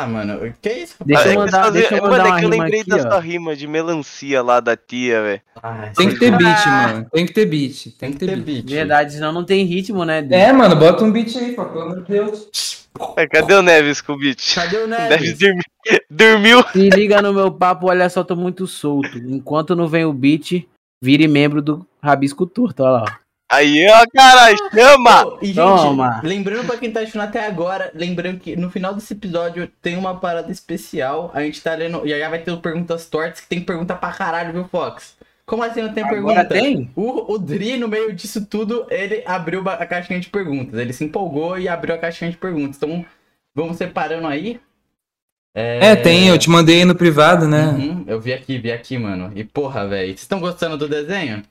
[0.02, 0.94] Ah, mano, que isso?
[1.05, 2.81] Deixa Ah, eu é mandar- você deixa eu mano, mandar é uma que eu lembrei
[2.81, 5.40] aqui, da sua rima de melancia lá da tia, velho.
[5.62, 6.36] Ah, Tem que ter sim.
[6.39, 7.06] beat, mano.
[7.12, 7.90] Tem que ter beat.
[7.98, 8.68] Tem que ter beat.
[8.70, 10.27] Verdade, senão não tem ritmo, né?
[10.31, 12.48] É, mano, bota um beat aí, pô, pelo amor de Deus.
[13.16, 14.55] É, cadê o Neves com o beat?
[14.55, 15.39] Cadê o O Neves Neves?
[15.39, 16.62] dormi- dormiu.
[16.73, 19.18] Se liga no meu papo, olha só, tô muito solto.
[19.18, 20.66] Enquanto não vem o beat,
[21.02, 23.20] vire membro do Rabisco Torto, olha lá.
[23.48, 25.39] Aí, ó, caralho, chama!
[25.40, 26.20] E, gente, Toma.
[26.24, 30.18] lembrando pra quem tá assistindo até agora, lembrando que no final desse episódio tem uma
[30.18, 31.31] parada especial.
[31.32, 32.05] A gente tá lendo.
[32.05, 35.16] E aí vai ter perguntas tortas, que tem pergunta pra caralho, viu, Fox?
[35.47, 36.40] Como assim não tem pergunta?
[36.40, 36.90] Agora tem?
[36.97, 40.78] O, o Dri, no meio disso tudo, ele abriu a caixinha de perguntas.
[40.78, 42.77] Ele se empolgou e abriu a caixinha de perguntas.
[42.77, 43.06] Então,
[43.55, 44.60] vamos separando aí.
[45.55, 47.68] É, tem, eu te mandei aí no privado, né?
[47.68, 49.31] Uhum, eu vi aqui, vi aqui, mano.
[49.36, 50.09] E porra, velho.
[50.09, 51.43] Vocês estão gostando do desenho?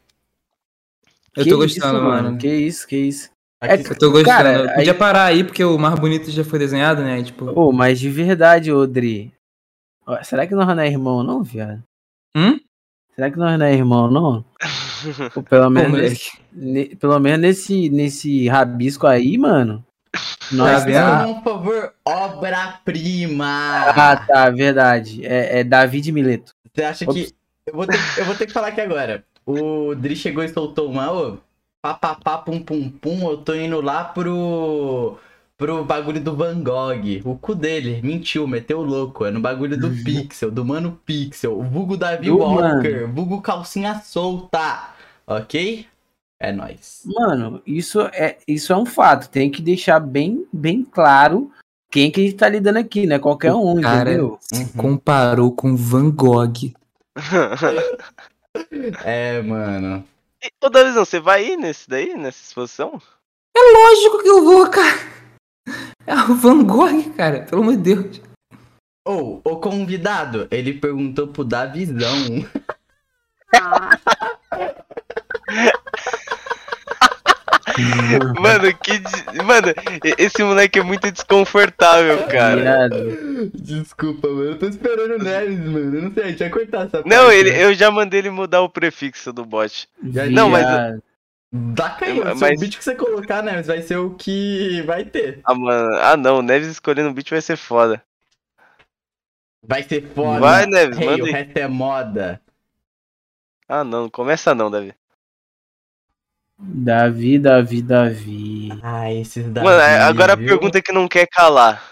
[1.35, 2.37] Eu Que tô gostando, isso, mano.
[2.37, 3.29] Que isso, que isso.
[3.61, 4.25] Aqui, Eu tô gostando.
[4.25, 7.21] Cara, eu podia aí- parar aí, porque o mais bonito já foi desenhado, né?
[7.23, 7.45] Tipo.
[7.59, 9.33] Ô, mas de verdade, Odri.
[10.23, 11.81] Será que nós não é irmão, não, viado?
[12.37, 12.59] Hum?
[13.15, 14.45] Será que nós não é irmão, não?
[15.35, 16.09] Ou pelo Pô, menos, moleque.
[16.09, 19.83] nesse, ne- pelo menos nesse, nesse rabisco aí, mano.
[20.51, 20.95] Nós Tá vendo?
[20.95, 21.41] tá...
[21.41, 23.45] por favor, obra-prima.
[23.95, 25.25] Ah, tá, verdade.
[25.25, 26.53] É, é David Mileto.
[26.73, 27.33] Você acha que.
[27.65, 29.23] Eu vou, ter, eu vou ter que falar aqui agora.
[29.45, 31.38] O Dri chegou e soltou uma, ô.
[31.81, 35.17] Papapá, pum pum pum, eu tô indo lá pro.
[35.55, 37.22] pro bagulho do Van Gogh.
[37.23, 39.23] O cu dele, mentiu, meteu o louco.
[39.23, 41.57] É no bagulho do Pixel, do Mano Pixel.
[41.57, 44.89] O vulgo Davi Do Walker, vulgo calcinha solta.
[45.27, 45.85] Ok?
[46.39, 47.03] É nóis.
[47.05, 49.30] Mano, isso é, isso é um fato.
[49.30, 51.51] Tem que deixar bem, bem claro
[51.91, 53.19] quem que a gente tá lidando aqui, né?
[53.19, 54.38] Qualquer um, cara entendeu?
[54.41, 54.67] se Uhum.
[54.76, 56.73] comparou com Van Gogh.
[59.03, 60.06] É, mano.
[60.44, 63.02] E, Ô, Davizão, você vai ir nesse daí, nessa exposição?
[63.57, 65.15] Lógico que eu vou, cara.
[66.06, 67.44] É o Van Gogh, cara.
[67.44, 68.22] Pelo amor de Deus.
[69.07, 72.45] Ou, o convidado, ele perguntou pro Davizão.
[78.39, 79.02] Mano, que.
[79.43, 79.68] Mano,
[80.18, 82.89] esse moleque é muito desconfortável, cara.
[83.53, 84.52] Desculpa, mano.
[84.52, 85.95] Eu tô esperando o Neves, mano.
[85.97, 87.64] Eu não sei, a gente vai cortar essa Não, parte, ele, né?
[87.64, 89.88] eu já mandei ele mudar o prefixo do bot.
[90.11, 90.99] Já- Não, mas-.
[91.52, 92.23] Dá cair.
[92.23, 95.39] Mas- Se o beat que você colocar, Neves, vai ser o que vai ter.
[95.45, 95.95] Ah, mano.
[96.02, 98.02] Ah, não, o Neves escolhendo o beat vai ser foda.
[99.64, 100.39] Vai ser foda.
[100.39, 101.31] Vai, Neves, Hey, manda o aí.
[101.31, 102.41] resto é moda.
[103.68, 104.93] Ah, não, começa não, Davi.
[106.57, 108.69] Davi, Davi, Davi.
[108.82, 109.64] Ah, esses daí.
[109.64, 111.84] Mano, é- agora a pergunta que não quer calar.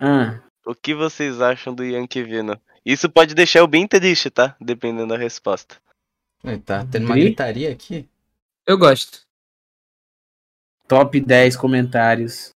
[0.00, 2.56] Ah, O que vocês acham do Yankee Vino?
[2.86, 4.54] Isso pode deixar eu bem triste, tá?
[4.60, 5.76] Dependendo da resposta.
[6.64, 8.08] Tá tendo uma gritaria aqui.
[8.66, 9.20] Eu gosto.
[10.88, 12.52] top 10 comentários.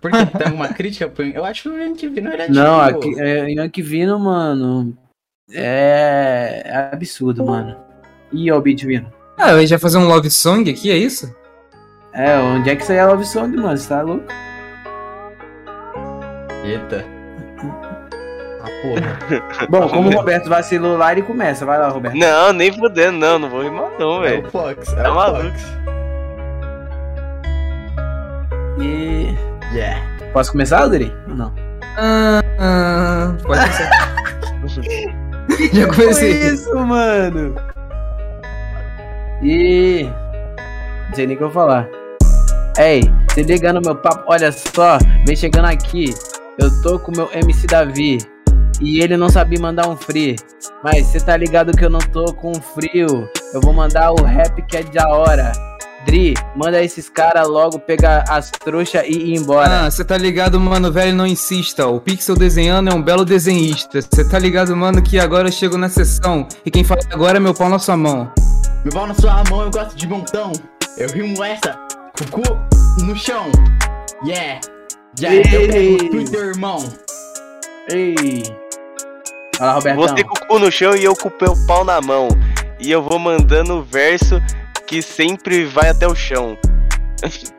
[0.00, 1.08] Por que tem alguma crítica?
[1.08, 4.96] pro- Eu acho que o MTV não era Não, tipo- aqui, é, Yankee Vino, mano.
[5.50, 7.76] É, é absurdo, mano.
[8.32, 9.12] E o beat vindo.
[9.38, 11.34] Ah, eu ia já fazer um love song aqui, é isso?
[12.12, 13.76] É, onde é que isso aí é love song, mano?
[13.76, 14.24] Você tá louco?
[16.64, 17.04] Eita.
[18.62, 19.66] Ah, porra.
[19.68, 21.64] Bom, como o Roberto vacilou lá, ele começa.
[21.66, 22.16] Vai lá, Roberto.
[22.16, 24.46] Não, nem fudendo, não, não vou rimar não, É velho.
[24.46, 24.92] o Fox.
[24.92, 25.42] É Tá o maluco.
[25.48, 25.62] Fox.
[28.80, 29.34] E...
[29.74, 30.00] Yeah.
[30.32, 31.12] Posso começar, Adri?
[31.28, 31.52] Ou não?
[31.96, 34.12] Ah, ah, pode começar.
[35.72, 36.32] já comecei.
[36.48, 37.54] isso, mano?
[39.42, 40.04] E...
[41.08, 41.88] Não sei nem o que eu vou falar.
[42.78, 43.02] Ei,
[43.34, 46.14] se liga no meu papo, olha só, vem chegando aqui.
[46.58, 48.18] Eu tô com meu MC Davi.
[48.80, 50.36] E ele não sabia mandar um free.
[50.82, 53.28] Mas cê tá ligado que eu não tô com frio.
[53.52, 55.52] Eu vou mandar o rap que é da hora.
[56.04, 59.86] Dri, manda esses caras logo pegar as trouxas e ir embora.
[59.86, 61.86] Ah, você tá ligado, mano, velho, não insista.
[61.86, 64.00] O Pixel desenhando é um belo desenhista.
[64.02, 66.48] Você tá ligado, mano, que agora eu chego na sessão.
[66.66, 68.32] E quem fala agora é meu pau na sua mão.
[68.84, 70.52] Meu pau na sua mão, eu gosto de montão.
[70.98, 71.78] Eu rimo essa,
[72.18, 72.42] cucu
[73.04, 73.46] no chão.
[74.26, 74.60] Yeah.
[75.20, 76.78] Yeah, eu pego o Twitter, irmão.
[77.90, 78.42] Ei.
[79.56, 80.02] Fala, Robertão.
[80.02, 82.28] Você com o cu no chão e eu com o pau na mão.
[82.80, 84.40] E eu vou mandando o verso
[84.86, 86.56] que sempre vai até o chão.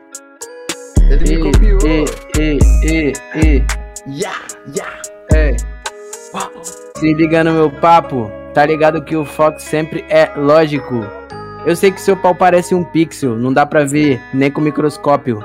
[1.10, 1.78] Ele E, me copiou.
[1.86, 2.04] e,
[2.38, 3.64] e, e, e.
[4.08, 4.38] Yeah,
[4.74, 5.02] yeah.
[5.32, 5.56] É.
[6.34, 6.50] Uau.
[6.96, 11.04] Se liga no meu papo, tá ligado que o Fox sempre é lógico.
[11.66, 15.44] Eu sei que seu pau parece um pixel, não dá pra ver nem com microscópio.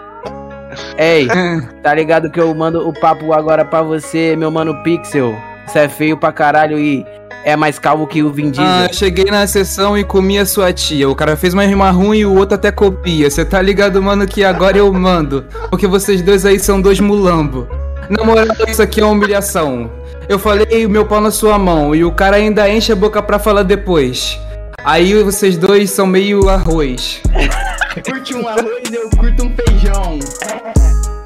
[0.98, 1.28] Ei,
[1.82, 5.36] tá ligado que eu mando o papo agora pra você, meu mano Pixel?
[5.66, 7.06] Você é feio pra caralho e
[7.44, 8.66] é mais calvo que o Vin Diesel.
[8.66, 11.10] Ah, cheguei na sessão e comi a sua tia.
[11.10, 13.30] O cara fez uma rima ruim e o outro até copia.
[13.30, 15.46] Você tá ligado, mano, que agora eu mando.
[15.70, 17.68] Porque vocês dois aí são dois mulambo.
[18.10, 19.90] Na moral, isso aqui é uma humilhação.
[20.30, 23.20] Eu falei o meu pau na sua mão e o cara ainda enche a boca
[23.22, 24.40] pra falar depois.
[24.84, 27.20] Aí vocês dois são meio arroz.
[28.06, 30.20] Curte um arroz, eu curto um feijão.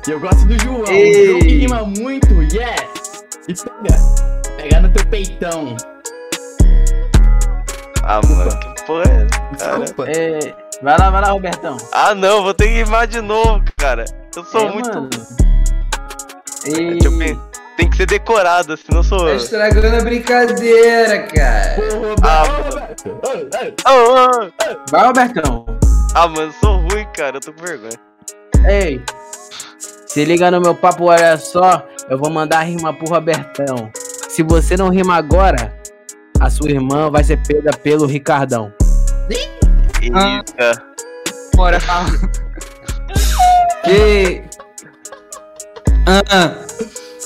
[0.08, 0.86] E eu gosto do João.
[0.88, 1.26] Ei.
[1.26, 3.26] João que rima muito, yes.
[3.48, 4.00] E pega.
[4.58, 5.76] Pega no teu peitão.
[8.04, 9.28] Ah, mano, que porra é
[9.58, 9.78] essa?
[9.80, 10.10] Desculpa.
[10.12, 10.40] É,
[10.82, 11.78] vai lá, vai lá, Robertão.
[11.92, 14.06] Ah, não, vou ter que rimar de novo, cara.
[14.36, 14.90] Eu sou É, muito.
[14.90, 15.10] mano.
[16.66, 17.53] Deixa eu.
[17.78, 19.20] Tem que ser decorado, senão eu sou.
[19.26, 21.76] Tá estragando a brincadeira, cara.
[21.76, 22.44] Porra, Ah,
[23.86, 24.50] Ah, ah,
[24.91, 25.66] vai, Robertão.
[26.14, 27.38] ah, mano, eu sou ruim, cara.
[27.38, 27.98] Eu tô com vergonha.
[28.68, 29.02] Ei,
[30.08, 31.84] se liga no meu papo, olha só.
[32.10, 33.90] Eu vou mandar rima pro Robertão.
[34.30, 35.74] Se você não rima agora,
[36.40, 38.72] a sua irmã vai ser pega pelo Ricardão.
[40.14, 40.38] Ah.
[40.38, 40.84] Eita.
[41.56, 41.80] Bora.
[43.84, 44.44] que.
[46.06, 46.54] Ah,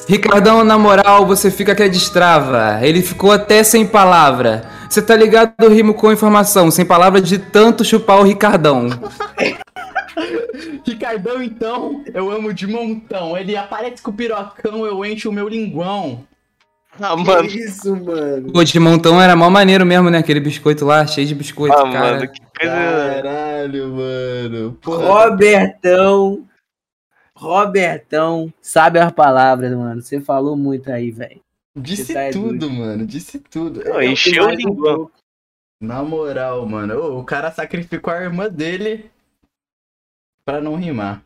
[0.07, 2.79] Ricardão, na moral, você fica que é destrava.
[2.81, 4.63] Ele ficou até sem palavra.
[4.89, 5.53] Você tá ligado?
[5.59, 8.87] Eu rimo com informação, sem palavra de tanto chupar o Ricardão.
[10.85, 13.37] Ricardão, então, eu amo de montão.
[13.37, 16.23] Ele aparece com o pirocão, eu encho o meu linguão.
[16.99, 17.45] Ah, mano.
[17.45, 18.51] isso, mano?
[18.51, 20.17] Pô, de montão era mó maneiro mesmo, né?
[20.17, 22.15] Aquele biscoito lá, cheio de biscoito, Ah, cara.
[22.15, 22.75] mano, que coisa.
[22.75, 24.77] Caralho, mano.
[24.81, 25.25] Porra.
[25.29, 26.46] Robertão.
[27.37, 28.51] Robertão.
[28.61, 30.01] Sabe as palavras, mano.
[30.01, 31.39] Você falou muito aí, velho.
[31.77, 33.05] Disse tá é tudo, mano.
[33.05, 33.83] Disse tudo.
[33.83, 34.95] Não, Eu- encheu o Mais um linguão.
[34.95, 35.11] pouco.
[35.79, 36.95] Na moral, mano.
[36.97, 39.11] ô, o cara sacrificou a irmã dele
[40.43, 41.21] pra não rimar.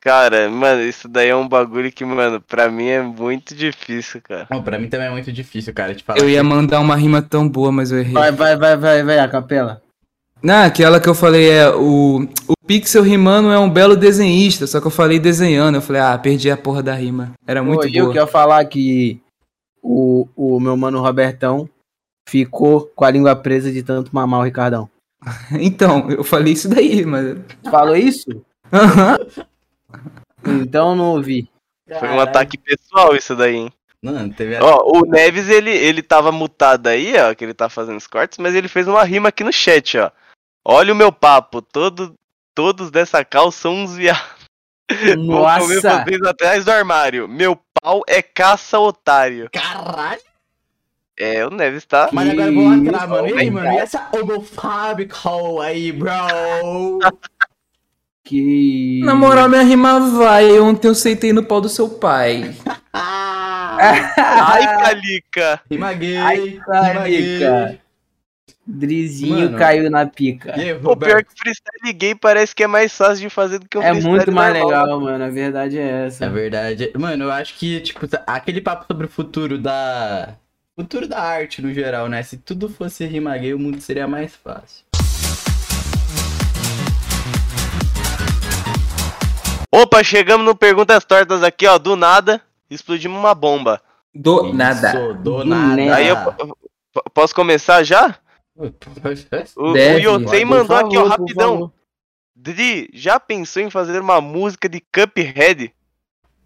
[0.00, 4.48] Cara, mano, isso daí é um bagulho que, mano, pra mim é muito difícil, cara.
[4.50, 6.18] Bom, pra mim também é muito difícil, cara, te falar.
[6.18, 8.14] Eu ia mandar uma rima tão boa, mas eu errei.
[8.14, 9.82] Vai, vai, vai, vai, vai, a capela.
[10.42, 14.80] Não, aquela que eu falei é o, o Pixel rimando é um belo desenhista, só
[14.80, 15.74] que eu falei desenhando.
[15.74, 17.32] Eu falei, ah, perdi a porra da rima.
[17.46, 18.14] Era muito Pô, eu boa.
[18.14, 19.20] quero falar que
[19.82, 21.68] o, o meu mano Robertão
[22.28, 24.88] ficou com a língua presa de tanto mamar o Ricardão.
[25.60, 27.36] Então, eu falei isso daí, mas.
[27.70, 28.42] Falou isso?
[28.72, 29.18] Aham.
[30.46, 31.50] Então eu não ouvi.
[31.98, 33.72] Foi um ataque pessoal isso daí, hein?
[34.02, 34.64] Mano, teve a...
[34.64, 38.38] Ó, o Neves, ele, ele tava mutado aí, ó, que ele tá fazendo os cortes,
[38.38, 40.10] mas ele fez uma rima aqui no chat, ó.
[40.64, 42.14] Olha o meu papo, todo,
[42.54, 44.22] todos dessa cal são uns viados.
[44.90, 46.04] Vou comer Nossa!
[46.04, 47.28] vocês atrás do armário.
[47.28, 49.48] Meu pau é caça otário.
[49.52, 50.20] Caralho!
[51.18, 52.08] É, o Neves tá.
[52.12, 53.28] Mas agora eu vou lacrar, mano.
[53.28, 53.72] E aí, mano?
[53.72, 56.10] E essa homofóbico aí, bro?
[58.22, 59.00] Que.
[59.02, 60.60] Na moral, minha rima vai.
[60.60, 62.54] Ontem eu sentei no pau do seu pai.
[62.92, 65.60] Ai, Calica!
[65.68, 67.40] Rima gay, Ai, rima gay.
[67.40, 67.80] carica.
[68.66, 69.58] Drizinho Mano.
[69.58, 70.54] caiu na pica.
[70.56, 71.28] E aí, Pô, pior Roberto?
[71.34, 74.10] que freestyle gay parece que é mais fácil de fazer do que um É freestyle
[74.16, 74.82] muito mais normal.
[74.84, 75.24] legal, mano.
[75.24, 76.24] A verdade é essa.
[76.24, 76.92] É verdade.
[76.96, 80.34] Mano, eu acho que, tipo, aquele papo sobre o futuro da.
[80.76, 82.22] Futuro da arte no geral, né?
[82.22, 84.84] Se tudo fosse rima gay, o mundo seria mais fácil.
[89.72, 93.80] Opa, chegamos no Perguntas Tortas aqui, ó, do nada, explodimos uma bomba.
[94.14, 94.88] Do nada.
[94.90, 95.76] Isso, do Do nada.
[95.76, 95.94] nada.
[95.96, 96.16] Aí eu
[97.14, 98.16] posso começar já?
[99.56, 101.52] O, Deve, o Yotei mandou aqui, ó, favor, rapidão.
[101.54, 101.72] favor.
[102.36, 105.72] Dri, já pensou em fazer uma música de Cuphead?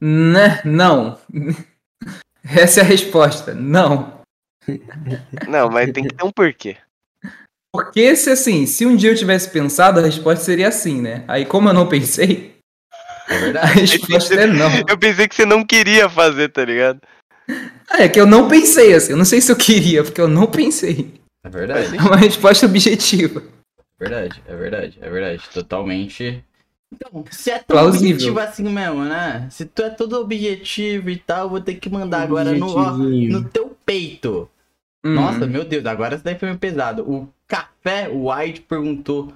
[0.01, 0.61] Né?
[0.65, 1.19] Não.
[2.45, 3.55] Essa é a resposta.
[3.55, 4.21] Não.
[5.49, 6.77] Não, mas tem que ter um porquê.
[7.73, 11.25] Porque se assim, se um dia eu tivesse pensado, a resposta seria assim, né?
[11.27, 12.55] Aí como eu não pensei,
[13.29, 14.71] É a resposta é não.
[14.89, 17.01] Eu pensei que você não queria fazer, tá ligado?
[17.91, 19.13] Ah, É que eu não pensei assim.
[19.13, 21.24] Eu não sei se eu queria, porque eu não pensei.
[21.45, 21.97] É verdade.
[21.97, 23.43] É uma resposta objetiva.
[24.01, 25.43] Verdade, é verdade, é verdade.
[25.53, 26.45] Totalmente.
[26.93, 28.15] Então, se é tão Plausível.
[28.15, 29.47] objetivo assim mesmo, né?
[29.51, 32.93] Se tu é todo objetivo e tal, eu vou ter que mandar agora no, ó,
[32.93, 34.49] no teu peito.
[35.05, 35.15] Hum.
[35.15, 37.03] Nossa, meu Deus, agora isso daí foi meio pesado.
[37.03, 39.33] O Café White perguntou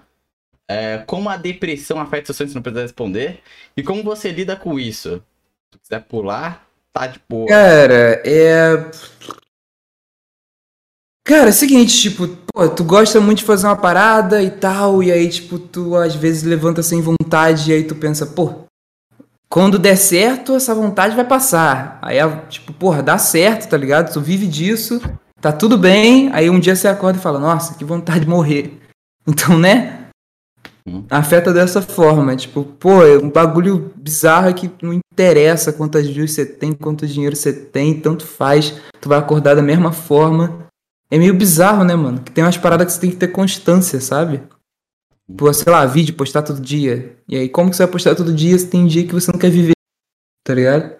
[0.69, 3.41] é, como a depressão afeta seu sonho, você não precisa responder.
[3.77, 5.23] E como você lida com isso?
[5.73, 7.49] Se quiser pular, tá de boa.
[7.49, 8.91] Cara, é.
[11.29, 15.03] Cara, é o seguinte, tipo, pô, tu gosta muito de fazer uma parada e tal,
[15.03, 18.61] e aí, tipo, tu às vezes levanta sem vontade, e aí tu pensa, pô,
[19.47, 21.99] quando der certo, essa vontade vai passar.
[22.01, 22.17] Aí,
[22.49, 24.11] tipo, porra, dá certo, tá ligado?
[24.11, 25.03] Tu vive disso,
[25.39, 28.81] tá tudo bem, aí um dia você acorda e fala, nossa, que vontade de morrer.
[29.31, 30.07] Então, né?
[30.87, 31.05] Hum.
[31.11, 32.35] Afeta dessa forma.
[32.35, 37.37] Tipo, pô, é um bagulho bizarro que não interessa quantas views você tem, quanto dinheiro
[37.37, 38.81] você tem, tanto faz.
[39.03, 40.68] Tu vai acordar da mesma forma.
[41.11, 42.23] É meio bizarro, né, mano?
[42.23, 44.43] Que tem umas paradas que você tem que ter constância, sabe?
[45.37, 47.17] Pô, sei lá, vídeo, postar todo dia.
[47.29, 49.39] E aí, como que você vai postar todo dia se tem dia que você não
[49.39, 49.73] quer viver?
[50.45, 50.97] Tá ligado?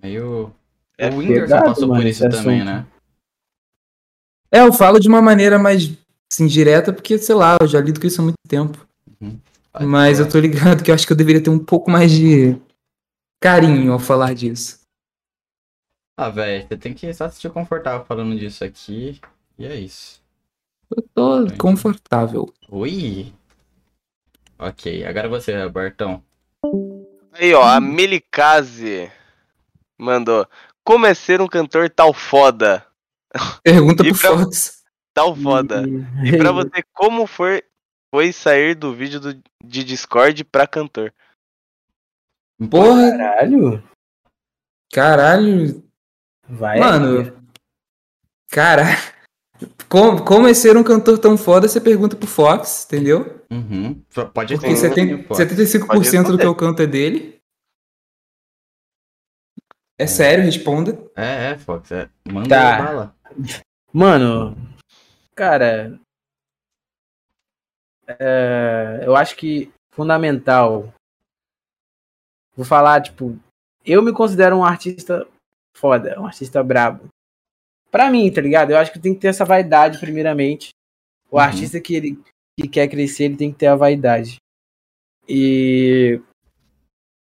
[0.00, 0.52] Meio.
[0.98, 2.72] É o Whindersson pesado, passou por mano, isso esse também, assunto.
[2.72, 2.86] né?
[4.52, 5.90] É, eu falo de uma maneira mais,
[6.32, 8.86] assim, direta, porque, sei lá, eu já lido com isso há muito tempo.
[9.72, 10.28] Pode Mas falar.
[10.28, 12.56] eu tô ligado que eu acho que eu deveria ter um pouco mais de
[13.42, 14.83] carinho ao falar disso.
[16.16, 19.20] Ah, velho, você tem que só se sentir confortável falando disso aqui.
[19.58, 20.22] E é isso.
[20.96, 21.58] Eu tô Entendi.
[21.58, 22.52] confortável.
[22.68, 23.32] Ui!
[24.58, 26.22] Ok, agora você, Bartão.
[27.32, 29.10] Aí, ó, a Melikaze
[29.98, 30.46] mandou.
[30.84, 32.86] Como é ser um cantor tal foda?
[33.64, 34.84] Pergunta E pro pra- Fox.
[35.12, 35.82] Tal foda.
[36.24, 37.62] E pra você, como foi,
[38.12, 41.12] foi sair do vídeo do- de Discord pra cantor?
[42.70, 43.82] Porra, Caralho.
[44.92, 45.84] caralho.
[46.48, 46.78] Vai.
[46.78, 47.32] Mano,
[48.50, 48.82] cara.
[49.88, 53.40] Como, como é ser um cantor tão foda, você pergunta pro Fox, entendeu?
[53.50, 53.94] Uhum.
[54.34, 55.34] Pode Porque responder, 70, pô.
[55.34, 57.40] 75% do que eu canto é dele.
[59.96, 60.98] É sério, responda.
[61.16, 61.92] É, é, Fox.
[61.92, 62.10] É.
[62.28, 62.82] Manda Tá.
[62.82, 63.16] bala.
[63.92, 64.56] Mano,
[65.36, 65.98] cara.
[68.08, 70.92] é, eu acho que fundamental.
[72.56, 73.38] Vou falar, tipo,
[73.86, 75.26] eu me considero um artista
[75.76, 77.08] foda, um artista brabo.
[77.90, 78.70] Pra mim, tá ligado?
[78.70, 80.70] Eu acho que tem que ter essa vaidade, primeiramente.
[81.30, 81.42] O Uhum.
[81.42, 82.22] artista que ele
[82.58, 84.36] que quer crescer, ele tem que ter a vaidade.
[85.28, 86.20] E.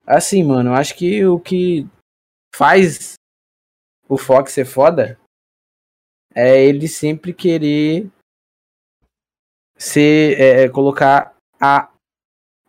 [0.06, 1.86] Assim, mano, eu acho que o que
[2.54, 3.14] faz
[4.08, 5.18] o Fox ser foda
[6.34, 8.10] é ele sempre querer
[9.76, 11.92] ser é, é, colocar a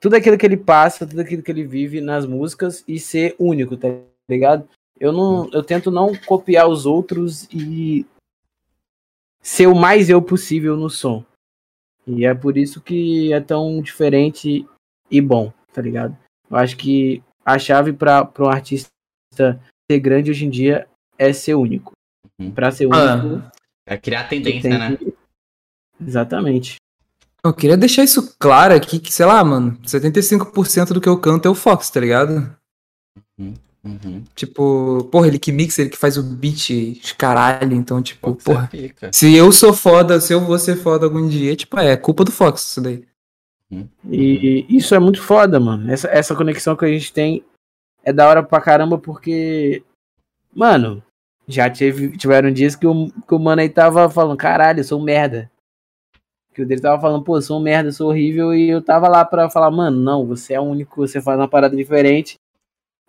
[0.02, 3.78] tudo aquilo que ele passa, tudo aquilo que ele vive nas músicas e ser único,
[3.78, 3.88] tá
[4.30, 4.68] ligado?
[5.00, 8.06] Eu não, eu tento não copiar os outros e
[9.42, 11.24] ser o mais eu possível no som.
[12.06, 14.68] E é por isso que é tão diferente
[15.10, 16.18] e bom, tá ligado?
[16.50, 18.90] Eu acho que a chave para um artista
[19.90, 21.92] ser grande hoje em dia é ser único.
[22.40, 22.52] Uhum.
[22.52, 23.16] Pra ser Ah.
[23.24, 23.52] único,
[23.88, 24.98] É criar tendência, tem né?
[24.98, 25.14] que-
[26.02, 26.76] Exatamente.
[27.44, 31.48] Eu queria deixar isso claro aqui, que, sei lá, mano, 75% do que eu canto
[31.48, 32.56] é o Fox, tá ligado?
[33.38, 33.54] Uhum.
[34.36, 36.70] Tipo, porra, ele que mixa, ele que faz o beat,
[37.02, 38.68] os caralho, então, tipo, Fox é porra.
[38.68, 39.10] pica.
[39.14, 42.32] Se eu sou foda, se eu vou ser foda algum dia, tipo, é culpa do
[42.32, 43.06] Fox isso daí.
[44.10, 45.92] E isso é muito foda, mano.
[45.92, 47.44] Essa, essa conexão que a gente tem
[48.04, 49.84] é da hora pra caramba, porque,
[50.54, 51.04] mano,
[51.48, 55.00] já teve, tiveram dias que o, que o mano aí tava falando, caralho, eu sou
[55.00, 55.50] um merda.
[56.54, 58.82] Que o dele tava falando, pô, eu sou um merda, eu sou horrível, e eu
[58.82, 62.38] tava lá pra falar, mano, não, você é único, você faz uma parada diferente.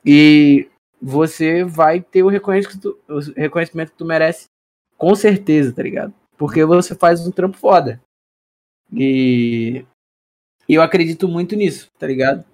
[0.04, 0.68] E
[1.00, 4.46] você vai ter o reconhecimento, o reconhecimento que tu merece,
[4.96, 6.12] com certeza, tá ligado?
[6.36, 8.00] Porque você faz um trampo foda.
[8.92, 9.84] E
[10.70, 12.44] e eu acredito muito nisso, tá ligado?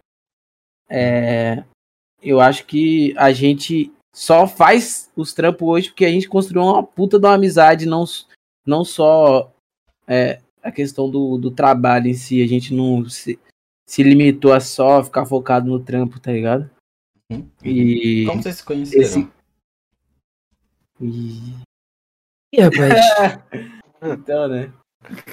[0.89, 1.63] É,
[2.23, 6.83] eu acho que a gente só faz os trampos hoje porque a gente construiu uma
[6.83, 8.07] puta de uma amizade, não,
[8.67, 9.53] não só
[10.09, 12.43] é, a questão do, do trabalho em si.
[12.43, 13.39] A gente não se,
[13.87, 16.71] se limitou a só ficar focado no trampo, tá ligado?
[17.31, 17.49] Uhum.
[17.65, 18.25] E.
[18.27, 19.03] Como vocês se conheceram?
[19.03, 19.29] esse-
[21.01, 21.55] e-
[22.55, 22.95] Ih, rapaz.
[24.03, 24.71] Então, né?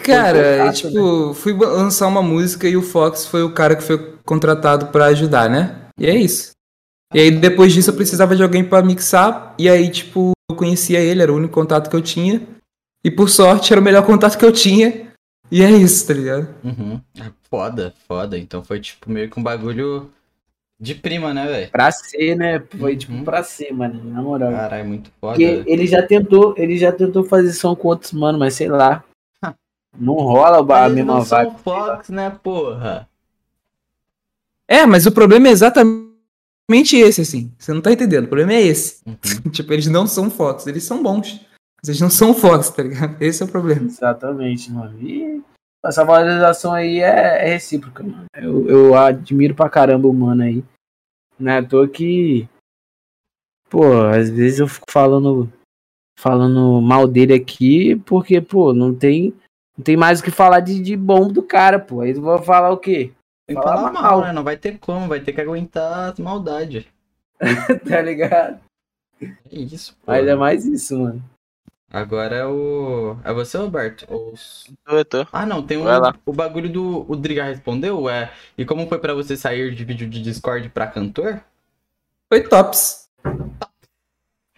[0.05, 4.17] Cara, fácil, tipo, fui lançar uma música e o Fox foi o cara que foi
[4.25, 5.87] contratado pra ajudar, né?
[5.99, 6.51] E é isso.
[7.13, 10.99] E aí depois disso eu precisava de alguém pra mixar, e aí, tipo, eu conhecia
[10.99, 12.41] ele, era o único contato que eu tinha.
[13.05, 15.11] E por sorte era o melhor contato que eu tinha.
[15.51, 16.55] E é isso, tá ligado?
[16.63, 17.01] Uhum.
[17.19, 18.37] Ah, Foda, foda.
[18.39, 20.09] Então foi tipo meio que um bagulho
[20.83, 21.71] de prima, né, velho?
[21.71, 22.61] Pra ser, né?
[22.77, 23.23] Foi tipo Uhum.
[23.23, 24.03] pra ser, mano.
[24.03, 24.51] Na moral.
[24.51, 25.33] Caralho, muito foda.
[25.35, 29.03] Porque ele já tentou, ele já tentou fazer som com outros mano, mas sei lá.
[29.97, 31.59] Não rola a Mas eles mesma não são vibe.
[31.63, 33.07] Fox, né, porra?
[34.67, 36.01] É, mas o problema é exatamente
[36.97, 37.51] esse, assim.
[37.59, 38.25] Você não tá entendendo.
[38.25, 39.01] O problema é esse.
[39.05, 39.15] Uhum.
[39.51, 41.39] tipo, eles não são Fox, eles são bons.
[41.81, 43.21] Mas eles não são Fox, tá ligado?
[43.21, 43.85] Esse é o problema.
[43.85, 44.97] Exatamente, mano.
[45.01, 45.41] E
[45.85, 48.25] essa valorização aí é, é recíproca, mano.
[48.35, 50.63] Eu, eu admiro pra caramba o mano aí.
[51.43, 52.47] Não é à toa que.
[53.69, 55.51] Pô, às vezes eu fico falando.
[56.17, 59.33] Falando mal dele aqui, porque, pô, não tem.
[59.77, 61.99] Não tem mais o que falar de, de bom do cara, pô.
[61.99, 63.11] Aí eu vou falar o quê?
[63.45, 64.21] Tem que Fala falar mal.
[64.21, 64.31] né?
[64.31, 66.85] Não vai ter como, vai ter que aguentar as maldades.
[67.89, 68.61] tá ligado?
[69.21, 70.11] É isso, pô.
[70.11, 71.23] Mas é mais isso, mano.
[71.93, 73.17] Agora é o.
[73.23, 74.07] É você, Roberto?
[74.09, 74.33] Ou...
[74.87, 75.27] Eu tô.
[75.31, 76.15] Ah, não, tem lá.
[76.25, 77.05] o bagulho do.
[77.07, 78.33] O Driga respondeu, é.
[78.57, 81.39] E como foi pra você sair de vídeo de Discord pra cantor?
[82.27, 83.07] Foi tops.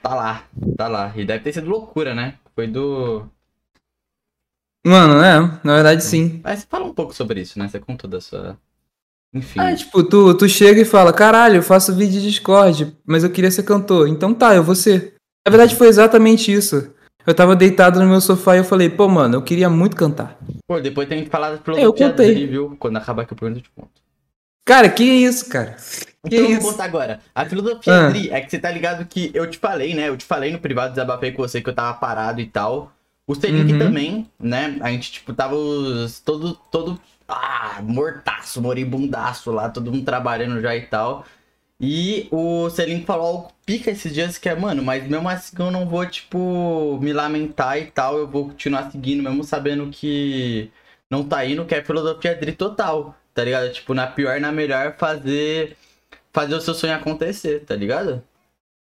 [0.02, 0.46] Tá lá,
[0.78, 1.12] tá lá.
[1.14, 2.36] E deve ter sido loucura, né?
[2.56, 3.30] Foi do.
[4.86, 6.40] Mano, é, na verdade sim.
[6.42, 7.68] Mas fala um pouco sobre isso, né?
[7.68, 8.58] Você contou da sua.
[9.34, 9.60] Enfim.
[9.60, 13.30] Ah, tipo, tu, tu chega e fala, caralho, eu faço vídeo de Discord, mas eu
[13.30, 14.08] queria ser cantor.
[14.08, 15.16] Então tá, eu vou ser.
[15.46, 16.95] Na verdade foi exatamente isso.
[17.26, 20.38] Eu tava deitado no meu sofá e eu falei, pô, mano, eu queria muito cantar.
[20.68, 22.34] Pô, depois tem que falar da Eu contei.
[22.34, 22.76] Dri, viu?
[22.80, 23.90] Quando acabar aqui o programa, eu te conto.
[24.66, 25.76] Cara, que isso, cara?
[26.28, 26.68] Que Então eu vou isso?
[26.72, 27.20] contar agora.
[27.34, 28.10] A filosofia Ah.
[28.10, 30.10] Dri é que você tá ligado que eu te falei, né?
[30.10, 32.92] Eu te falei no privado, desabafei com você que eu tava parado e tal.
[33.28, 33.80] O Selink Uhum.
[33.80, 34.78] também, né?
[34.82, 40.76] A gente, tipo, tava os, todo, todo, ah, mortaço, moribundaço lá, todo mundo trabalhando já
[40.76, 41.26] e tal.
[41.80, 45.72] E o Selink falou algo pica esses dias que é, mano, mas mesmo assim eu
[45.72, 50.72] não vou, tipo, me lamentar e tal, eu vou continuar seguindo, mesmo sabendo que
[51.10, 53.72] não tá indo, que é filosofia Dri total, tá ligado?
[53.74, 55.76] Tipo, na pior, na melhor, fazer
[56.32, 58.22] fazer o seu sonho acontecer, tá ligado?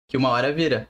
[0.09, 0.89] Que uma hora vira.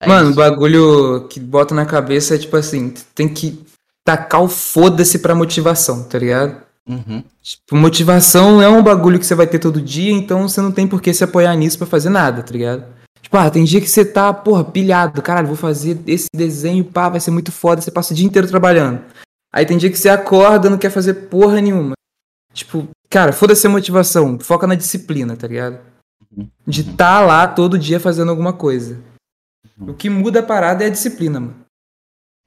[0.00, 3.66] É Mano, o bagulho que bota na cabeça é tipo assim, tem que
[4.04, 6.62] tacar o foda-se pra motivação, tá ligado?
[6.88, 7.22] Uhum.
[7.42, 10.86] Tipo, motivação é um bagulho que você vai ter todo dia, então você não tem
[10.86, 12.84] por que se apoiar nisso pra fazer nada, tá ligado?
[13.20, 17.10] Tipo, ah, tem dia que você tá, porra, pilhado, caralho, vou fazer esse desenho, pá,
[17.10, 19.04] vai ser muito foda, você passa o dia inteiro trabalhando.
[19.52, 21.92] Aí tem dia que você acorda, não quer fazer porra nenhuma.
[22.54, 25.80] Tipo, cara, foda-se a motivação, foca na disciplina, tá ligado?
[26.66, 26.96] De Uhum.
[26.96, 28.98] tá lá todo dia fazendo alguma coisa.
[29.78, 29.90] Uhum.
[29.90, 31.56] O que muda a parada é a disciplina, mano.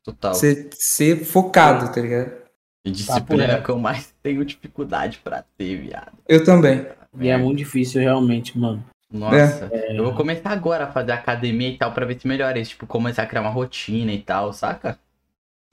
[0.03, 0.33] Total.
[0.33, 2.40] Ser, ser focado, tá ligado?
[2.83, 3.61] E disciplina é reto.
[3.61, 6.13] o que eu mais tenho dificuldade pra ter, viado.
[6.27, 6.85] Eu também.
[7.19, 8.83] E é muito difícil realmente, mano.
[9.11, 9.97] Nossa, É.
[9.97, 12.71] eu vou começar agora a fazer academia e tal pra ver se melhora isso.
[12.71, 14.97] Tipo, começar a criar uma rotina e tal, saca?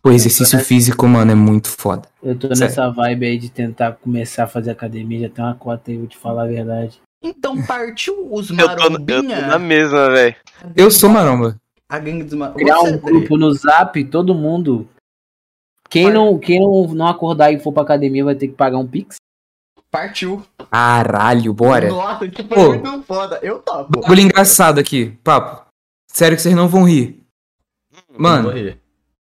[0.04, 2.02] O exercício físico, mano, é muito foda.
[2.22, 2.60] Eu tô Sério.
[2.64, 6.06] nessa vibe aí de tentar começar a fazer academia, já tem uma cota aí, vou
[6.06, 7.00] te falar a verdade.
[7.22, 9.58] Então partiu os Eu tô, eu tô na marombinha.
[9.58, 10.36] mesma, velho.
[10.76, 11.56] Eu sou maromba.
[11.88, 12.64] A gangue dos marombinha.
[12.74, 14.88] Criar um grupo no zap, todo mundo.
[15.90, 18.86] Quem não, quem não, não acordar e for pra academia vai ter que pagar um
[18.86, 19.16] pix.
[19.90, 20.42] Partiu.
[20.70, 21.88] Caralho, bora.
[21.88, 22.74] Nossa, tipo, Pô.
[22.74, 23.38] é muito foda.
[23.42, 24.00] Eu topo.
[24.00, 25.66] Bagulho engraçado aqui, papo.
[26.12, 27.22] Sério que vocês não vão rir.
[28.12, 28.78] Eu Mano, vou rir.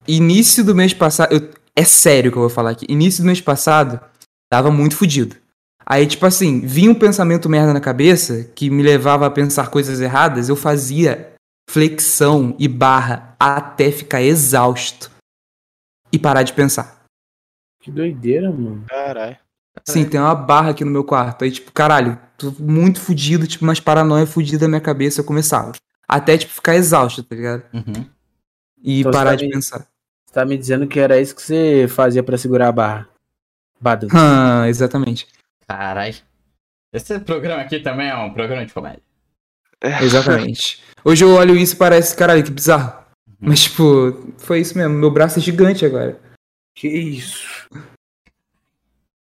[0.07, 1.31] início do mês passado.
[1.33, 2.85] eu- é sério que eu vou falar aqui.
[2.89, 4.01] Início do mês passado,
[4.51, 5.37] tava muito fudido.
[5.85, 10.01] Aí, tipo assim, vinha um pensamento merda na cabeça que me levava a pensar coisas
[10.01, 11.31] erradas, eu fazia
[11.69, 15.09] flexão e barra até ficar exausto
[16.11, 17.03] e parar de pensar.
[17.81, 18.83] Que doideira, mano.
[18.87, 19.37] Caralho.
[19.87, 21.43] Sim, tem uma barra aqui no meu quarto.
[21.45, 25.71] Aí, tipo, caralho, tô muito fudido, tipo, umas paranoia fudida na minha cabeça eu começava.
[26.07, 27.63] Até, tipo, ficar exausto, tá ligado?
[27.73, 28.05] Uhum.
[28.83, 29.79] E Então parar tá de me- pensar.
[30.25, 33.07] Você tá me dizendo que era isso que você fazia pra segurar a barra.
[33.79, 34.07] Badu.
[34.13, 35.27] Ah, exatamente.
[35.67, 36.15] Caralho.
[36.91, 39.01] Esse programa aqui também é um programa de comédia.
[40.01, 40.83] Exatamente.
[41.05, 42.99] Hoje eu olho isso e parece, caralho, que bizarro.
[43.39, 44.95] Mas, tipo, foi isso mesmo.
[44.95, 46.19] Meu braço é gigante agora.
[46.75, 47.67] Que isso.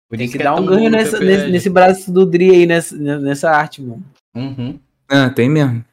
[0.08, 2.66] Por Tem que é dar um tão ganho nessa, nesse, nesse braço do Dri aí,
[2.66, 4.04] nessa, nessa arte, mano.
[4.34, 4.78] Uhum.
[5.08, 5.84] Ah, tem mesmo.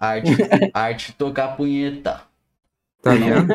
[0.00, 0.30] Arte,
[0.72, 2.22] arte tocar punheta.
[3.02, 3.54] Tá vendo?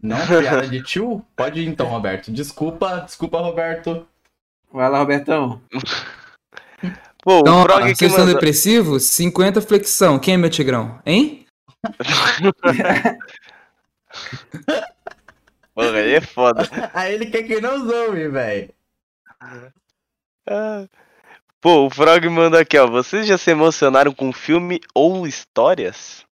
[0.00, 1.24] Não, piada de tio?
[1.34, 2.30] Pode ir então, Roberto.
[2.30, 4.06] Desculpa, desculpa, Roberto.
[4.72, 5.60] Vai lá, Robertão.
[7.22, 8.34] Pô, Então, ó, que vocês são mandou...
[8.34, 9.04] depressivos?
[9.04, 10.18] 50 flexão.
[10.18, 11.00] Quem é meu tigrão?
[11.04, 11.46] Hein?
[15.74, 16.68] Porra, aí é foda.
[16.92, 18.74] Aí ele quer que não zoe, velho.
[20.44, 20.88] Ah.
[21.60, 22.88] Pô, o Frog manda aqui, ó.
[22.88, 26.26] Vocês já se emocionaram com filme ou histórias?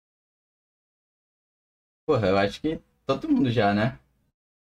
[2.08, 4.00] Porra, eu acho que todo mundo já, né?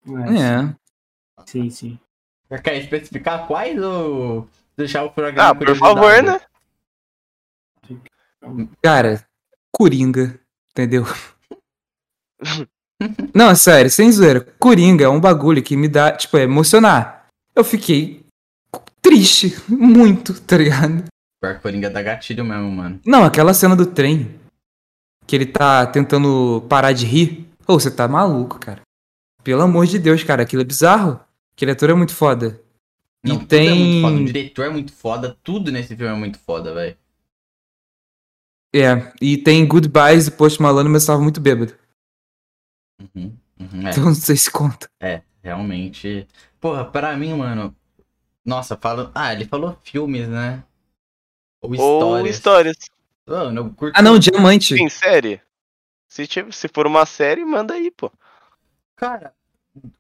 [0.08, 0.76] É.
[1.46, 2.00] Sim, sim.
[2.64, 6.40] Quer especificar quais ou deixar o programa Ah, por favor, né?
[8.82, 9.28] Cara,
[9.72, 10.40] Coringa.
[10.80, 11.06] Entendeu?
[13.36, 14.48] Não, sério, sem zoeira.
[14.58, 17.28] Coringa é um bagulho que me dá, tipo, é emocionar.
[17.54, 18.26] Eu fiquei
[19.02, 19.58] triste.
[19.68, 21.04] Muito, tá ligado?
[21.42, 23.00] Pior Coringa dá gatilho mesmo, mano.
[23.06, 24.36] Não, aquela cena do trem.
[25.28, 27.46] Que ele tá tentando parar de rir.
[27.68, 28.82] Ô, você tá maluco, cara.
[29.44, 31.20] Pelo amor de Deus, cara, aquilo é bizarro.
[31.54, 32.62] Aquele ator é muito foda.
[33.24, 34.14] Não, e tudo é muito foda.
[34.14, 34.26] O tem.
[34.26, 35.38] diretor é muito foda.
[35.44, 36.96] Tudo nesse filme é muito foda, velho.
[38.74, 41.76] É, e tem Goodbyes e Post Malone, mas eu tava muito bêbado.
[43.16, 43.92] Uhum, uhum, é.
[43.92, 44.90] Então não sei se conta.
[45.00, 46.28] É, realmente.
[46.60, 47.76] Porra, pra mim, mano.
[48.46, 49.12] Nossa, fala.
[49.16, 50.64] Ah, ele falou filmes, né?
[51.62, 51.76] Ou Ou
[52.28, 52.36] histórias.
[52.36, 52.78] histórias.
[53.28, 53.94] Mano, eu curto.
[53.98, 54.76] Ah, não, Diamante.
[54.76, 55.42] Tem série?
[56.08, 58.12] Se, tiver- se for uma série, manda aí, pô.
[58.96, 59.34] Cara,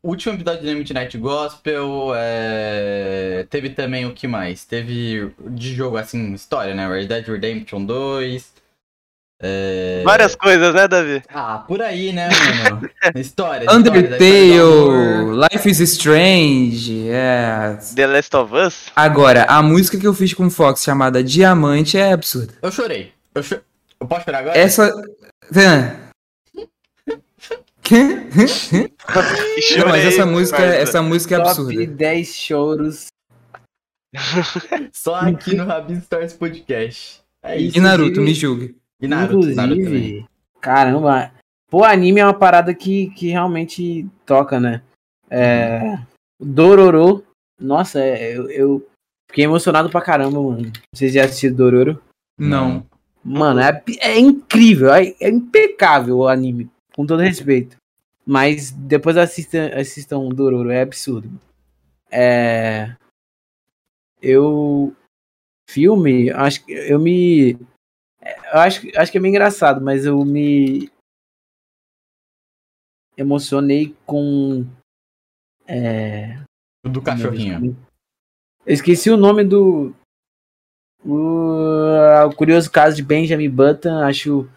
[0.01, 3.45] o último episódio do Midnight Gospel, é...
[3.49, 4.65] teve também o que mais?
[4.65, 6.87] Teve de jogo, assim, história, né?
[6.87, 8.58] Red Dead Redemption 2.
[9.41, 10.01] É...
[10.03, 11.23] Várias coisas, né, Davi?
[11.29, 12.29] Ah, por aí, né,
[12.63, 12.89] mano?
[13.15, 15.47] História, história, história Undertale, amor.
[15.51, 17.77] Life is Strange, é.
[17.95, 18.85] The Last of Us?
[18.93, 22.53] Agora, a música que eu fiz com o Fox chamada Diamante é absurda.
[22.61, 23.13] Eu chorei.
[23.33, 23.61] Eu, cho...
[23.99, 24.57] eu posso chorar agora?
[24.57, 24.91] Essa.
[27.81, 28.19] Que Não,
[29.15, 30.75] mas chorei, essa música, parça.
[30.75, 31.87] essa música é Top absurda.
[31.87, 33.07] 10 choros.
[34.93, 37.21] Só aqui no Rabin Stories Podcast.
[37.41, 37.77] É isso.
[37.77, 38.75] E Naruto, me julgue.
[39.01, 39.79] E Naruto, Naruto também.
[39.79, 40.25] Inclusive,
[40.59, 41.31] caramba.
[41.69, 44.81] Pô, anime é uma parada que, que realmente toca, né?
[45.29, 45.99] É.
[46.39, 47.23] Dororo.
[47.59, 48.87] Nossa, é, eu, eu
[49.29, 50.71] fiquei emocionado pra caramba, mano.
[50.93, 52.01] Vocês já assistiram Dororo?
[52.37, 52.85] Não.
[53.23, 57.75] Mano, é, é incrível, é, é impecável o anime, com todo respeito.
[58.25, 61.29] Mas depois assistam, assistam Dororo, é absurdo.
[62.09, 62.95] É.
[64.21, 64.93] Eu.
[65.69, 67.57] Filme, acho que eu me.
[68.21, 70.91] Eu acho, acho que é meio engraçado, mas eu me.
[73.17, 74.65] Emocionei com.
[75.67, 76.41] É.
[76.85, 77.77] O do cachorrinho.
[78.65, 79.93] Eu esqueci o nome do.
[81.03, 84.03] O, o Curioso Caso de Benjamin Button.
[84.03, 84.49] Acho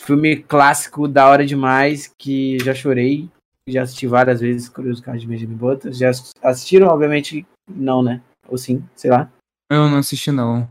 [0.00, 3.28] filme clássico, da hora demais, que já chorei.
[3.68, 5.92] Já assisti várias vezes Curioso Caso de Benjamin Button.
[5.92, 6.10] Já
[6.42, 6.88] assistiram?
[6.88, 8.22] Obviamente não, né?
[8.48, 9.30] Ou sim, sei lá.
[9.70, 10.68] Eu não assisti, não.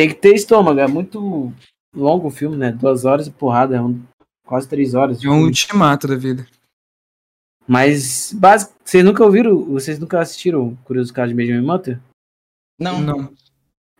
[0.00, 1.52] Tem que ter estômago, é muito
[1.94, 2.72] longo o filme, né?
[2.72, 4.02] Duas horas e porrada, é um-
[4.46, 5.22] quase três horas.
[5.22, 6.46] É um ultimato da vida.
[7.68, 11.98] Mas, basic, vocês nunca ouviram, vocês nunca assistiram Curioso Caso de Benjamin Button?
[12.80, 13.34] Não, Não.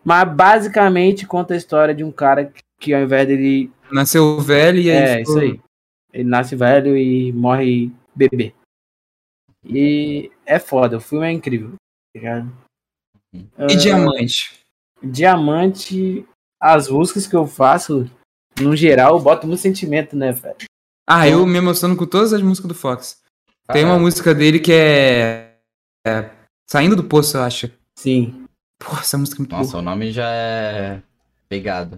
[0.02, 3.70] Mas basicamente conta a história de um cara que, que ao invés dele.
[3.93, 4.97] Nasceu velho e aí.
[4.97, 5.60] É, ficou- isso aí.
[6.14, 8.55] Ele nasce velho e morre bebê.
[9.62, 11.72] E é foda, o filme é incrível.
[11.72, 12.52] tá ligado?
[13.35, 14.60] E Ah, diamante.
[15.02, 16.27] Diamante,
[16.60, 18.10] as músicas que eu faço,
[18.60, 20.56] no geral, eu boto muito sentimento, né, velho?
[21.09, 23.20] Ah, eu me emociono com todas as músicas do Fox.
[23.72, 24.01] Tem uma Caralho.
[24.05, 25.56] música dele que é.
[26.06, 26.31] é
[26.70, 27.70] Saindo do Poço, eu acho.
[27.97, 28.44] Sim.
[28.78, 29.62] Pô, essa música é muito boa.
[29.62, 31.02] Nossa, o nome já é
[31.48, 31.97] pegado.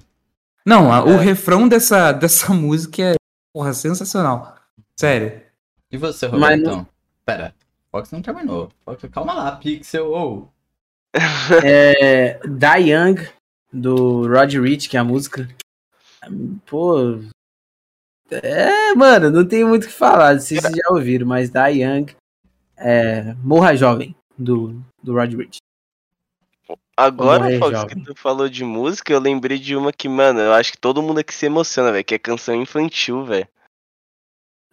[0.64, 1.16] Não, a- o É.
[1.22, 3.14] refrão dessa, dessa música é,
[3.54, 4.56] porra, sensacional.
[4.98, 5.42] Sério.
[5.90, 6.86] E você, Mas Robertão?
[7.24, 7.54] Pera,
[7.90, 8.70] Fox não terminou.
[8.84, 10.10] Fox, calma lá, Pixel.
[10.10, 10.52] Ou.
[11.64, 13.16] É, Die Young,
[13.72, 15.48] do Rod Rich, que é a música.
[16.66, 17.18] Pô.
[18.30, 20.34] É, mano, não tem muito o que falar.
[20.34, 22.06] Não sei se vocês já ouviram, mas Die Young.
[22.76, 25.58] É, Morra Jovem, do, do Rod Rich.
[26.96, 30.72] Agora, Fox, que tu falou de música, eu lembrei de uma que, mano, eu acho
[30.72, 33.48] que todo mundo aqui se emociona, velho, que é canção infantil, velho.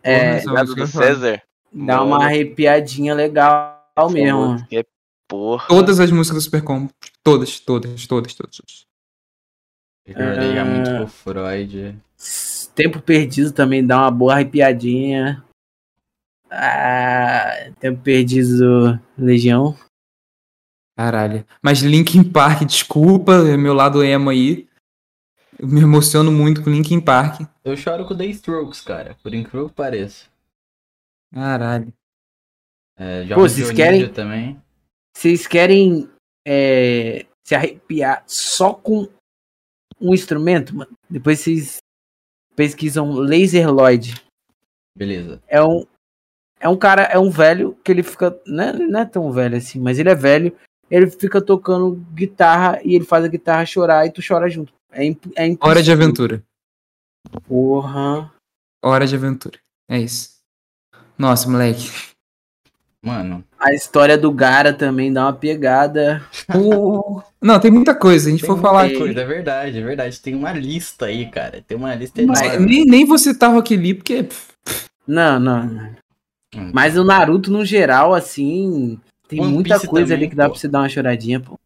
[0.03, 0.88] É, do.
[0.88, 1.41] César?
[1.72, 4.66] dá uma Mano, arrepiadinha legal mesmo.
[4.72, 4.84] É
[5.30, 5.68] porra.
[5.69, 6.91] Todas as músicas do Super Combo.
[7.23, 8.85] Todas, todas, todas, todas.
[10.06, 10.97] Eu chorei já muito Ah.
[10.97, 11.97] com o Freud.
[12.76, 15.43] Tempo Perdido também dá uma boa arrepiadinha.
[16.51, 19.77] Ah, Tempo Perdido Legião.
[20.97, 21.45] Caralho.
[21.61, 24.68] Mas Linkin Park, desculpa, é meu lado emo aí.
[25.57, 27.41] Eu me emociono muito com Linkin Park.
[27.64, 29.15] Eu choro com The Strokes, cara.
[29.22, 30.26] Por incrível que pareça.
[31.34, 31.93] Caralho.
[32.97, 34.60] É, já Pô, vocês querem- também.
[35.20, 36.10] Vocês querem
[36.48, 39.06] é, se arrepiar só com
[40.00, 40.91] um instrumento, mano?
[41.10, 41.80] Depois vocês
[42.56, 44.16] pesquisam Laser Lloyd.
[44.98, 45.44] Beleza.
[45.46, 45.86] É um,
[46.58, 48.40] é um cara, é um velho que ele fica.
[48.48, 50.58] Não é, não é tão velho assim, mas ele é velho.
[50.90, 54.74] Ele fica tocando guitarra e ele faz a guitarra chorar e tu chora junto.
[54.90, 55.70] É, imp- é impossível.
[55.70, 56.44] Hora de aventura.
[57.46, 58.34] Porra.
[58.82, 59.60] Hora de aventura.
[59.90, 60.40] É isso.
[61.18, 61.90] Nossa, moleque.
[63.02, 66.22] Mano, A história do Gara também dá uma pegada.
[66.52, 67.24] Pô.
[67.42, 68.28] Não, tem muita coisa.
[68.28, 68.98] A gente tem for falar aqui.
[68.98, 70.20] coisa, é verdade, é verdade.
[70.20, 71.64] Tem uma lista aí, cara.
[71.66, 72.66] Tem uma lista Mas- enorme.
[72.66, 74.28] Nem, nem vou citar Rock Lee, porque.
[75.08, 75.90] Não, não, não.
[76.56, 76.72] Hum.
[76.74, 79.00] Mas o Naruto, no geral, assim,
[79.30, 80.52] tem One muita Piece coisa também, ali que dá pô.
[80.52, 81.58] pra você dar uma choradinha, pô.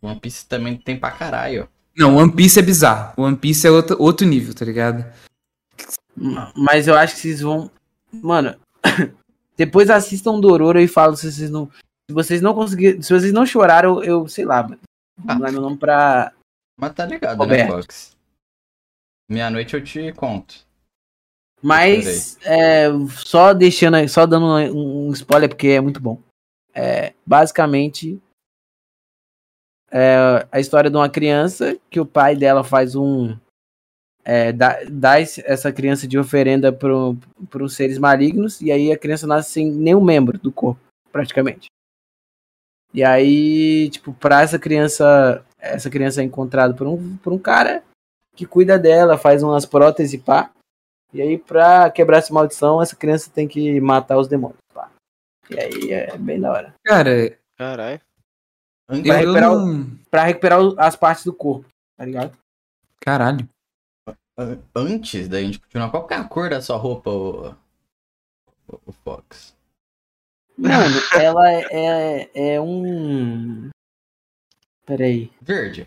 [0.00, 1.68] One Piece também tem pra caralho.
[1.96, 3.14] Não, One Piece é bizarro.
[3.16, 5.04] One Piece é outro, outro nível, tá ligado?
[6.16, 7.68] Ma- Mas eu acho que vocês vão.
[8.12, 8.54] Mano,
[9.58, 11.68] depois assistam Dororo e falam se vocês não.
[12.08, 13.02] Se vocês não conseguirem.
[13.02, 14.60] Se vocês não choraram, eu, sei lá.
[14.60, 15.34] Ah.
[15.34, 16.32] Vou dar meu nome pra.
[16.78, 17.68] Mas tá ligado, Roberto.
[17.68, 18.16] né, Fox?
[19.28, 20.66] Meia-noite eu te conto.
[21.60, 22.86] Mas é,
[23.26, 26.22] só deixando, só dando um, um spoiler porque é muito bom.
[26.72, 28.22] É, basicamente
[29.90, 33.36] é a história de uma criança que o pai dela faz um
[34.28, 39.26] é, dá, dá essa criança de oferenda para os seres malignos, e aí a criança
[39.26, 40.78] nasce sem nenhum membro do corpo,
[41.10, 41.68] praticamente.
[42.92, 47.82] E aí, tipo, pra essa criança, essa criança é encontrada por um, por um cara
[48.36, 50.50] que cuida dela, faz umas próteses, pá.
[51.10, 54.90] E aí, pra quebrar essa maldição, essa criança tem que matar os demônios, pá.
[55.48, 56.74] E aí é bem da hora.
[56.84, 58.00] Cara, Caralho.
[58.90, 59.90] Eu, recuperar não...
[60.10, 62.36] Pra recuperar as partes do corpo, tá ligado?
[63.00, 63.48] Caralho.
[64.38, 67.48] An- antes da gente continuar, qual que é a cor da sua roupa, o,
[68.68, 69.56] o, o Fox?
[70.56, 71.66] Mano, ela é,
[72.32, 73.70] é, é um.
[74.86, 75.30] Peraí.
[75.40, 75.86] Verde.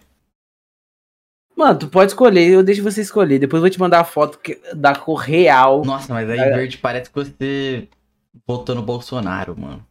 [1.55, 3.37] Mano, tu pode escolher, eu deixo você escolher.
[3.39, 5.83] Depois eu vou te mandar a foto que- da cor real.
[5.83, 6.49] Nossa, mas aí É.
[6.55, 7.89] verde parece que você
[8.47, 9.85] votou no Bolsonaro, mano.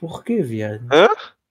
[0.00, 0.84] Por que, viado?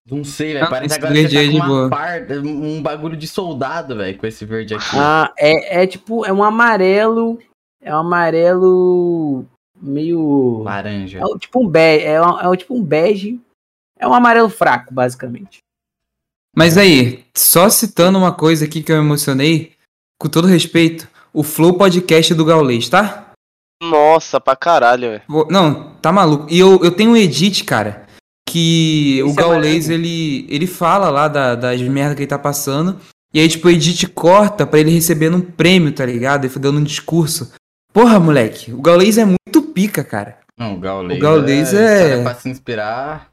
[0.10, 0.70] Não sei, velho.
[0.70, 2.22] Parece agora verde que tá uma par...
[2.32, 4.86] um bagulho de soldado, velho, com esse verde aqui.
[4.94, 7.40] Ah, é, é tipo, é um amarelo.
[7.82, 9.46] É um amarelo
[9.82, 10.62] meio.
[10.64, 11.20] Laranja.
[11.20, 12.06] É um- tipo um bege.
[12.06, 13.40] É, um, é tipo um bege.
[13.98, 15.60] É um amarelo fraco, basicamente.
[16.56, 19.74] Mas aí, só citando uma coisa aqui que eu emocionei,
[20.22, 23.32] com todo respeito, o Flow Podcast do Gaulês, tá?
[23.84, 25.48] Nossa, pra caralho, velho.
[25.50, 26.48] Não, tá maluco.
[26.50, 28.05] E eu, eu tenho um edit, cara,
[28.48, 30.04] que o Esse é Gaulês, maneiro.
[30.06, 33.00] ele, ele fala lá da, das merdas que ele tá passando,
[33.34, 36.44] e aí, tipo, o edit corta pra ele recebendo um prêmio, tá ligado?
[36.46, 37.52] Ele foi dando um discurso.
[37.92, 40.38] Porra, moleque, o Gaulês é muito pica, cara.
[40.58, 41.20] Não, o Gaulês.
[41.20, 42.20] O Gaulês é...
[42.20, 43.30] é- pra se inspirar.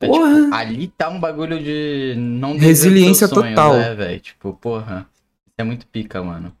[0.00, 0.42] É, Porra.
[0.42, 3.74] tipo, ali tá um bagulho de não Resiliência sonhos, total.
[3.78, 4.20] né, velho?
[4.20, 5.06] Tipo, porra.
[5.46, 6.54] Isso é muito pica, mano.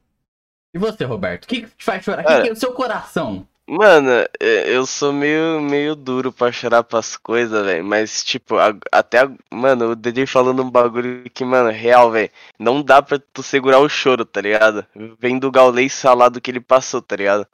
[0.74, 1.44] E você, Roberto?
[1.44, 2.22] O que, que te faz chorar?
[2.24, 3.46] O que que é o seu coração?
[3.68, 4.10] Mano,
[4.40, 7.84] é, eu sou meio, meio duro pra chorar pras coisas, velho.
[7.84, 8.54] Mas, tipo,
[8.92, 9.20] até.
[9.24, 12.30] a- Mano, o DJ falando um bagulho que, mano, real, velho.
[12.58, 14.86] Não dá pra tu segurar o choro, tá ligado?
[15.18, 17.46] Vem do Gaulês falar do que ele passou, tá ligado?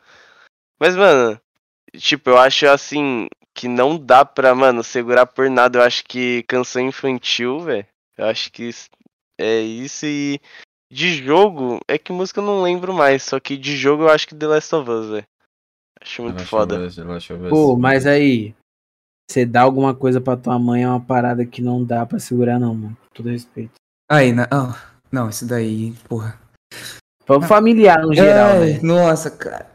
[0.81, 1.41] Mas, mano,
[1.99, 3.29] tipo, eu acho assim.
[3.55, 5.79] Que não dá pra, mano, segurar por nada.
[5.81, 7.87] Eu acho que canção infantil, velho.
[8.19, 8.71] Eu acho que
[9.39, 10.41] é isso e.
[10.91, 13.23] De jogo, é que música eu não lembro mais.
[13.25, 15.27] Só que de jogo eu acho que The Last of Us, velho.
[16.03, 16.89] Acho muito foda.
[17.49, 18.55] Pô, mas aí.
[19.31, 22.59] Você dá alguma coisa pra tua mãe é uma parada que não dá pra segurar,
[22.59, 22.97] não, mano.
[23.01, 23.73] Com todo respeito.
[24.11, 24.47] Aí, na...
[24.51, 24.77] ah,
[25.11, 26.39] não, isso daí, porra.
[27.25, 28.85] Pra o familiar no geral, velho.
[28.85, 29.71] nossa, cara.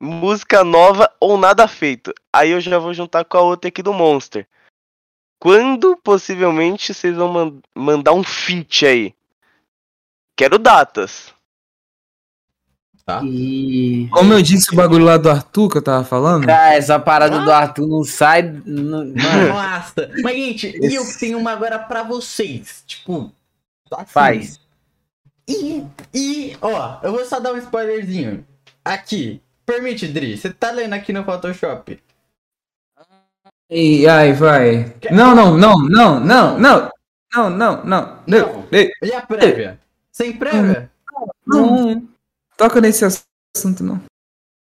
[0.00, 2.12] música nova ou nada feito.
[2.34, 4.46] Aí eu já vou juntar com a outra aqui do Monster.
[5.40, 9.14] Quando possivelmente vocês vão man- mandar um feat aí?
[10.36, 11.32] Quero datas.
[13.04, 13.20] Tá?
[13.24, 14.08] E.
[14.12, 17.40] Como eu disse o bagulho lá do Arthur que eu tava falando, Cara, essa parada
[17.40, 18.42] do Arthur não sai.
[18.64, 19.04] não-
[19.48, 20.10] Nossa!
[20.22, 22.84] Mas, gente, e eu tenho uma agora pra vocês.
[22.86, 23.32] Tipo,
[23.92, 24.04] assim.
[24.06, 24.60] faz.
[25.48, 28.44] E, e, ó, eu vou só dar um spoilerzinho.
[28.84, 29.40] Aqui.
[29.66, 31.98] Permite, Dri, você tá lendo aqui no Photoshop?
[33.68, 34.92] E ai, vai.
[35.12, 36.90] Não, não, não, não, não, não.
[37.32, 38.18] Não, não, não.
[38.26, 38.66] Não.
[38.72, 39.78] E a prévia?
[40.10, 40.90] Sem prévia?
[41.46, 42.08] Não.
[42.60, 44.02] Toca nesse assunto, não.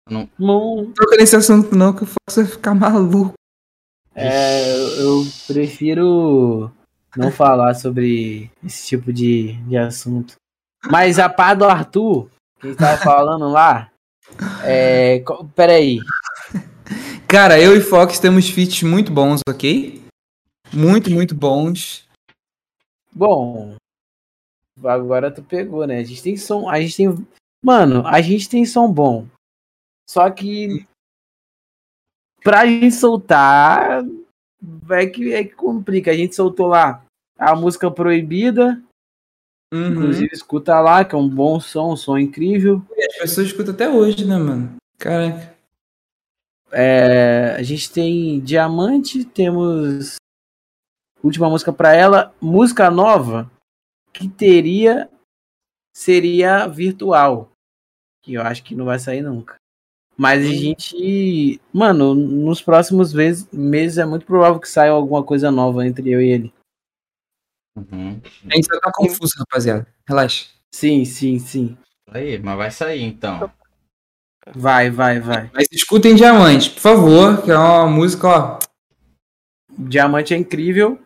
[0.09, 0.91] Não.
[0.91, 3.35] Toca nesse assunto, não, que o Fox vai ficar maluco.
[4.13, 4.69] É,
[4.99, 6.69] eu prefiro
[7.15, 10.35] não falar sobre esse tipo de, de assunto.
[10.91, 13.89] Mas a pá do Arthur, que tava falando lá.
[14.65, 15.23] É.
[15.55, 15.99] Peraí.
[17.29, 20.03] Cara, eu e Fox temos feats muito bons, ok?
[20.73, 22.05] Muito, muito bons.
[23.09, 23.77] Bom.
[24.83, 25.99] Agora tu pegou, né?
[25.99, 26.69] A gente tem som.
[26.69, 27.27] A gente tem.
[27.65, 29.25] Mano, a gente tem som bom.
[30.07, 30.87] Só que.
[32.43, 34.05] Pra gente soltar.
[34.91, 36.11] É que, é que complica.
[36.11, 37.03] A gente soltou lá
[37.35, 38.79] a música proibida.
[39.73, 39.93] Uhum.
[39.93, 42.85] Inclusive, escuta lá, que é um bom som, um som incrível.
[42.95, 44.75] As pessoas escutam até hoje, né, mano?
[44.99, 45.55] Caraca.
[46.71, 50.17] É, a gente tem Diamante, temos
[51.23, 53.49] última música pra ela, música nova
[54.13, 55.09] que teria
[55.95, 57.49] seria virtual,
[58.25, 59.55] que eu acho que não vai sair nunca.
[60.17, 65.51] Mas a gente, mano, nos próximos vezes- meses é muito provável que saia alguma coisa
[65.51, 66.53] nova entre eu e ele.
[67.77, 68.19] Uhum.
[68.49, 69.85] A gente só tá confuso, rapaziada.
[70.07, 70.47] Relaxa.
[70.73, 71.77] Sim, sim, sim.
[72.09, 73.51] Aí, mas vai sair então.
[74.55, 75.51] Vai, vai, vai.
[75.53, 78.59] Mas escutem Diamante, por favor, que é uma música, ó.
[79.77, 80.99] Diamante é incrível.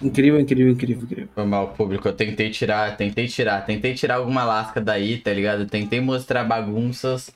[0.00, 1.28] Incrível, incrível, incrível, incrível.
[1.34, 2.08] Foi mal, público.
[2.08, 5.66] Eu tentei tirar, tentei tirar, tentei tirar alguma lasca daí, tá ligado?
[5.66, 7.30] Tentei mostrar bagunças.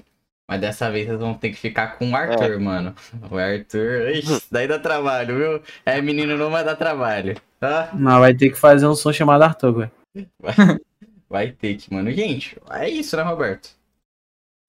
[0.49, 2.95] Mas dessa vez vocês vão ter que ficar com o Arthur, mano.
[3.31, 4.11] O Arthur.
[4.11, 5.63] Ixi, daí dá trabalho, viu?
[5.87, 7.91] É, menino, não vai dar trabalho, tá?
[7.95, 10.81] Não, vai ter que fazer um som chamado Arthur, velho.
[11.29, 12.11] Vai ter que, mano.
[12.11, 13.71] Gente, é isso, né, Roberto?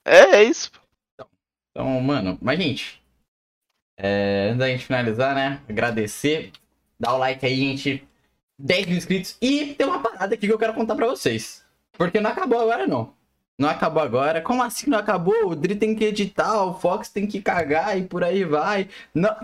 [0.05, 0.71] É, é isso.
[1.71, 3.01] Então, mano, mas gente,
[3.97, 5.61] é, antes da gente finalizar, né?
[5.67, 6.51] Agradecer,
[7.01, 8.07] dá o like aí, gente.
[8.59, 9.35] 10 mil inscritos.
[9.41, 11.63] E tem uma parada aqui que eu quero contar pra vocês.
[11.93, 13.13] Porque não acabou agora, não.
[13.57, 14.39] Não acabou agora.
[14.41, 15.49] Como assim não acabou?
[15.49, 18.87] O Dri tem que editar, o Fox tem que cagar e por aí vai.
[19.13, 19.35] Não.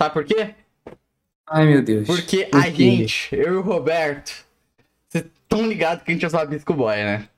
[0.00, 0.54] Sabe por quê?
[1.46, 2.06] Ai, meu Deus.
[2.06, 4.44] Porque Por a gente, eu e o Roberto,
[5.08, 7.28] vocês estão ligados que a gente é só Rabisco Boy, né?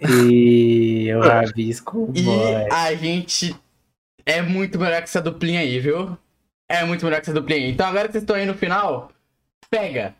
[0.00, 2.68] E eu rabisco E boy.
[2.70, 3.56] a gente
[4.24, 6.16] é muito melhor que essa duplinha aí, viu?
[6.68, 7.68] É muito melhor que essa duplinha.
[7.68, 9.10] Então agora que vocês estão aí no final,
[9.70, 10.14] pega.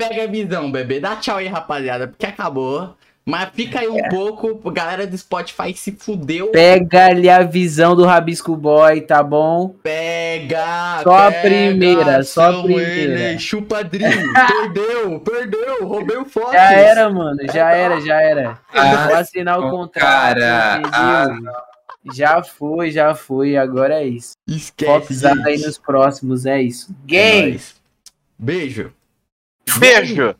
[0.00, 1.00] Pega a visão, bebê.
[1.00, 2.94] Dá tchau aí, rapaziada, porque acabou.
[3.26, 4.08] Mas fica aí um É.
[4.08, 6.50] pouco, galera do Spotify se fudeu.
[6.50, 9.74] Pega ali a visão do Rabisco Boy, tá bom?
[9.82, 11.00] Pega!
[11.02, 13.20] Só a pega, primeira, só a primeira.
[13.30, 14.04] Ele, chupa Dri,
[14.48, 16.52] perdeu, perdeu, roubei o Fox.
[16.52, 17.38] Já era, mano.
[17.52, 18.58] Já É, era, já era.
[18.72, 20.02] Ah, Vou assinar o não, contrato.
[20.06, 20.80] cara.
[20.90, 21.26] Ah,
[22.14, 23.56] Já foi, já foi.
[23.56, 24.32] Agora é isso.
[24.46, 26.90] Esquece, Foxada aí nos próximos, é isso.
[26.90, 27.50] É Game!
[27.50, 27.76] nóis.
[28.38, 28.92] Beijo.
[29.78, 30.34] Beijo!